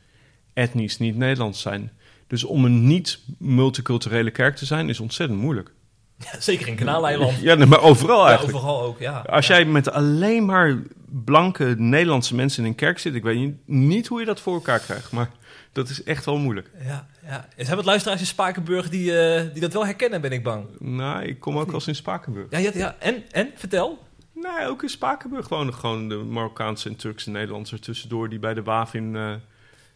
etnisch 0.52 0.98
niet 0.98 1.16
Nederlands 1.16 1.60
zijn. 1.60 1.92
Dus 2.26 2.44
om 2.44 2.64
een 2.64 2.86
niet 2.86 3.18
multiculturele 3.38 4.30
kerk 4.30 4.56
te 4.56 4.66
zijn 4.66 4.88
is 4.88 5.00
ontzettend 5.00 5.40
moeilijk. 5.40 5.72
Ja, 6.18 6.40
zeker 6.40 6.68
in 6.68 6.74
Kanaaleiland. 6.74 7.40
Ja, 7.40 7.66
maar 7.66 7.80
overal 7.80 8.22
Ja, 8.22 8.28
eigenlijk. 8.28 8.56
overal 8.56 8.82
ook, 8.82 8.98
ja. 8.98 9.24
Als 9.26 9.46
jij 9.46 9.64
met 9.64 9.90
alleen 9.90 10.44
maar 10.44 10.82
blanke 11.24 11.74
Nederlandse 11.78 12.34
mensen 12.34 12.62
in 12.64 12.68
een 12.68 12.74
kerk 12.74 12.98
zit, 12.98 13.14
ik 13.14 13.22
weet 13.22 13.52
niet- 13.66 14.06
hoe 14.06 14.20
je 14.20 14.26
dat 14.26 14.40
voor 14.40 14.54
elkaar 14.54 14.78
krijgt, 14.78 15.12
maar 15.12 15.30
dat 15.72 15.88
is 15.88 16.02
echt 16.02 16.24
wel 16.24 16.38
moeilijk. 16.38 16.70
Ja, 16.84 17.06
ja. 17.26 17.48
Zijn 17.56 17.76
wat 17.76 17.84
luisteraars 17.84 18.20
in 18.20 18.26
Spakenburg 18.26 18.88
die, 18.88 19.18
eh, 19.20 19.52
die 19.52 19.60
dat 19.60 19.72
wel 19.72 19.84
herkennen, 19.84 20.20
ben 20.20 20.32
ik 20.32 20.42
bang. 20.42 20.66
Nou, 20.78 21.24
ik 21.24 21.40
kom 21.40 21.58
ook 21.58 21.66
wel 21.66 21.74
eens 21.74 21.86
in 21.86 21.94
Spakenburg. 21.94 22.46
Ja, 22.50 22.58
ja, 22.58 22.70
ja. 22.74 22.96
En, 22.98 23.22
en, 23.30 23.50
vertel. 23.54 23.98
Nee, 24.32 24.66
ook 24.66 24.82
in 24.82 24.88
Spakenburg 24.88 25.48
wonen 25.48 25.74
gewoon 25.74 26.08
de 26.08 26.16
Marokkaanse 26.16 26.88
en 26.88 26.96
Turkse 26.96 27.30
Nederlanders 27.30 27.72
er 27.72 27.80
tussendoor 27.80 28.28
die 28.28 28.38
bij 28.38 28.54
de 28.54 28.62
Wavin 28.62 29.16
eh 29.16 29.32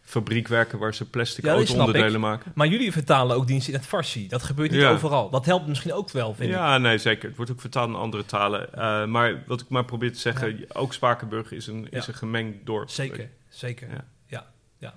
fabriek 0.07 0.47
werken 0.47 0.79
waar 0.79 0.93
ze 0.93 1.09
plastic 1.09 1.43
Ja, 1.45 1.51
auto-onderdelen 1.53 2.19
maken. 2.19 2.51
Maar 2.55 2.67
jullie 2.67 2.91
vertalen 2.91 3.35
ook 3.35 3.47
diensten 3.47 3.73
in 3.73 3.79
het 3.79 3.87
Farsi. 3.87 4.27
Dat 4.27 4.43
gebeurt 4.43 4.71
niet 4.71 4.79
Ja. 4.79 4.91
overal. 4.91 5.29
Dat 5.29 5.45
helpt 5.45 5.67
misschien 5.67 5.93
ook 5.93 6.09
wel, 6.11 6.33
vind 6.35 6.49
ik. 6.49 6.55
Ja, 6.55 6.77
nee, 6.77 6.97
zeker. 6.97 7.27
Het 7.27 7.37
wordt 7.37 7.51
ook 7.51 7.61
vertaald 7.61 7.89
in 7.89 7.95
andere 7.95 8.25
talen. 8.25 8.73
Eh, 8.73 9.05
maar 9.05 9.43
wat 9.47 9.61
ik 9.61 9.69
maar 9.69 9.85
probeer 9.85 10.13
te 10.13 10.19
zeggen, 10.19 10.65
ook 10.73 10.93
Spakenburg 10.93 11.51
is 11.51 11.67
een, 11.67 11.87
is 11.89 12.05
Ja. 12.05 12.11
een 12.11 12.17
gemengd 12.17 12.65
dorp. 12.65 12.89
Zeker, 12.89 13.29
zeker. 13.49 13.89
Ja. 13.89 14.05
Ja. 14.27 14.45
ja, 14.77 14.93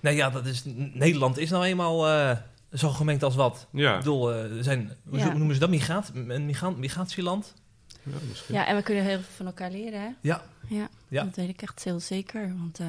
Nee, 0.00 0.16
ja, 0.16 0.30
dat 0.30 0.46
is, 0.46 0.62
Nederland 0.92 1.38
is 1.38 1.50
nou 1.50 1.64
eenmaal 1.64 2.08
eh, 2.08 2.36
zo 2.72 2.88
gemengd 2.88 3.22
als 3.22 3.34
wat. 3.34 3.66
Ja, 3.72 3.92
Ik 3.92 3.98
bedoel, 3.98 4.32
eh, 4.32 4.56
er 4.56 4.64
zijn, 4.64 4.92
hoe 5.08 5.18
Ja. 5.18 5.32
noemen 5.32 5.54
ze 5.54 5.60
dat? 5.60 5.70
Migraat, 5.70 6.10
een 6.14 6.46
migra 6.46 6.70
migratieland? 6.70 7.54
ja, 8.02 8.12
misschien. 8.28 8.54
Ja, 8.54 8.66
en 8.66 8.76
we 8.76 8.82
kunnen 8.82 9.04
heel 9.04 9.16
veel 9.18 9.32
van 9.36 9.46
elkaar 9.46 9.70
leren, 9.70 10.00
hè? 10.00 10.08
Ja. 10.20 10.42
Ja, 10.68 10.88
Ja. 11.08 11.24
dat 11.24 11.36
weet 11.36 11.48
ik 11.48 11.62
echt 11.62 11.84
heel 11.84 12.00
zeker. 12.00 12.54
Want 12.58 12.78
eh, 12.80 12.86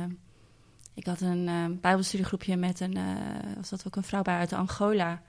ik 1.02 1.08
had 1.08 1.22
een 1.22 1.48
eh 1.48 1.82
bijbelstudiegroepje 1.82 2.58
met 2.58 2.80
een, 2.80 2.98
eh, 2.98 3.04
was 3.56 3.70
dat 3.70 3.84
ook 3.88 3.96
een 3.96 4.04
vrouw 4.04 4.22
bij 4.22 4.38
uit 4.38 4.54
Angola. 4.54 5.22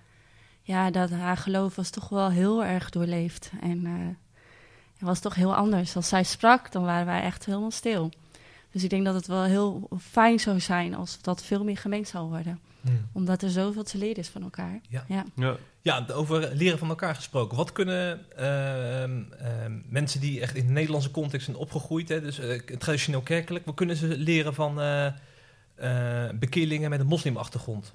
Ja, 0.62 0.90
dat 0.90 1.10
haar 1.10 1.36
geloof 1.36 1.76
was 1.76 1.90
toch 1.90 2.08
wel 2.08 2.30
heel 2.30 2.64
erg 2.64 2.90
doorleefd. 2.90 3.50
En 3.60 3.86
eh, 3.86 3.92
het 4.92 5.02
was 5.02 5.20
toch 5.20 5.34
heel 5.34 5.54
anders. 5.54 5.96
Als 5.96 6.08
zij 6.08 6.22
sprak, 6.22 6.72
dan 6.72 6.84
waren 6.84 7.06
wij 7.06 7.22
echt 7.22 7.44
helemaal 7.44 7.70
stil. 7.70 8.10
Dus 8.70 8.84
ik 8.84 8.90
denk 8.90 9.04
dat 9.04 9.14
het 9.14 9.26
wel 9.26 9.42
heel 9.42 9.88
fijn 10.00 10.40
zou 10.40 10.60
zijn 10.60 10.94
als 10.94 11.18
dat 11.20 11.42
veel 11.42 11.64
meer 11.64 11.76
gemengd 11.76 12.08
zou 12.08 12.28
worden. 12.28 12.60
Omdat 13.12 13.42
er 13.42 13.50
zoveel 13.50 13.82
te 13.82 13.98
leren 13.98 14.16
is 14.16 14.28
van 14.28 14.42
elkaar. 14.42 14.80
Ja. 14.88 15.04
ja. 15.08 15.24
Ja. 15.36 15.56
Ja, 15.80 16.06
over 16.12 16.54
leren 16.54 16.78
van 16.78 16.88
elkaar 16.88 17.14
gesproken. 17.14 17.56
Wat 17.56 17.72
kunnen 17.72 18.20
ehm, 18.36 19.22
ehm, 19.38 19.78
mensen 19.88 20.20
die 20.20 20.40
echt 20.40 20.54
in 20.54 20.66
de 20.66 20.72
Nederlandse 20.72 21.10
context 21.10 21.44
zijn 21.44 21.56
opgegroeid, 21.56 22.08
hè, 22.08 22.20
dus 22.20 22.38
eh, 22.38 22.60
traditioneel 22.60 23.20
kerkelijk, 23.20 23.64
wat 23.64 23.74
kunnen 23.74 23.96
ze 23.96 24.06
leren 24.06 24.54
van 24.54 24.80
eh 24.80 25.06
eh, 25.06 25.12
bekeerlingen 26.38 26.90
met 26.90 27.00
een 27.00 27.06
moslimachtergrond? 27.06 27.94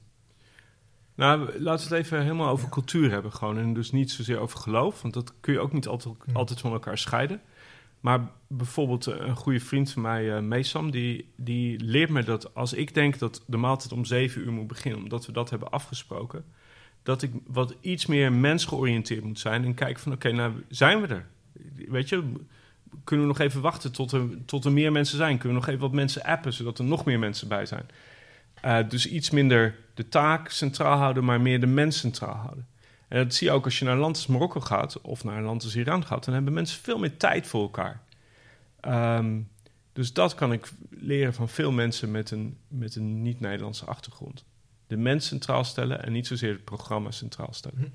Nou, 1.15 1.59
laten 1.59 1.89
we 1.89 1.95
het 1.95 2.05
even 2.05 2.21
helemaal 2.21 2.49
over 2.49 2.69
cultuur 2.69 3.11
hebben 3.11 3.33
gewoon. 3.33 3.57
En 3.57 3.73
dus 3.73 3.91
niet 3.91 4.11
zozeer 4.11 4.39
over 4.39 4.59
geloof, 4.59 5.01
want 5.01 5.13
dat 5.13 5.33
kun 5.39 5.53
je 5.53 5.59
ook 5.59 5.73
niet 5.73 5.87
altijd, 5.87 6.15
Hmm. 6.25 6.35
altijd 6.35 6.59
van 6.59 6.71
elkaar 6.71 6.97
scheiden. 6.97 7.41
Maar 7.99 8.31
bijvoorbeeld 8.47 9.07
eh, 9.07 9.15
een 9.19 9.35
goede 9.35 9.59
vriend 9.59 9.91
van 9.91 10.01
mij, 10.01 10.35
eh 10.35 10.41
Meesam, 10.41 10.91
die, 10.91 11.29
die 11.35 11.79
leert 11.79 12.09
me 12.09 12.23
dat 12.23 12.55
als 12.55 12.73
ik 12.73 12.93
denk 12.93 13.19
dat 13.19 13.43
de 13.47 13.57
maaltijd 13.57 13.91
om 13.91 14.05
zeven 14.05 14.41
uur 14.41 14.51
moet 14.51 14.67
beginnen, 14.67 15.01
omdat 15.01 15.25
we 15.25 15.31
dat 15.31 15.49
hebben 15.49 15.71
afgesproken, 15.71 16.45
dat 17.03 17.21
ik 17.21 17.31
wat 17.45 17.75
iets 17.81 18.05
meer 18.05 18.33
mensgeoriënteerd 18.33 19.23
moet 19.23 19.39
zijn 19.39 19.63
en 19.63 19.73
kijken 19.73 20.03
van 20.03 20.11
oké, 20.11 20.31
nou 20.31 20.53
zijn 20.69 21.01
we 21.01 21.07
er? 21.07 21.27
Weet 21.75 22.09
je, 22.09 22.31
kunnen 23.03 23.25
we 23.27 23.31
nog 23.31 23.41
even 23.41 23.61
wachten 23.61 23.91
tot 23.91 24.11
er, 24.11 24.45
tot 24.45 24.65
er 24.65 24.71
meer 24.71 24.91
mensen 24.91 25.17
zijn? 25.17 25.37
Kunnen 25.37 25.57
we 25.57 25.65
nog 25.65 25.67
even 25.67 25.81
wat 25.81 25.91
mensen 25.91 26.23
appen, 26.23 26.53
zodat 26.53 26.79
er 26.79 26.85
nog 26.85 27.05
meer 27.05 27.19
mensen 27.19 27.47
bij 27.47 27.65
zijn? 27.65 27.85
Eh, 28.61 28.89
dus 28.89 29.07
iets 29.07 29.29
minder 29.29 29.75
de 29.93 30.09
taak 30.09 30.49
centraal 30.49 30.97
houden, 30.97 31.23
maar 31.23 31.41
meer 31.41 31.59
de 31.59 31.67
mens 31.67 31.97
centraal 31.97 32.35
houden. 32.35 32.67
En 33.07 33.23
dat 33.23 33.33
zie 33.33 33.47
je 33.47 33.53
ook 33.53 33.65
als 33.65 33.79
je 33.79 33.85
naar 33.85 33.93
een 33.93 33.99
land 33.99 34.15
als 34.15 34.27
Marokko 34.27 34.59
gaat 34.59 35.01
of 35.01 35.23
naar 35.23 35.37
een 35.37 35.43
land 35.43 35.63
als 35.63 35.75
Iran 35.75 36.05
gaat. 36.05 36.25
Dan 36.25 36.33
hebben 36.33 36.53
mensen 36.53 36.81
veel 36.81 36.99
meer 36.99 37.17
tijd 37.17 37.47
voor 37.47 37.61
elkaar. 37.61 38.01
Ehm, 38.79 39.39
dus 39.93 40.13
dat 40.13 40.35
kan 40.35 40.53
ik 40.53 40.71
leren 40.89 41.33
van 41.33 41.49
veel 41.49 41.71
mensen 41.71 42.11
met 42.11 42.31
een, 42.31 42.57
met 42.67 42.95
een 42.95 43.21
niet-Nederlandse 43.21 43.85
achtergrond. 43.85 44.45
De 44.87 44.97
mens 44.97 45.27
centraal 45.27 45.63
stellen 45.63 46.03
en 46.03 46.11
niet 46.11 46.27
zozeer 46.27 46.51
het 46.51 46.63
programma 46.63 47.11
centraal 47.11 47.53
stellen. 47.53 47.93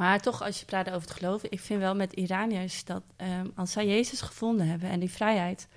Maar 0.00 0.20
toch, 0.20 0.42
als 0.42 0.58
je 0.58 0.64
praat 0.64 0.90
over 0.90 1.08
het 1.08 1.18
geloof, 1.18 1.42
ik 1.42 1.60
vind 1.60 1.80
wel 1.80 1.94
met 1.94 2.12
Iraniërs 2.12 2.84
dat 2.84 3.02
ehm, 3.16 3.46
als 3.54 3.72
zij 3.72 3.86
Jezus 3.86 4.20
gevonden 4.20 4.68
hebben 4.68 4.90
en 4.90 5.00
die 5.00 5.10
vrijheid, 5.10 5.68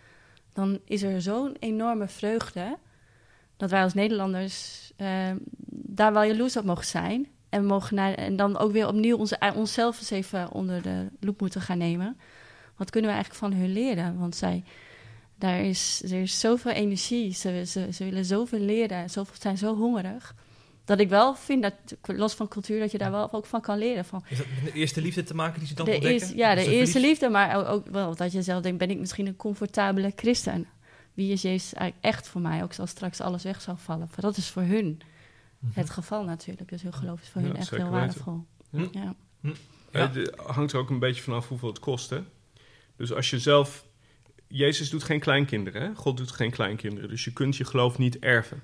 dan 0.54 0.80
is 0.86 1.02
er 1.02 1.22
zo'n 1.22 1.56
enorme 1.60 2.08
vreugde 2.08 2.78
dat 3.58 3.70
wij 3.70 3.84
als 3.84 3.94
Nederlanders 3.94 4.92
ehm, 4.96 5.38
daar 5.68 6.14
wel 6.14 6.24
jaloers 6.24 6.58
op 6.58 6.64
mogen 6.64 6.86
zijn. 6.86 7.28
En, 7.50 7.66
mogen 7.66 7.96
naar, 7.96 8.14
en 8.14 8.36
dan 8.36 8.58
ook 8.58 8.72
weer 8.72 8.88
opnieuw 8.88 9.18
onze, 9.18 9.38
eh, 9.38 9.56
onszelf 9.56 10.00
eens 10.00 10.10
even 10.10 10.52
onder 10.52 10.82
de 10.82 11.08
loep 11.20 11.40
moeten 11.40 11.62
gaan 11.62 11.78
nemen. 11.78 12.18
Wat 12.76 12.90
kunnen 12.90 13.10
we 13.10 13.16
eigenlijk 13.16 13.46
van 13.46 13.60
hun 13.60 13.74
leren? 13.74 14.20
Want 14.20 14.36
zij, 14.36 14.64
daar 15.36 15.60
is, 15.62 16.02
er 16.04 16.22
is 16.22 16.40
zoveel 16.40 16.72
energie, 16.72 17.34
ze, 17.34 17.64
ze, 17.66 17.88
ze 17.94 18.04
willen 18.04 18.26
zoveel 18.26 18.60
leren, 18.60 19.10
zoveel, 19.10 19.36
zijn 19.40 19.58
zo 19.58 19.76
hongerig. 19.76 20.36
Dat 20.86 21.00
ik 21.00 21.10
wel 21.10 21.36
vind 21.36 21.62
dat, 21.62 21.74
los 22.18 22.34
van 22.34 22.48
cultuur, 22.48 22.80
dat 22.80 22.92
je 22.92 22.98
daar 22.98 23.12
wel 23.12 23.34
ook 23.34 23.46
van 23.46 23.62
kan 23.62 23.78
leren. 23.78 24.06
Van, 24.06 24.24
Is 24.30 24.38
dat 24.38 24.46
met 24.64 24.74
de 24.74 24.80
eerste 24.80 25.02
liefde 25.02 25.24
te 25.24 25.36
maken 25.36 25.60
die 25.60 25.68
ze 25.68 25.74
dan 25.74 25.86
de 25.86 25.92
ontdekken? 25.94 26.36
ja, 26.38 26.56
de 26.56 26.60
eerste 26.62 26.72
verliefd- 26.92 26.94
liefde, 27.08 27.30
maar 27.30 27.68
ook, 27.68 27.88
wel 27.88 28.16
dat 28.16 28.32
je 28.32 28.42
zelf 28.42 28.62
denkt, 28.64 28.78
ben 28.78 28.90
ik 28.90 29.00
misschien 29.00 29.28
een 29.28 29.36
comfortabele 29.36 30.12
christen? 30.16 30.68
Wie 31.14 31.32
is 31.32 31.42
Jezus 31.42 31.74
eigenlijk 31.74 32.16
echt 32.16 32.28
voor 32.28 32.42
mij, 32.42 32.64
ook 32.64 32.76
als 32.76 32.90
straks 32.90 33.22
alles 33.22 33.44
weg 33.44 33.62
zou 33.62 33.78
vallen? 33.80 34.08
Maar 34.10 34.22
dat 34.22 34.38
is 34.38 34.50
voor 34.50 34.62
hun 34.62 35.02
het 35.74 35.90
geval 35.90 36.24
natuurlijk, 36.24 36.70
dus 36.70 36.82
hun 36.82 36.94
geloof 36.94 37.22
is 37.22 37.30
voor 37.30 37.42
Ja, 37.42 37.48
hun 37.48 37.56
echt 37.58 37.70
heel 37.70 37.90
waardevol. 37.90 38.46
Hm. 38.70 38.86
Ja. 38.92 39.16
Ja. 39.42 39.52
Eh, 39.92 40.14
Het 40.14 40.36
hangt 40.46 40.72
er 40.74 40.80
ook 40.80 40.90
een 40.90 41.00
beetje 41.00 41.22
vanaf 41.22 41.48
hoeveel 41.48 41.68
het 41.70 41.80
kost. 41.80 42.10
Hè? 42.10 42.20
Dus 42.96 43.14
als 43.14 43.30
je 43.30 43.40
zelf. 43.40 43.86
Jezus 44.48 44.90
doet 44.90 45.04
geen 45.04 45.20
kleinkinderen. 45.20 45.82
Hè? 45.82 45.96
God 45.96 46.18
doet 46.18 46.32
geen 46.32 46.52
kleinkinderen. 46.52 47.10
Dus 47.10 47.24
je 47.24 47.34
kunt 47.34 47.56
je 47.58 47.66
geloof 47.66 47.98
niet 47.98 48.20
erven. 48.20 48.64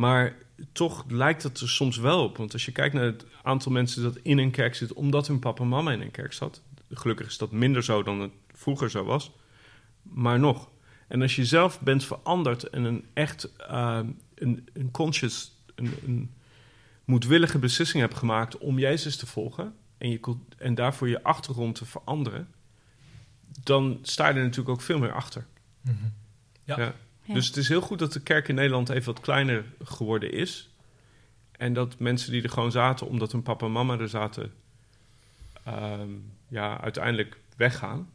Maar 0.00 0.36
toch 0.72 1.04
lijkt 1.08 1.42
het 1.42 1.60
er 1.60 1.68
soms 1.68 1.96
wel 1.96 2.24
op. 2.24 2.36
Want 2.36 2.52
als 2.52 2.64
je 2.64 2.72
kijkt 2.72 2.94
naar 2.94 3.04
het 3.04 3.24
aantal 3.42 3.72
mensen 3.72 4.02
dat 4.02 4.16
in 4.16 4.38
een 4.38 4.50
kerk 4.50 4.74
zit. 4.74 4.92
omdat 4.92 5.26
hun 5.26 5.38
papa 5.38 5.62
en 5.62 5.68
mama 5.68 5.92
in 5.92 6.00
een 6.00 6.10
kerk 6.10 6.32
zat. 6.32 6.62
Gelukkig 6.90 7.26
is 7.26 7.38
dat 7.38 7.52
minder 7.52 7.84
zo 7.84 8.02
dan 8.02 8.20
het 8.20 8.30
vroeger 8.52 8.90
zo 8.90 9.04
was. 9.04 9.32
Maar 10.02 10.38
nog. 10.38 10.70
En 11.08 11.22
als 11.22 11.36
je 11.36 11.44
zelf 11.44 11.80
bent 11.80 12.04
veranderd 12.04 12.62
en 12.64 12.84
een 12.84 13.04
echt 13.12 13.52
uh, 13.70 14.00
een, 14.34 14.68
een 14.72 14.90
conscious, 14.90 15.52
een, 15.74 15.94
een 16.04 16.34
moedwillige 17.04 17.58
beslissing 17.58 18.02
hebt 18.02 18.16
gemaakt 18.16 18.58
om 18.58 18.78
Jezus 18.78 19.16
te 19.16 19.26
volgen 19.26 19.74
en, 19.98 20.10
je, 20.10 20.36
en 20.58 20.74
daarvoor 20.74 21.08
je 21.08 21.22
achtergrond 21.22 21.74
te 21.74 21.84
veranderen, 21.84 22.48
dan 23.62 23.98
sta 24.02 24.28
je 24.28 24.34
er 24.34 24.42
natuurlijk 24.42 24.68
ook 24.68 24.82
veel 24.82 24.98
meer 24.98 25.12
achter. 25.12 25.46
Mm 25.80 25.96
-hmm. 26.00 26.12
ja. 26.64 26.78
ja. 26.78 26.94
Ja. 27.24 27.34
Dus 27.34 27.46
het 27.46 27.56
is 27.56 27.68
heel 27.68 27.80
goed 27.80 27.98
dat 27.98 28.12
de 28.12 28.20
kerk 28.20 28.48
in 28.48 28.54
Nederland 28.54 28.88
even 28.88 29.12
wat 29.12 29.22
kleiner 29.22 29.64
geworden 29.82 30.32
is. 30.32 30.70
En 31.52 31.72
dat 31.72 31.98
mensen 31.98 32.32
die 32.32 32.42
er 32.42 32.50
gewoon 32.50 32.70
zaten, 32.70 33.06
omdat 33.06 33.32
hun 33.32 33.42
papa 33.42 33.66
en 33.66 33.72
mama 33.72 33.98
er 33.98 34.08
zaten, 34.08 34.52
um, 35.68 36.32
ja, 36.48 36.80
uiteindelijk 36.80 37.36
weggaan. 37.56 38.10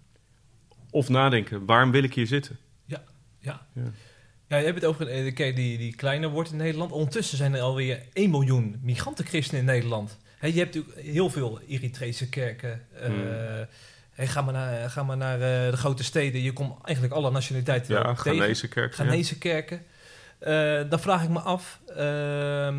Of 0.89 1.09
nadenken, 1.09 1.65
waarom 1.65 1.91
wil 1.91 2.03
ik 2.03 2.13
hier 2.13 2.27
zitten? 2.27 2.57
Ja, 2.85 3.03
ja. 3.39 3.67
ja. 3.73 3.91
Ja, 4.47 4.57
je 4.57 4.65
hebt 4.65 4.81
het 4.81 4.85
over 4.85 5.05
de 5.05 5.31
kerk 5.31 5.55
die, 5.55 5.77
die 5.77 5.95
kleiner 5.95 6.29
wordt 6.29 6.51
in 6.51 6.57
Nederland. 6.57 6.91
Ondertussen 6.91 7.37
zijn 7.37 7.53
er 7.53 7.61
alweer 7.61 8.01
1 8.13 8.29
miljoen 8.29 8.79
migrantenchristenen 8.81 9.59
in 9.61 9.67
Nederland. 9.67 10.17
He, 10.37 10.47
je 10.47 10.57
hebt 10.57 10.75
natuurlijk 10.75 11.07
heel 11.07 11.29
veel 11.29 11.59
Eritrese 11.67 12.29
kerken. 12.29 12.81
Uh, 12.93 13.05
Hmm. 13.05 13.67
Hey, 14.15 14.27
ga 14.27 14.41
maar 14.41 14.53
naar, 14.53 14.89
ga 14.89 15.03
maar 15.03 15.17
naar 15.17 15.39
uh, 15.39 15.71
de 15.71 15.77
grote 15.77 16.03
steden. 16.03 16.41
Je 16.41 16.53
komt 16.53 16.83
eigenlijk 16.83 17.15
alle 17.15 17.31
nationaliteiten 17.31 17.93
ja, 17.95 18.01
tegen. 18.01 18.17
Ghanese 18.17 18.67
kerken. 18.67 18.93
Ghanese 19.05 19.33
ja. 19.33 19.39
kerken. 19.39 19.85
Uh, 20.39 20.89
dan 20.89 20.99
vraag 20.99 21.23
ik 21.23 21.29
me 21.29 21.39
af, 21.39 21.79
uh, 21.89 22.75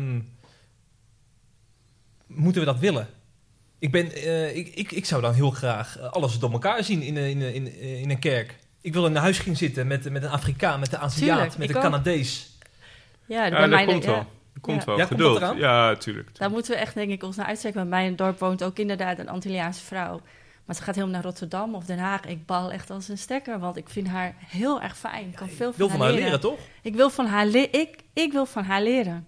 moeten 2.27 2.61
we 2.61 2.67
dat 2.67 2.79
willen? 2.79 3.07
Ik, 3.79 3.91
ben, 3.91 4.17
uh, 4.17 4.55
ik, 4.55 4.67
ik, 4.67 4.91
ik 4.91 5.05
zou 5.05 5.21
dan 5.21 5.33
heel 5.33 5.51
graag 5.51 5.99
alles 5.99 6.39
door 6.39 6.51
elkaar 6.51 6.83
zien 6.83 7.01
in, 7.01 7.17
in, 7.17 7.41
in, 7.41 7.79
in 7.79 8.09
een 8.09 8.19
kerk. 8.19 8.55
Ik 8.81 8.93
wil 8.93 9.05
in 9.05 9.15
een 9.15 9.21
huis 9.21 9.39
gaan 9.39 9.55
zitten 9.55 9.87
met, 9.87 10.11
met 10.11 10.23
een 10.23 10.29
Afrikaan, 10.29 10.79
met 10.79 10.93
een 10.93 10.99
Aziat, 10.99 11.57
met 11.57 11.69
een. 11.69 11.81
Canadees. 11.81 12.57
Ja, 13.25 13.45
Ja, 13.45 13.49
bij 13.49 13.59
dat 13.59 13.69
mij 13.69 13.85
komt 13.85 14.03
ja. 14.03 14.09
wel. 14.11 14.25
Dat 14.53 14.61
komt 14.61 14.79
Ja. 14.79 14.85
wel. 14.85 14.97
Ja, 14.97 15.05
komt 15.05 15.19
Geduld. 15.19 15.39
dat 15.39 15.57
ja, 15.57 15.95
tuurlijk. 15.95 16.37
Daar 16.37 16.49
moeten 16.49 16.71
we 16.71 16.77
echt, 16.77 16.93
denk 16.93 17.11
ik, 17.11 17.23
ons 17.23 17.35
naar 17.35 17.45
uitstrekken. 17.45 17.81
Bij 17.81 17.89
mij 17.89 18.03
in 18.03 18.09
het 18.09 18.17
dorp 18.17 18.39
woont 18.39 18.63
ook 18.63 18.79
inderdaad 18.79 19.19
een 19.19 19.29
Antilliaanse 19.29 19.85
vrouw. 19.85 20.21
Maar 20.67 20.75
ze 20.75 20.81
gaat 20.81 20.95
helemaal 20.95 21.15
naar 21.15 21.25
Rotterdam 21.25 21.75
of 21.75 21.85
Den 21.85 21.97
Haag. 21.97 22.25
Ik 22.25 22.45
bal 22.45 22.71
echt 22.71 22.89
als 22.89 23.07
een 23.07 23.17
stekker, 23.17 23.59
want 23.59 23.77
ik 23.77 23.89
vind 23.89 24.07
haar 24.07 24.35
heel 24.37 24.81
erg 24.81 24.97
fijn. 24.97 25.27
Ik 25.27 25.35
kan 25.35 25.49
veel 25.49 25.69
Ik 25.69 25.75
wil 25.75 25.89
van 25.89 25.97
van 25.97 26.07
haar 26.07 26.15
leren, 26.15 26.39
toch? 26.39 26.59
Ik 26.81 26.95
wil 26.95 27.09
van 27.09 27.25
haar, 27.25 27.45
le- 27.45 27.67
ik, 27.71 28.03
ik 28.13 28.31
wil 28.31 28.45
van 28.45 28.63
haar 28.63 28.83
leren. 28.83 29.27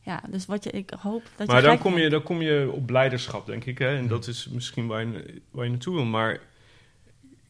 Ja, 0.00 0.22
dus 0.30 0.46
wat 0.46 0.64
je, 0.64 0.70
ik 0.70 0.90
hoop 1.00 1.22
dat 1.36 1.46
je 1.46 1.52
Maar 1.52 1.62
dan 1.62 1.78
kom, 1.78 1.98
je, 1.98 2.08
dan 2.08 2.22
kom 2.22 2.42
je 2.42 2.70
op 2.72 2.90
leiderschap, 2.90 3.46
denk 3.46 3.64
ik. 3.64 3.78
Hè? 3.78 3.96
En 3.96 4.08
dat 4.08 4.26
is 4.26 4.48
misschien 4.48 4.86
waar 4.86 5.06
je, 5.06 5.42
waar 5.50 5.64
je 5.64 5.70
naartoe 5.70 5.94
wil. 5.94 6.04
Maar 6.04 6.40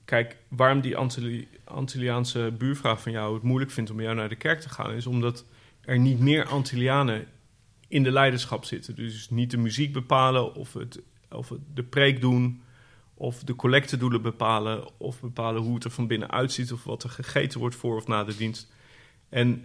kijk, 0.04 0.36
waarom 0.48 0.80
die 0.80 0.96
Antilli 0.96 1.48
Antilliaanse 1.64 2.52
buurvrouw 2.58 2.96
van 2.96 3.12
jou 3.12 3.34
het 3.34 3.42
moeilijk 3.42 3.70
vindt 3.70 3.90
om 3.90 3.96
met 3.96 4.04
jou 4.04 4.16
naar 4.16 4.28
de 4.28 4.36
kerk 4.36 4.60
te 4.60 4.68
gaan... 4.68 4.92
is 4.92 5.06
omdat 5.06 5.44
er 5.80 5.98
niet 5.98 6.20
meer 6.20 6.44
Antillianen 6.46 7.26
in 7.88 8.02
de 8.02 8.12
leiderschap 8.12 8.64
zitten. 8.64 8.94
Dus 8.94 9.30
niet 9.30 9.50
de 9.50 9.56
muziek 9.56 9.92
bepalen 9.92 10.54
of, 10.54 10.72
het, 10.72 11.00
of 11.30 11.48
het 11.48 11.60
de 11.74 11.82
preek 11.82 12.20
doen... 12.20 12.62
of 13.18 13.44
de 13.44 13.56
collectedoelen 13.56 14.22
bepalen... 14.22 14.84
of 14.96 15.20
bepalen 15.20 15.62
hoe 15.62 15.74
het 15.74 15.84
er 15.84 15.90
van 15.90 16.06
binnen 16.06 16.30
uitziet... 16.30 16.72
of 16.72 16.84
wat 16.84 17.02
er 17.02 17.10
gegeten 17.10 17.60
wordt 17.60 17.76
voor 17.76 17.96
of 17.96 18.06
na 18.06 18.24
de 18.24 18.36
dienst. 18.36 18.72
En 19.28 19.64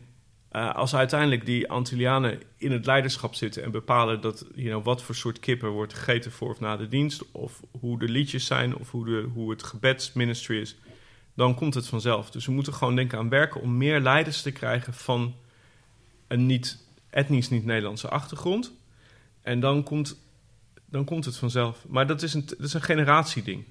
uh, 0.52 0.76
als 0.76 0.96
uiteindelijk 0.96 1.46
die 1.46 1.70
Antillianen 1.70 2.42
in 2.58 2.72
het 2.72 2.86
leiderschap 2.86 3.34
zitten 3.34 3.64
en 3.64 3.72
bepalen 3.72 4.22
dat, 4.22 4.46
you 4.56 4.68
know, 4.68 4.86
wat 4.86 5.02
voor 5.02 5.16
soort 5.16 5.40
kip 5.40 5.64
er 5.64 5.70
wordt 5.70 5.94
gegeten 5.94 6.32
voor 6.32 6.50
of 6.50 6.60
na 6.60 6.78
de 6.78 6.88
dienst, 6.88 7.32
of 7.32 7.62
hoe 7.80 8.00
de 8.00 8.10
liedjes 8.10 8.46
zijn, 8.46 8.76
of 8.76 8.92
hoe, 8.92 9.06
de, 9.06 9.30
hoe 9.34 9.50
het 9.50 9.64
gebedsministry 9.64 10.60
is, 10.60 10.76
dan 11.34 11.56
komt 11.56 11.74
het 11.74 11.88
vanzelf. 11.88 12.32
Dus 12.32 12.46
we 12.46 12.52
moeten 12.52 12.74
gewoon 12.74 12.96
denken 12.96 13.18
aan 13.18 13.30
werken 13.30 13.62
om 13.62 13.78
meer 13.78 14.00
leiders 14.00 14.42
te 14.42 14.52
krijgen 14.52 14.94
van 14.94 15.36
een 16.28 16.46
niet, 16.46 16.88
etnisch 17.10 17.50
niet-Nederlandse 17.50 18.10
achtergrond. 18.10 18.74
En 19.42 19.60
dan 19.60 19.84
komt, 19.84 20.20
dan 20.94 21.06
komt 21.06 21.26
het 21.26 21.38
vanzelf. 21.38 21.86
Maar 21.88 22.08
dat 22.08 22.22
is 22.22 22.34
een, 22.34 22.46
dat 22.46 22.60
is 22.60 22.74
een 22.74 22.82
generatieding. 22.82 23.66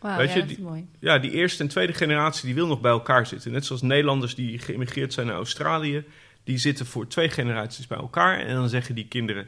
Wauw, 0.00 0.16
weet 0.16 0.28
ja, 0.28 0.34
je, 0.34 0.40
dat 0.40 0.50
is 0.50 0.56
die- 0.56 0.64
mooi. 0.64 0.86
Ja, 0.98 1.18
die 1.18 1.30
eerste 1.30 1.62
en 1.62 1.68
tweede 1.68 1.92
generatie 1.92 2.44
die 2.44 2.54
wil 2.54 2.66
nog 2.66 2.80
bij 2.80 2.90
elkaar 2.90 3.26
zitten. 3.26 3.52
Net 3.52 3.64
zoals 3.64 3.82
Nederlanders 3.82 4.34
die 4.34 4.58
geïmigreerd 4.58 5.12
zijn 5.12 5.26
naar 5.26 5.36
Australië, 5.36 6.04
die 6.44 6.58
zitten 6.58 6.86
voor 6.86 7.06
twee 7.06 7.28
generaties 7.28 7.86
bij 7.86 7.98
elkaar. 7.98 8.38
En 8.40 8.54
dan 8.54 8.68
zeggen 8.68 8.94
die 8.94 9.06
kinderen, 9.08 9.46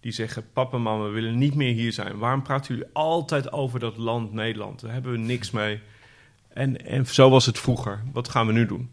die 0.00 0.12
zeggen, 0.12 0.44
papa 0.52 0.76
en 0.76 0.82
mama 0.82 1.04
we 1.04 1.10
willen 1.10 1.38
niet 1.38 1.54
meer 1.54 1.74
hier 1.74 1.92
zijn. 1.92 2.18
Waarom 2.18 2.42
praten 2.42 2.74
jullie 2.74 2.90
altijd 2.92 3.52
over 3.52 3.80
dat 3.80 3.96
land 3.96 4.32
Nederland? 4.32 4.80
Daar 4.80 4.92
hebben 4.92 5.12
we 5.12 5.18
niks 5.18 5.50
mee. 5.50 5.80
En, 6.48 6.86
en 6.86 7.06
zo 7.06 7.30
was 7.30 7.46
het 7.46 7.58
vroeger. 7.58 8.02
Wat 8.12 8.28
gaan 8.28 8.46
we 8.46 8.52
nu 8.52 8.66
doen? 8.66 8.90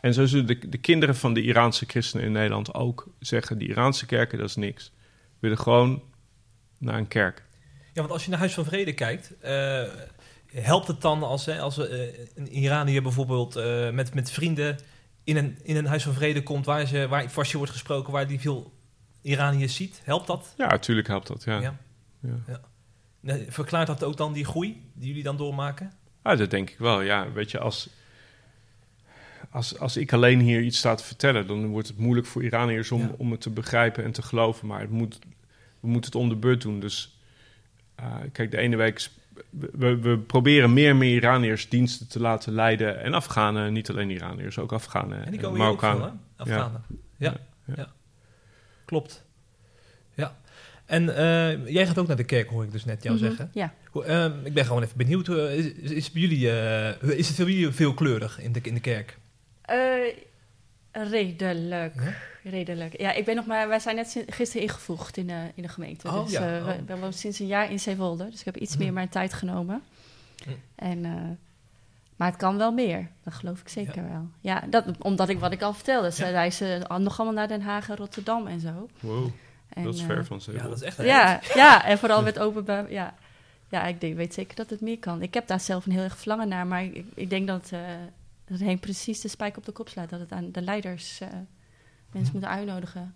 En 0.00 0.14
zo 0.14 0.26
zullen 0.26 0.46
de, 0.46 0.68
de 0.68 0.78
kinderen 0.78 1.16
van 1.16 1.34
de 1.34 1.42
Iraanse 1.42 1.84
christenen 1.86 2.26
in 2.26 2.32
Nederland 2.32 2.74
ook 2.74 3.06
zeggen, 3.18 3.58
die 3.58 3.68
Iraanse 3.68 4.06
kerken, 4.06 4.38
dat 4.38 4.48
is 4.48 4.56
niks. 4.56 4.92
We 4.94 5.34
willen 5.38 5.58
gewoon 5.58 6.02
naar 6.78 6.98
een 6.98 7.08
kerk. 7.08 7.42
Ja, 7.92 8.00
want 8.00 8.10
als 8.10 8.24
je 8.24 8.30
naar 8.30 8.38
Huis 8.38 8.54
van 8.54 8.64
Vrede 8.64 8.92
kijkt, 8.92 9.38
eh, 9.40 9.82
helpt 10.52 10.86
het 10.86 11.00
dan 11.00 11.22
als, 11.22 11.46
hè, 11.46 11.60
als 11.60 11.78
eh, 11.78 12.18
een 12.34 12.48
Iranier 12.52 13.02
bijvoorbeeld 13.02 13.56
eh, 13.56 13.90
met, 13.90 14.14
met 14.14 14.30
vrienden 14.30 14.78
in 15.24 15.36
een, 15.36 15.58
in 15.62 15.76
een 15.76 15.86
Huis 15.86 16.02
van 16.02 16.14
Vrede 16.14 16.42
komt 16.42 16.64
waar, 16.66 16.86
ze, 16.86 17.08
waar 17.08 17.28
Farsi 17.28 17.56
wordt 17.56 17.72
gesproken, 17.72 18.12
waar 18.12 18.26
die 18.26 18.40
veel 18.40 18.72
Iraniërs 19.22 19.74
ziet? 19.74 20.00
Helpt 20.04 20.26
dat? 20.26 20.54
Ja, 20.56 20.66
natuurlijk 20.66 21.08
helpt 21.08 21.26
dat, 21.26 21.44
ja. 21.44 21.60
Ja. 21.60 21.74
ja. 23.20 23.38
Verklaart 23.48 23.86
dat 23.86 24.04
ook 24.04 24.16
dan 24.16 24.32
die 24.32 24.44
groei 24.44 24.90
die 24.94 25.08
jullie 25.08 25.22
dan 25.22 25.36
doormaken? 25.36 25.92
Dat 26.22 26.50
denk 26.50 26.70
ik 26.70 26.78
wel, 26.78 27.00
ja. 27.00 27.32
Weet 27.32 27.50
je, 27.50 27.58
als, 27.58 27.88
als, 29.50 29.78
als 29.78 29.96
ik 29.96 30.12
alleen 30.12 30.40
hier 30.40 30.60
iets 30.60 30.78
sta 30.78 30.94
te 30.94 31.04
vertellen... 31.04 31.46
dan 31.46 31.66
wordt 31.66 31.88
het 31.88 31.98
moeilijk 31.98 32.26
voor 32.26 32.44
Iraniërs 32.44 32.90
om, 32.90 33.00
Ja. 33.00 33.14
om 33.18 33.30
het 33.30 33.40
te 33.40 33.50
begrijpen 33.50 34.04
en 34.04 34.12
te 34.12 34.22
geloven. 34.22 34.66
Maar 34.66 34.80
het 34.80 34.90
moet, 34.90 35.18
we 35.80 35.88
moeten 35.88 36.10
het 36.12 36.20
om 36.20 36.28
de 36.28 36.36
beurt 36.36 36.62
doen. 36.62 36.80
Dus 36.80 37.18
eh, 37.94 38.14
kijk, 38.32 38.50
de 38.50 38.56
ene 38.58 38.76
week... 38.76 39.08
We, 39.50 39.98
we 39.98 40.18
proberen 40.18 40.72
meer 40.72 40.90
en 40.90 40.98
meer 40.98 41.14
Iraniërs 41.14 41.68
diensten 41.68 42.08
te 42.08 42.20
laten 42.20 42.52
leiden. 42.52 43.00
En 43.02 43.14
Afghanen, 43.14 43.72
niet 43.72 43.90
alleen 43.90 44.10
Iraniërs, 44.10 44.58
ook 44.58 44.72
Afghanen 44.72 45.18
En 45.24 45.30
die 45.30 45.40
en 45.40 45.44
komen 45.44 45.60
hier 45.60 45.68
ook 45.70 45.80
veel? 45.80 45.88
Afghanen. 46.36 46.82
Ja. 46.86 46.94
Ja, 47.16 47.34
Ja. 47.64 47.74
ja. 47.76 47.92
Klopt. 48.84 49.24
Ja. 50.14 50.36
En 50.86 51.16
eh, 51.16 51.66
jij 51.66 51.86
gaat 51.86 51.98
ook 51.98 52.06
naar 52.06 52.16
de 52.16 52.24
kerk, 52.24 52.48
hoor 52.48 52.64
ik 52.64 52.72
dus 52.72 52.84
net 52.84 53.02
jou 53.02 53.16
Mhm, 53.16 53.24
zeggen. 53.24 53.50
Ja. 53.54 53.74
Hoe, 53.90 54.04
ehm, 54.04 54.32
ik 54.44 54.54
ben 54.54 54.64
gewoon 54.64 54.82
even 54.82 54.96
benieuwd. 54.96 55.28
eh, 55.28 55.56
is, 55.56 55.72
is, 55.72 55.90
is 55.90 56.10
bij 56.12 56.20
jullie, 56.22 56.50
eh, 56.50 57.08
is 57.18 57.28
het 57.28 57.36
bij 57.36 57.46
jullie 57.54 57.70
veelkleurig 57.70 58.40
in 58.40 58.52
de, 58.52 58.60
in 58.62 58.74
de 58.74 58.80
kerk? 58.80 59.18
Eh, 60.90 61.10
redelijk. 61.10 61.94
Ja? 61.94 62.50
Redelijk. 62.50 63.00
Ja, 63.00 63.12
ik 63.12 63.24
ben 63.24 63.36
nog 63.36 63.46
maar, 63.46 63.68
wij 63.68 63.78
zijn 63.78 63.96
net 63.96 64.24
gisteren 64.28 64.62
ingevoegd 64.62 65.16
in 65.16 65.26
de, 65.26 65.50
in 65.54 65.62
de 65.62 65.68
gemeente. 65.68 66.08
Oh, 66.08 66.22
dus 66.24 66.32
ja. 66.32 66.56
eh, 66.56 66.66
Oh. 66.66 66.66
we, 66.66 66.84
we 66.86 66.94
wonen 66.94 67.12
sinds 67.12 67.38
een 67.38 67.46
jaar 67.46 67.70
in 67.70 67.80
Zeewolde. 67.80 68.30
Dus 68.30 68.38
ik 68.38 68.44
heb 68.44 68.56
iets 68.56 68.76
meer 68.76 68.92
mijn 68.92 69.08
tijd 69.08 69.32
genomen. 69.34 69.82
Hm. 70.44 70.50
En, 70.74 71.04
eh, 71.04 71.12
maar 72.16 72.28
het 72.28 72.36
kan 72.36 72.56
wel 72.58 72.72
meer. 72.72 73.08
Dat 73.24 73.34
geloof 73.34 73.60
ik 73.60 73.68
zeker 73.68 74.08
wel. 74.08 74.28
Ja, 74.40 74.62
dat, 74.70 74.84
omdat 74.98 75.28
ik 75.28 75.38
wat 75.38 75.52
ik 75.52 75.62
al 75.62 75.72
vertelde. 75.74 76.12
Ze 76.12 76.24
Ja. 76.24 76.30
reizen 76.30 76.86
al- 76.88 76.98
nog 77.00 77.18
allemaal 77.18 77.36
naar 77.38 77.48
Den 77.48 77.62
Haag 77.62 77.88
en 77.88 77.96
Rotterdam 77.96 78.46
en 78.46 78.60
zo. 78.60 78.88
Wow, 79.00 79.28
En, 79.68 79.82
dat 79.84 79.94
is 79.94 80.00
eh, 80.00 80.06
ver 80.06 80.24
van 80.24 80.36
Ja, 80.36 80.42
Zeeland. 80.42 80.68
dat 80.68 80.76
is 80.76 80.82
echt 80.82 80.96
Ja, 80.96 81.40
ja, 81.54 81.84
en 81.84 81.98
vooral 81.98 82.22
met 82.30 82.38
openbaar. 82.38 82.90
Ja, 82.92 83.14
ja 83.68 83.84
ik 83.84 84.00
denk, 84.00 84.16
weet 84.16 84.34
zeker 84.34 84.56
dat 84.56 84.70
het 84.70 84.80
meer 84.80 84.98
kan. 84.98 85.22
Ik 85.22 85.34
heb 85.34 85.46
daar 85.46 85.60
zelf 85.60 85.86
een 85.86 85.92
heel 85.92 86.02
erg 86.02 86.16
verlangen 86.18 86.48
naar, 86.48 86.66
maar 86.66 86.84
ik, 86.84 87.04
ik 87.14 87.30
denk 87.30 87.46
dat, 87.46 87.68
eh 87.72 87.80
dat 88.48 88.58
Henk 88.58 88.80
precies 88.80 89.20
de 89.20 89.28
spijk 89.28 89.56
op 89.56 89.64
de 89.64 89.72
kop 89.72 89.88
slaat. 89.88 90.10
Dat 90.10 90.20
het 90.20 90.32
aan 90.32 90.52
de 90.52 90.62
leiders 90.62 91.20
eh, 91.20 91.28
mensen 91.28 91.44
Hm. 92.10 92.32
moeten 92.32 92.50
uitnodigen. 92.50 93.14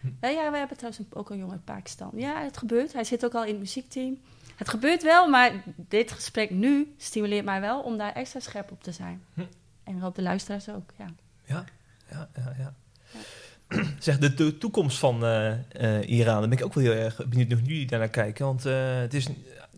Hm. 0.00 0.06
Ja, 0.20 0.28
ja, 0.28 0.50
we 0.50 0.56
hebben 0.56 0.76
trouwens 0.76 1.06
ook 1.10 1.30
een 1.30 1.38
jongen 1.38 1.52
uit 1.52 1.64
Pakistan. 1.64 2.10
Ja, 2.14 2.42
het 2.42 2.56
gebeurt. 2.56 2.92
Hij 2.92 3.04
zit 3.04 3.24
ook 3.24 3.34
al 3.34 3.42
in 3.44 3.50
het 3.50 3.58
muziekteam. 3.58 4.18
Het 4.56 4.68
gebeurt 4.68 5.02
wel, 5.02 5.28
maar 5.28 5.52
dit 5.76 6.12
gesprek 6.12 6.50
nu 6.50 6.94
stimuleert 6.96 7.44
mij 7.44 7.60
wel 7.60 7.80
om 7.80 7.96
daar 7.96 8.12
extra 8.12 8.40
scherp 8.40 8.70
op 8.70 8.82
te 8.82 8.92
zijn. 8.92 9.22
Hm. 9.34 9.44
En 9.84 10.00
hoop 10.00 10.14
de 10.14 10.22
luisteraars 10.22 10.68
ook, 10.68 10.90
ja. 10.98 11.06
Ja, 11.44 11.64
ja, 12.10 12.28
ja. 12.36 12.54
ja. 12.58 12.74
Zeg, 13.98 14.18
de, 14.18 14.34
de 14.34 14.58
toekomst 14.58 14.98
van 14.98 15.24
eh, 15.24 15.52
eh, 15.52 16.08
Iran, 16.08 16.40
daar 16.40 16.48
ben 16.48 16.58
ik 16.58 16.64
ook 16.64 16.74
wel 16.74 16.84
heel 16.84 16.92
erg 16.92 17.26
benieuwd 17.28 17.52
hoe 17.52 17.62
jullie 17.62 17.86
daarnaar 17.86 18.08
kijken. 18.08 18.44
Want 18.44 18.62
het 18.62 19.14
is 19.14 19.28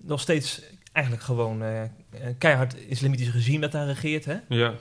nog 0.00 0.20
steeds 0.20 0.62
eigenlijk 0.94 1.24
gewoon 1.24 1.60
een 1.60 1.90
keihard 2.38 2.76
islamitisch 2.88 3.32
regime 3.32 3.58
dat 3.60 3.72
daar 3.72 3.86
regeert. 3.86 4.24
Hè? 4.24 4.36
Ja. 4.48 4.74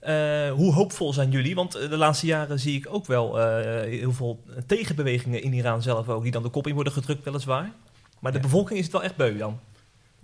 Eh, 0.00 0.52
hoe 0.52 0.72
hoopvol 0.72 1.12
zijn 1.12 1.30
jullie? 1.30 1.54
Want 1.54 1.72
de 1.72 1.96
laatste 1.96 2.26
jaren 2.26 2.58
zie 2.60 2.76
ik 2.76 2.86
ook 2.90 3.06
wel 3.06 3.36
heel 3.82 4.12
veel 4.12 4.42
tegenbewegingen 4.66 5.42
in 5.42 5.52
Iran 5.52 5.82
zelf 5.82 6.08
ook, 6.08 6.22
die 6.22 6.32
dan 6.32 6.42
de 6.42 6.48
kop 6.48 6.66
in 6.66 6.74
worden 6.74 6.92
gedrukt, 6.92 7.24
weliswaar. 7.24 7.70
Maar 8.20 8.32
de 8.32 8.38
Ja. 8.38 8.44
bevolking 8.44 8.78
is 8.78 8.84
het 8.84 8.92
wel 8.92 9.02
echt 9.02 9.16
beu 9.16 9.36
dan. 9.36 9.60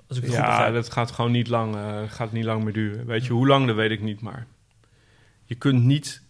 Als 0.09 0.18
ik 0.18 0.24
het 0.24 0.33
Ja, 0.33 0.70
dat 0.70 0.93
gaat 0.93 1.11
gewoon 1.11 1.31
niet 1.31 1.49
lang, 1.49 1.76
gaat 2.09 2.33
niet 2.33 2.45
lang 2.45 2.64
meer 2.64 2.72
duren. 2.72 3.07
Weet 3.07 3.26
je, 3.26 3.33
hoe 3.33 3.47
lang, 3.47 3.66
dat 3.66 3.76
weet 3.76 3.91
ik 3.91 4.03
niet, 4.03 4.20
maar 4.20 4.47
je 5.45 5.55
kunt 5.55 5.85
niet... 5.85 6.22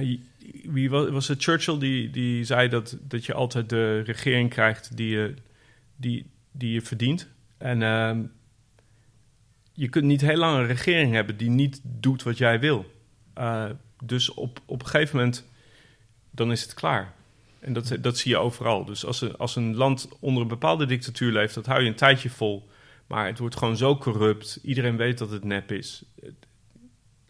je- 0.00 0.20
wie 0.64 0.90
was, 0.90 1.08
was 1.08 1.28
het 1.28 1.42
Churchill 1.42 1.78
die, 1.78 2.10
die 2.10 2.44
zei 2.44 2.68
dat, 2.68 2.96
dat 3.00 3.24
je 3.26 3.32
altijd 3.34 3.68
de 3.68 4.00
regering 4.00 4.50
krijgt 4.50 4.96
die 4.96 5.08
je, 5.08 5.34
die, 5.96 6.30
die 6.52 6.72
je 6.72 6.80
verdient. 6.82 7.28
En 7.58 7.82
ehm, 7.82 8.22
je 9.72 9.88
kunt 9.88 10.04
niet 10.04 10.20
heel 10.20 10.36
lang 10.36 10.58
een 10.58 10.66
regering 10.66 11.12
hebben 11.12 11.36
die 11.36 11.50
niet 11.50 11.80
doet 11.82 12.22
wat 12.22 12.38
jij 12.38 12.60
wil. 12.60 12.94
eh, 13.34 13.64
dus 14.04 14.34
op, 14.34 14.60
op 14.66 14.80
een 14.80 14.88
gegeven 14.88 15.16
moment, 15.16 15.48
dan 16.30 16.52
is 16.52 16.62
het 16.62 16.74
klaar. 16.74 17.14
En 17.60 17.72
dat, 17.72 17.96
dat 18.00 18.18
zie 18.18 18.30
je 18.30 18.38
overal. 18.38 18.84
Dus 18.84 19.04
als 19.04 19.20
een, 19.20 19.36
als 19.36 19.56
een 19.56 19.76
land 19.76 20.08
onder 20.20 20.42
een 20.42 20.48
bepaalde 20.48 20.86
dictatuur 20.86 21.32
leeft, 21.32 21.54
dat 21.54 21.66
hou 21.66 21.82
je 21.82 21.88
een 21.88 21.94
tijdje 21.94 22.30
vol. 22.30 22.68
Maar 23.06 23.26
het 23.26 23.38
wordt 23.38 23.56
gewoon 23.56 23.76
zo 23.76 23.96
corrupt. 23.96 24.58
Iedereen 24.62 24.96
weet 24.96 25.18
dat 25.18 25.30
het 25.30 25.44
nep 25.44 25.72
is. 25.72 26.04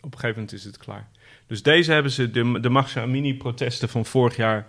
Op 0.01 0.13
een 0.13 0.19
gegeven 0.19 0.35
moment 0.35 0.53
is 0.53 0.65
het 0.65 0.77
klaar. 0.77 1.09
Dus 1.47 1.63
deze 1.63 1.93
hebben 1.93 2.13
ze, 2.13 2.31
de, 2.31 2.61
de 2.61 2.69
Mahsa 2.69 3.03
Amini-protesten 3.03 3.89
van 3.89 4.05
vorig 4.07 4.37
jaar, 4.37 4.67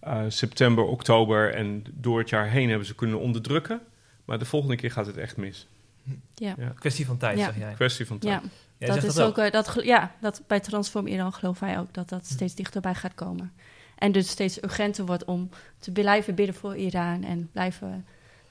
eh, 0.00 0.22
september, 0.28 0.84
oktober 0.84 1.54
en 1.54 1.84
door 1.92 2.18
het 2.18 2.28
jaar 2.28 2.48
heen 2.48 2.68
hebben 2.68 2.86
ze 2.86 2.94
kunnen 2.94 3.18
onderdrukken. 3.18 3.80
Maar 4.28 4.38
de 4.38 4.44
volgende 4.44 4.76
keer 4.76 4.90
gaat 4.90 5.06
het 5.06 5.16
echt 5.16 5.36
mis. 5.36 5.66
Ja. 6.34 6.54
Ja. 6.58 6.68
Kwestie 6.68 7.06
van 7.06 7.16
tijd, 7.16 7.38
Ja. 7.38 7.44
zeg 7.44 7.56
jij. 7.58 7.72
Kwestie 7.74 8.06
van 8.06 8.18
tijd. 8.18 8.42
Ja, 8.42 8.48
Jij 8.78 8.88
dat 8.88 9.00
zegt 9.00 9.16
is 9.16 9.22
ook, 9.22 9.38
eh, 9.38 9.50
dat, 9.50 9.78
ja, 9.82 10.14
dat 10.20 10.42
bij 10.46 10.60
Transform 10.60 11.06
Iran 11.06 11.32
geloven 11.32 11.66
wij 11.66 11.78
ook 11.78 11.94
dat 11.94 12.08
dat 12.08 12.26
steeds 12.26 12.54
dichterbij 12.54 12.94
gaat 12.94 13.14
komen. 13.14 13.52
En 13.96 14.12
dus 14.12 14.28
steeds 14.28 14.62
urgenter 14.62 15.06
wordt 15.06 15.24
om 15.24 15.48
te 15.78 15.92
blijven 15.92 16.34
bidden 16.34 16.54
voor 16.54 16.76
Iran 16.76 17.24
en 17.24 17.50
blijven 17.52 18.04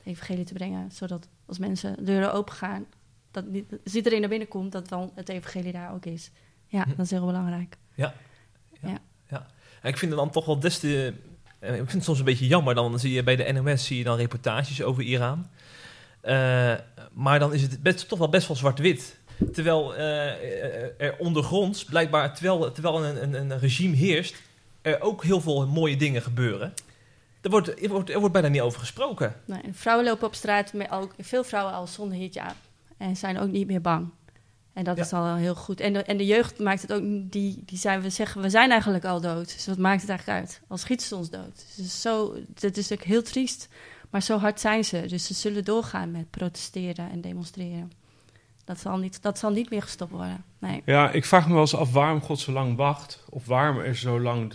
de 0.04 0.10
evangelie 0.10 0.46
te 0.46 0.54
brengen, 0.54 0.92
zodat 0.92 1.28
als 1.46 1.58
mensen 1.60 2.06
deuren 2.06 2.34
open 2.34 2.54
gaan, 2.54 2.86
dat 3.32 3.46
niet, 3.48 3.66
als 3.84 3.96
iedereen 3.96 4.20
naar 4.20 4.30
binnen 4.30 4.48
komt, 4.48 4.72
dat 4.72 4.90
dan 4.90 5.12
het 5.16 5.30
evangelie 5.30 5.72
daar 5.72 5.94
ook 5.94 6.06
is. 6.06 6.32
Ja, 6.68 6.84
Hm. 6.84 6.90
dat 6.90 7.00
is 7.06 7.12
heel 7.12 7.26
belangrijk. 7.26 7.78
En 9.82 9.94
ik 9.94 9.98
vind 9.98 10.12
het 10.12 10.20
dan 10.20 10.30
toch 10.30 10.46
wel 10.46 10.60
des 10.60 10.80
te... 10.80 11.14
eh, 11.60 11.70
Ik 11.70 11.76
vind 11.76 11.92
het 11.92 12.04
soms 12.04 12.20
een 12.20 12.26
beetje 12.26 12.48
jammer. 12.48 12.76
Dan 12.76 13.00
zie 13.00 13.14
je 13.14 13.24
bij 13.24 13.36
de 13.36 13.52
NOS 13.52 13.86
zie 13.86 13.98
je 13.98 14.04
dan 14.04 14.18
reportages 14.18 14.82
over 14.82 15.04
Iran. 15.04 15.48
Eh, 16.22 16.74
maar 17.14 17.40
dan 17.40 17.54
is 17.54 17.62
het 17.62 17.84
best, 17.84 18.08
toch 18.08 18.20
wel 18.20 18.30
best 18.30 18.48
wel 18.48 18.58
zwart-wit. 18.58 19.18
Terwijl 19.54 19.96
eh, 19.96 21.02
er 21.02 21.16
ondergronds, 21.18 21.86
blijkbaar, 21.86 22.34
terwijl, 22.36 22.72
terwijl 22.72 23.06
een, 23.06 23.24
een, 23.24 23.34
een 23.34 23.60
regime 23.60 23.96
heerst, 23.96 24.36
er 24.82 25.02
ook 25.02 25.24
heel 25.24 25.42
veel 25.42 25.68
mooie 25.68 25.98
dingen 25.98 26.22
gebeuren. 26.22 26.74
Er 27.42 27.50
wordt, 27.50 27.84
er 27.84 27.90
wordt, 27.90 28.10
er 28.10 28.20
wordt 28.20 28.34
bijna 28.34 28.48
niet 28.48 28.62
over 28.62 28.80
gesproken. 28.80 29.36
Nee, 29.46 29.62
en 29.62 29.74
vrouwen 29.74 30.06
lopen 30.06 30.28
op 30.28 30.36
straat, 30.36 30.74
met 30.74 30.92
ook, 30.92 31.14
veel 31.20 31.44
vrouwen 31.44 31.74
al 31.74 31.88
zonder 31.88 32.18
hijab 32.18 32.56
en 32.98 33.16
zijn 33.16 33.40
ook 33.40 33.52
niet 33.52 33.68
meer 33.68 33.82
bang. 33.82 34.10
En 34.78 34.84
dat 34.84 34.98
Ja. 34.98 35.04
is 35.04 35.14
al 35.14 35.36
heel 35.36 35.56
goed. 35.56 35.80
En 35.80 35.94
de, 35.94 36.04
en 36.04 36.18
de 36.18 36.26
jeugd 36.26 36.60
maakt 36.60 36.82
het 36.82 36.94
ook, 36.94 37.02
die, 37.32 37.64
die 37.66 37.78
zijn, 37.78 38.02
we 38.02 38.10
zeggen, 38.10 38.42
we 38.42 38.50
zijn 38.50 38.72
eigenlijk 38.72 39.06
al 39.06 39.22
dood. 39.22 39.54
Dus 39.54 39.68
wat 39.68 39.78
maakt 39.78 40.02
het 40.02 40.10
eigenlijk 40.10 40.40
uit? 40.40 40.62
Al 40.68 40.78
schieten 40.78 41.08
ze 41.08 41.16
ons 41.16 41.30
dood. 41.30 41.66
Dus 41.78 42.02
zo, 42.02 42.36
het 42.60 42.78
is 42.78 42.92
ook 42.92 43.02
heel 43.04 43.22
triest, 43.24 43.70
maar 44.10 44.22
zo 44.22 44.38
hard 44.38 44.60
zijn 44.60 44.84
ze. 44.86 45.06
Dus 45.08 45.26
ze 45.26 45.34
zullen 45.34 45.66
doorgaan 45.66 46.12
met 46.12 46.30
protesteren 46.30 47.12
en 47.12 47.22
demonstreren. 47.22 47.92
Dat 48.66 48.80
zal 48.80 48.98
niet, 48.98 49.22
dat 49.22 49.40
zal 49.40 49.52
niet 49.52 49.70
meer 49.70 49.82
gestopt 49.82 50.12
worden. 50.12 50.44
Nee. 50.60 50.82
Ja, 50.86 51.12
ik 51.12 51.26
vraag 51.26 51.46
me 51.48 51.52
wel 51.54 51.62
eens 51.62 51.76
af 51.76 51.92
waarom 51.92 52.22
God 52.22 52.40
zo 52.40 52.52
lang 52.52 52.76
wacht. 52.76 53.24
Of 53.30 53.46
waarom 53.46 53.80
er 53.80 53.96
zo 53.96 54.20
lang. 54.22 54.54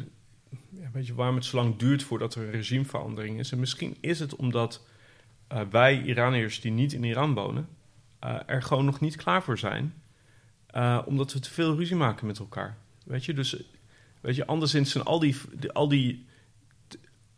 Weet 0.93 1.07
je, 1.07 1.14
waarom 1.14 1.35
het 1.37 1.45
zo 1.45 1.57
lang 1.57 1.77
duurt 1.77 2.03
voordat 2.03 2.35
er 2.35 2.43
een 2.43 2.51
regimeverandering 2.51 3.39
is. 3.39 3.53
En 3.53 3.59
misschien 3.61 3.97
is 4.01 4.18
het 4.18 4.37
omdat 4.37 4.81
eh, 5.49 5.61
wij 5.70 6.03
Iraniërs 6.03 6.61
die 6.61 6.73
niet 6.73 6.93
in 6.93 7.05
Iran 7.05 7.35
wonen. 7.35 7.68
eh, 8.18 8.37
er 8.47 8.62
gewoon 8.62 8.85
nog 8.85 9.01
niet 9.01 9.16
klaar 9.16 9.43
voor 9.43 9.59
zijn. 9.59 9.95
Eh, 10.73 10.99
omdat 11.05 11.33
we 11.33 11.39
te 11.41 11.51
veel 11.51 11.77
ruzie 11.77 11.97
maken 11.97 12.27
met 12.27 12.39
elkaar. 12.39 12.77
Weet 13.05 13.25
je, 13.25 13.35
dus. 13.35 13.57
Weet 14.20 14.37
je, 14.37 14.47
anderszins 14.47 14.91
zijn 14.93 15.05
al 15.05 15.18
die. 15.18 15.37
die- 15.53 15.73
al 15.73 15.89
die 15.89 16.27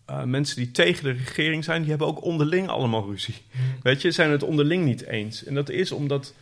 eh, 0.05 0.23
mensen 0.25 0.57
die 0.57 0.71
tegen 0.71 1.05
de 1.05 1.11
regering 1.11 1.65
zijn, 1.65 1.81
die 1.81 1.91
hebben 1.91 2.07
ook 2.09 2.23
onderling 2.25 2.69
allemaal 2.69 3.07
ruzie. 3.11 3.35
Weet 3.83 4.03
je, 4.03 4.11
zijn 4.11 4.31
het 4.31 4.43
onderling 4.43 4.85
niet 4.85 5.03
eens. 5.03 5.45
En 5.45 5.55
dat 5.55 5.69
is 5.71 5.93
omdat 5.93 6.35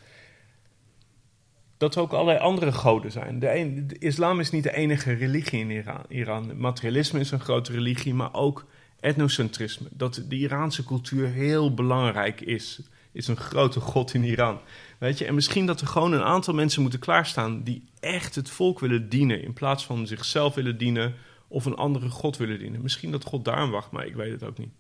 dat 1.77 1.95
er 1.95 2.01
ook 2.01 2.13
allerlei 2.13 2.39
andere 2.39 2.73
goden 2.73 3.13
zijn. 3.13 3.39
De, 3.39 3.55
een, 3.59 3.87
de 3.89 3.99
islam 3.99 4.41
is 4.41 4.51
niet 4.51 4.63
de 4.63 4.75
enige 4.75 5.13
religie 5.13 5.61
in 5.61 5.71
Iran. 5.71 6.01
Iran. 6.09 6.57
Materialisme 6.61 7.21
is 7.21 7.31
een 7.31 7.41
grote 7.41 7.73
religie, 7.73 8.15
maar 8.15 8.35
ook 8.35 8.67
etnocentrisme. 9.01 9.89
Dat 9.91 10.23
de 10.29 10.37
Iraanse 10.37 10.85
cultuur 10.85 11.29
heel 11.29 11.75
belangrijk 11.75 12.41
is, 12.41 12.81
is 13.13 13.29
een 13.29 13.37
grote 13.37 13.81
god 13.81 14.15
in 14.15 14.25
Iran. 14.25 14.61
Weet 14.99 15.19
je? 15.19 15.25
En 15.25 15.35
misschien 15.35 15.67
dat 15.67 15.81
er 15.81 15.87
gewoon 15.87 16.13
een 16.13 16.23
aantal 16.23 16.55
mensen 16.55 16.83
moeten 16.83 17.01
klaarstaan 17.01 17.63
die 17.63 17.85
echt 18.01 18.35
het 18.35 18.51
volk 18.51 18.81
willen 18.81 19.09
dienen, 19.09 19.43
in 19.43 19.53
plaats 19.53 19.87
van 19.87 20.07
zichzelf 20.07 20.55
willen 20.55 20.79
dienen 20.79 21.15
of 21.49 21.65
een 21.65 21.75
andere 21.77 22.09
god 22.09 22.37
willen 22.37 22.59
dienen. 22.59 22.83
Misschien 22.83 23.11
dat 23.11 23.25
God 23.25 23.45
daarom 23.45 23.71
wacht, 23.71 23.91
maar 23.91 24.07
ik 24.07 24.15
weet 24.15 24.33
het 24.33 24.43
ook 24.45 24.59
niet. 24.59 24.73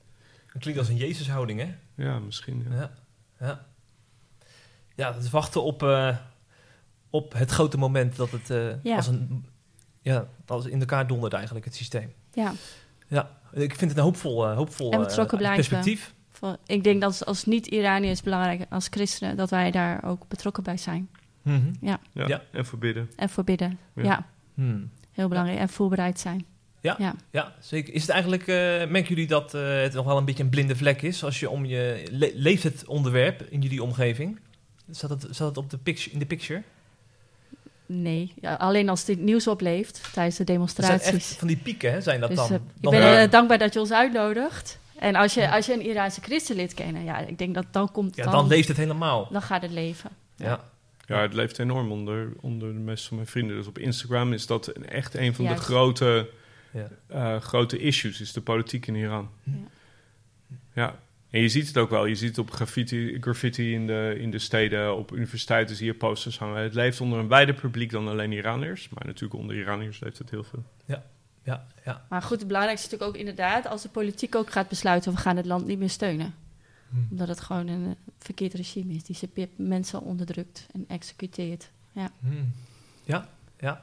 Dat 0.52 0.62
klinkt 0.62 0.78
als 0.80 0.88
een 0.88 0.96
Jezushouding, 0.96 1.60
hè? 1.60 1.74
Ja, 2.04 2.18
misschien. 2.18 2.66
Ja. 2.70 2.76
Ja, 2.76 2.90
ja. 3.40 3.66
ja 4.96 5.12
dat 5.12 5.22
is 5.22 5.30
wachten 5.30 5.62
op, 5.62 5.82
eh, 5.82 6.16
op 7.10 7.32
het 7.32 7.50
grote 7.50 7.76
moment 7.78 8.16
dat 8.16 8.30
het 8.30 8.50
eh, 8.50 8.82
Ja. 8.82 8.96
als 8.96 9.06
een, 9.06 9.46
ja, 10.00 10.28
als 10.46 10.66
in 10.66 10.80
elkaar 10.80 11.06
dondert 11.06 11.32
eigenlijk, 11.32 11.64
het 11.64 11.74
systeem. 11.74 12.12
Ja, 12.32 12.52
Ja, 13.08 13.40
ik 13.52 13.74
vind 13.76 13.90
het 13.90 13.98
een 13.98 14.04
hoopvol, 14.04 14.46
eh, 14.48 14.56
hoopvol 14.56 14.92
En 14.92 14.98
betrokken 14.98 15.38
blijven. 15.38 15.58
perspectief. 15.64 16.14
Ik 16.66 16.84
denk 16.84 17.00
dat 17.00 17.26
als, 17.26 17.44
niet-Iraniërs 17.44 18.22
belangrijk, 18.22 18.62
als 18.70 18.86
christenen, 18.90 19.36
dat 19.36 19.50
wij 19.50 19.70
daar 19.70 20.04
ook 20.04 20.28
betrokken 20.28 20.62
bij 20.62 20.76
zijn. 20.76 21.08
Mhm. 21.42 21.72
Ja. 21.80 22.00
Ja. 22.12 22.42
En 22.52 22.66
verbidden. 22.66 23.10
En 23.16 23.28
voor 23.28 23.44
bidden. 23.44 23.78
Ja. 23.94 24.02
ja. 24.02 24.26
Hmm. 24.54 24.90
Heel 25.12 25.28
belangrijk. 25.28 25.58
En 25.58 25.68
voorbereid 25.68 26.20
zijn. 26.20 26.44
Ja, 26.80 27.54
zeker. 27.60 27.94
Is 27.94 28.00
het 28.00 28.10
eigenlijk, 28.10 28.42
eh, 28.42 28.56
merken 28.88 29.04
jullie 29.08 29.26
dat 29.26 29.54
eh, 29.54 29.80
het 29.82 29.92
nog 29.92 30.04
wel 30.06 30.16
een 30.16 30.24
beetje 30.24 30.42
een 30.42 30.48
blinde 30.50 30.76
vlek 30.76 31.02
is 31.02 31.24
als 31.24 31.40
je 31.40 31.50
om 31.50 31.64
je 31.64 32.06
le- 32.10 32.30
leeft 32.34 32.62
het 32.62 32.86
onderwerp 32.86 33.42
in 33.42 33.60
jullie 33.60 33.82
omgeving? 33.82 34.38
Staat 34.90 35.10
het, 35.10 35.26
staat 35.30 35.48
het 35.48 35.56
op 35.56 35.70
de 35.70 35.78
picture, 35.78 36.10
in 36.12 36.18
de 36.18 36.26
picture? 36.26 36.62
Nee, 37.86 38.32
ja, 38.40 38.54
alleen 38.54 38.88
als 38.88 39.04
dit 39.04 39.18
nieuws 39.20 39.46
opleeft 39.46 39.92
tijdens 40.12 40.36
de 40.36 40.44
Dat 40.44 40.46
zijn 40.46 40.46
demonstraties. 40.46 41.12
echt 41.30 41.38
van 41.38 41.48
die 41.48 41.56
pieken, 41.56 41.92
hè, 41.92 42.00
zijn 42.00 42.20
dat 42.20 42.28
Dus, 42.28 42.38
dan? 42.38 42.48
eh, 42.48 42.54
ik 42.54 42.60
Dan- 42.82 42.92
ben 42.92 43.00
Ja. 43.00 43.26
dankbaar 43.26 43.58
dat 43.58 43.72
je 43.74 43.80
ons 43.80 43.92
uitnodigt. 43.92 44.78
En 45.02 45.14
als 45.14 45.34
je, 45.34 45.50
als 45.50 45.66
je 45.66 45.72
een 45.72 45.82
Iraanse 45.86 46.20
christenlid 46.20 46.74
kent, 46.74 46.96
ja, 47.04 47.18
ik 47.18 47.38
denk 47.38 47.54
dat 47.54 47.66
dan 47.70 47.92
komt 47.92 48.16
ja, 48.16 48.24
dan, 48.24 48.32
dan 48.32 48.46
leeft 48.46 48.68
het 48.68 48.76
helemaal. 48.76 49.28
dan 49.30 49.42
gaat 49.42 49.62
het 49.62 49.70
leven. 49.70 50.10
Ja. 50.36 50.70
Ja, 51.06 51.20
het 51.20 51.34
leeft 51.34 51.58
enorm 51.58 51.90
onder, 51.92 52.32
onder 52.40 52.72
de 52.72 52.78
meeste 52.78 53.08
van 53.08 53.16
mijn 53.16 53.28
vrienden. 53.28 53.56
Dus 53.56 53.66
op 53.66 53.78
Instagram 53.78 54.32
is 54.32 54.46
dat 54.46 54.68
echt 54.68 55.14
een 55.14 55.34
van 55.34 55.44
Juist. 55.44 55.58
de 55.58 55.64
grote, 55.64 56.28
Ja. 56.72 56.88
eh, 57.06 57.40
grote 57.40 57.78
issues, 57.78 58.20
is 58.20 58.32
de 58.32 58.40
politiek 58.40 58.86
in 58.86 58.94
Iran. 58.94 59.30
Ja. 59.42 59.52
Ja, 60.74 60.98
en 61.30 61.40
je 61.40 61.48
ziet 61.48 61.66
het 61.66 61.78
ook 61.78 61.90
wel. 61.90 62.04
Je 62.06 62.14
ziet 62.14 62.28
het 62.28 62.38
op 62.38 62.50
graffiti, 62.50 63.16
graffiti 63.20 63.72
in, 63.72 63.86
de, 63.86 64.14
in 64.18 64.30
de 64.30 64.38
steden, 64.38 64.96
op 64.96 65.12
universiteiten 65.12 65.76
zie 65.76 65.86
je 65.86 65.94
posters 65.94 66.38
hangen. 66.38 66.62
Het 66.62 66.74
leeft 66.74 67.00
onder 67.00 67.18
een 67.18 67.28
wijder 67.28 67.54
publiek 67.54 67.90
dan 67.90 68.08
alleen 68.08 68.32
Iraniërs. 68.32 68.88
Maar 68.88 69.06
natuurlijk 69.06 69.40
onder 69.40 69.56
Iraniërs 69.56 70.00
leeft 70.00 70.18
het 70.18 70.30
heel 70.30 70.44
veel. 70.44 70.64
Ja, 70.84 71.02
ja. 71.44 72.04
Maar 72.08 72.22
goed, 72.22 72.38
het 72.38 72.46
belangrijkste 72.46 72.86
is 72.86 72.92
natuurlijk 72.92 73.18
ook 73.18 73.26
inderdaad 73.26 73.66
als 73.66 73.82
de 73.82 73.88
politiek 73.88 74.34
ook 74.34 74.50
gaat 74.50 74.68
besluiten, 74.68 75.12
we 75.12 75.18
gaan 75.18 75.36
het 75.36 75.46
land 75.46 75.66
niet 75.66 75.78
meer 75.78 75.90
steunen. 75.90 76.34
Hmm. 76.88 77.06
Omdat 77.10 77.28
het 77.28 77.40
gewoon 77.40 77.68
een 77.68 77.86
eh, 77.86 78.12
verkeerd 78.18 78.54
regime 78.54 78.94
is 78.94 79.04
die 79.04 79.16
ze 79.16 79.48
mensen 79.56 80.00
onderdrukt 80.00 80.66
en 80.72 80.84
executeert. 80.88 81.70
Ja, 81.92 82.10
ja. 83.04 83.28
Ja. 83.62 83.80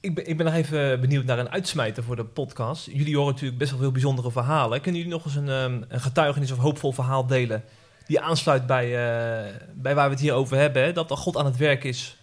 Ik, 0.00 0.14
ben, 0.14 0.28
ik 0.28 0.36
ben 0.36 0.46
nog 0.46 0.54
even 0.54 1.00
benieuwd 1.00 1.24
naar 1.24 1.38
een 1.38 1.50
uitsmijter 1.50 2.02
voor 2.02 2.16
de 2.16 2.24
podcast. 2.24 2.86
Jullie 2.86 3.16
horen 3.16 3.32
natuurlijk 3.32 3.58
best 3.58 3.70
wel 3.70 3.80
veel 3.80 3.92
bijzondere 3.92 4.30
verhalen. 4.30 4.80
Kunnen 4.80 5.00
jullie 5.00 5.16
nog 5.16 5.24
eens 5.24 5.34
een, 5.34 5.48
ehm, 5.48 5.82
een 5.88 6.00
getuigenis 6.00 6.50
of 6.50 6.58
hoopvol 6.58 6.92
verhaal 6.92 7.26
delen? 7.26 7.64
Die 8.06 8.20
aansluit 8.20 8.66
bij, 8.66 8.84
eh, 8.84 9.54
bij 9.74 9.94
waar 9.94 10.06
we 10.06 10.12
het 10.12 10.20
hier 10.20 10.32
over 10.32 10.56
hebben. 10.56 10.82
Hè? 10.82 10.92
Dat 10.92 11.10
God 11.10 11.36
aan 11.36 11.44
het 11.44 11.56
werk 11.56 11.84
is 11.84 12.16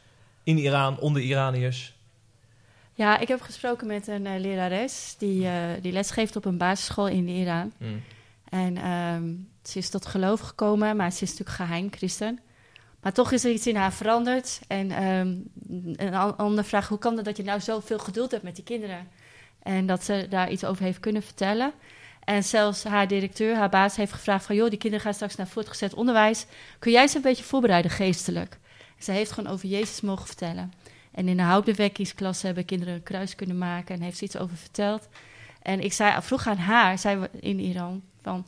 in 0.43 0.57
Iran, 0.57 0.99
onder 0.99 1.21
Iraniërs. 1.21 1.93
Ja, 2.93 3.17
ik 3.19 3.27
heb 3.27 3.41
gesproken 3.41 3.87
met 3.87 4.07
een 4.07 4.25
eh, 4.25 4.39
lerares 4.39 5.15
die, 5.17 5.47
eh 5.47 5.53
die 5.81 5.91
lesgeeft 5.91 6.35
op 6.35 6.45
een 6.45 6.57
basisschool 6.57 7.07
in 7.07 7.27
Iran. 7.27 7.71
Hmm. 7.77 8.01
En 8.49 8.77
ehm, 8.77 9.33
ze 9.63 9.77
is 9.77 9.89
tot 9.89 10.05
geloof 10.05 10.39
gekomen, 10.39 10.95
maar 10.95 11.11
ze 11.11 11.23
is 11.23 11.29
natuurlijk 11.29 11.57
geheim 11.57 11.87
christen. 11.91 12.39
Maar 13.01 13.13
toch 13.13 13.31
is 13.31 13.43
er 13.43 13.51
iets 13.51 13.67
in 13.67 13.75
haar 13.75 13.93
veranderd. 13.93 14.59
En 14.67 14.91
ehm, 14.91 15.35
een 15.95 16.13
an- 16.13 16.37
andere 16.37 16.67
vraag, 16.67 16.87
hoe 16.87 16.97
kan 16.97 17.15
het 17.15 17.25
dat 17.25 17.37
je 17.37 17.43
nou 17.43 17.59
zoveel 17.59 17.99
geduld 17.99 18.31
hebt 18.31 18.43
met 18.43 18.55
die 18.55 18.63
kinderen? 18.63 19.07
En 19.63 19.85
dat 19.85 20.03
ze 20.03 20.25
daar 20.29 20.51
iets 20.51 20.65
over 20.65 20.83
heeft 20.83 20.99
kunnen 20.99 21.23
vertellen. 21.23 21.73
En 22.23 22.43
zelfs 22.43 22.83
haar 22.83 23.07
directeur, 23.07 23.55
haar 23.55 23.69
baas, 23.69 23.95
heeft 23.95 24.11
gevraagd 24.13 24.45
van... 24.45 24.55
joh, 24.55 24.69
die 24.69 24.77
kinderen 24.79 25.05
gaan 25.05 25.13
straks 25.13 25.35
naar 25.35 25.47
voortgezet 25.47 25.93
onderwijs. 25.93 26.45
Kun 26.79 26.91
jij 26.91 27.07
ze 27.07 27.15
een 27.15 27.21
beetje 27.21 27.43
voorbereiden 27.43 27.91
geestelijk? 27.91 28.57
Ze 28.99 29.11
heeft 29.11 29.31
gewoon 29.31 29.51
over 29.51 29.67
Jezus 29.67 30.01
mogen 30.01 30.25
vertellen. 30.25 30.73
En 31.13 31.27
in 31.27 31.37
de 31.37 31.43
houtbewekingsklas 31.43 32.41
hebben 32.41 32.65
kinderen 32.65 32.93
een 32.93 33.03
kruis 33.03 33.35
kunnen 33.35 33.57
maken... 33.57 33.95
en 33.95 34.01
heeft 34.01 34.17
ze 34.17 34.23
iets 34.23 34.37
over 34.37 34.57
verteld. 34.57 35.07
En 35.61 35.79
ik 35.83 35.93
zei, 35.93 36.21
vroeg 36.21 36.47
aan 36.47 36.57
haar, 36.57 36.97
zij 36.99 37.19
we 37.19 37.29
in 37.39 37.59
Iran, 37.59 38.01
van... 38.21 38.45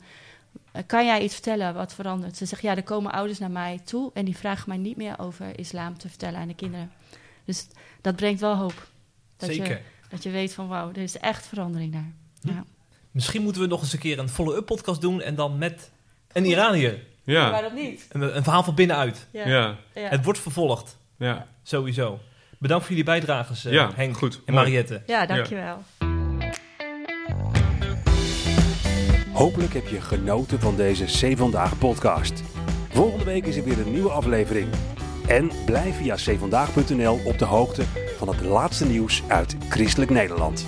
eh, 0.72 0.82
Kan 0.86 1.04
jij 1.06 1.22
iets 1.22 1.34
vertellen 1.34 1.74
wat 1.74 1.94
verandert? 1.94 2.36
Ze 2.36 2.46
zegt, 2.46 2.62
ja, 2.62 2.76
er 2.76 2.82
komen 2.82 3.12
ouders 3.12 3.38
naar 3.38 3.50
mij 3.50 3.80
toe... 3.84 4.10
en 4.14 4.24
die 4.24 4.36
vragen 4.36 4.68
mij 4.68 4.78
niet 4.78 4.96
meer 4.96 5.18
over 5.18 5.58
islam 5.58 5.98
te 5.98 6.08
vertellen 6.08 6.40
aan 6.40 6.48
de 6.48 6.54
kinderen. 6.54 6.90
Dus 7.44 7.66
dat 8.00 8.16
brengt 8.16 8.40
wel 8.40 8.56
hoop. 8.56 8.86
Dat 9.36 9.48
Zeker. 9.48 9.68
Je, 9.68 9.78
dat 10.08 10.22
je 10.22 10.30
weet 10.30 10.54
van, 10.54 10.68
wauw, 10.68 10.88
er 10.90 10.96
is 11.02 11.18
echt 11.18 11.46
verandering 11.46 11.92
daar. 11.92 12.12
Hm. 12.40 12.48
Ja. 12.48 12.64
Misschien 13.10 13.42
moeten 13.42 13.62
we 13.62 13.68
nog 13.68 13.80
eens 13.82 13.92
een 13.92 13.98
keer 13.98 14.18
een 14.18 14.28
follow-up 14.28 14.66
podcast 14.66 15.00
doen. 15.00 15.20
En 15.20 15.34
dan 15.34 15.58
met 15.58 15.90
een 16.32 16.44
Iraniër. 16.44 16.98
Ja, 17.24 17.50
Waarom 17.50 17.74
niet? 17.74 18.06
Een, 18.12 18.36
een 18.36 18.42
verhaal 18.42 18.62
van 18.62 18.74
binnenuit. 18.74 19.26
ja, 19.30 19.46
ja. 19.48 19.76
ja. 19.94 20.08
Het 20.08 20.24
wordt 20.24 20.38
vervolgd. 20.38 20.98
ja. 21.16 21.46
Sowieso. 21.62 22.20
Bedankt 22.58 22.84
voor 22.84 22.94
jullie 22.94 23.10
bijdrages, 23.10 23.64
eh, 23.64 23.72
Ja, 23.72 23.90
Henk 23.94 24.16
goed, 24.16 24.34
en 24.34 24.54
mooi. 24.54 24.64
Mariette. 24.64 25.02
Ja, 25.06 25.26
dankjewel. 25.26 25.82
Hopelijk 29.32 29.74
heb 29.74 29.88
je 29.88 30.00
genoten 30.00 30.60
van 30.60 30.76
deze 30.76 31.04
C 31.04 31.36
Vandaag 31.36 31.78
podcast. 31.78 32.42
Volgende 32.88 33.24
week 33.24 33.46
is 33.46 33.56
er 33.56 33.64
weer 33.64 33.78
een 33.78 33.92
nieuwe 33.92 34.10
aflevering. 34.10 34.68
En 35.28 35.50
blijf 35.64 35.96
via 35.96 36.14
cvandaag.nl 36.14 37.20
op 37.24 37.38
de 37.38 37.44
hoogte 37.44 37.82
van 38.18 38.28
het 38.28 38.40
laatste 38.40 38.86
nieuws 38.86 39.22
uit 39.28 39.56
Christelijk 39.68 40.10
Nederland. 40.10 40.66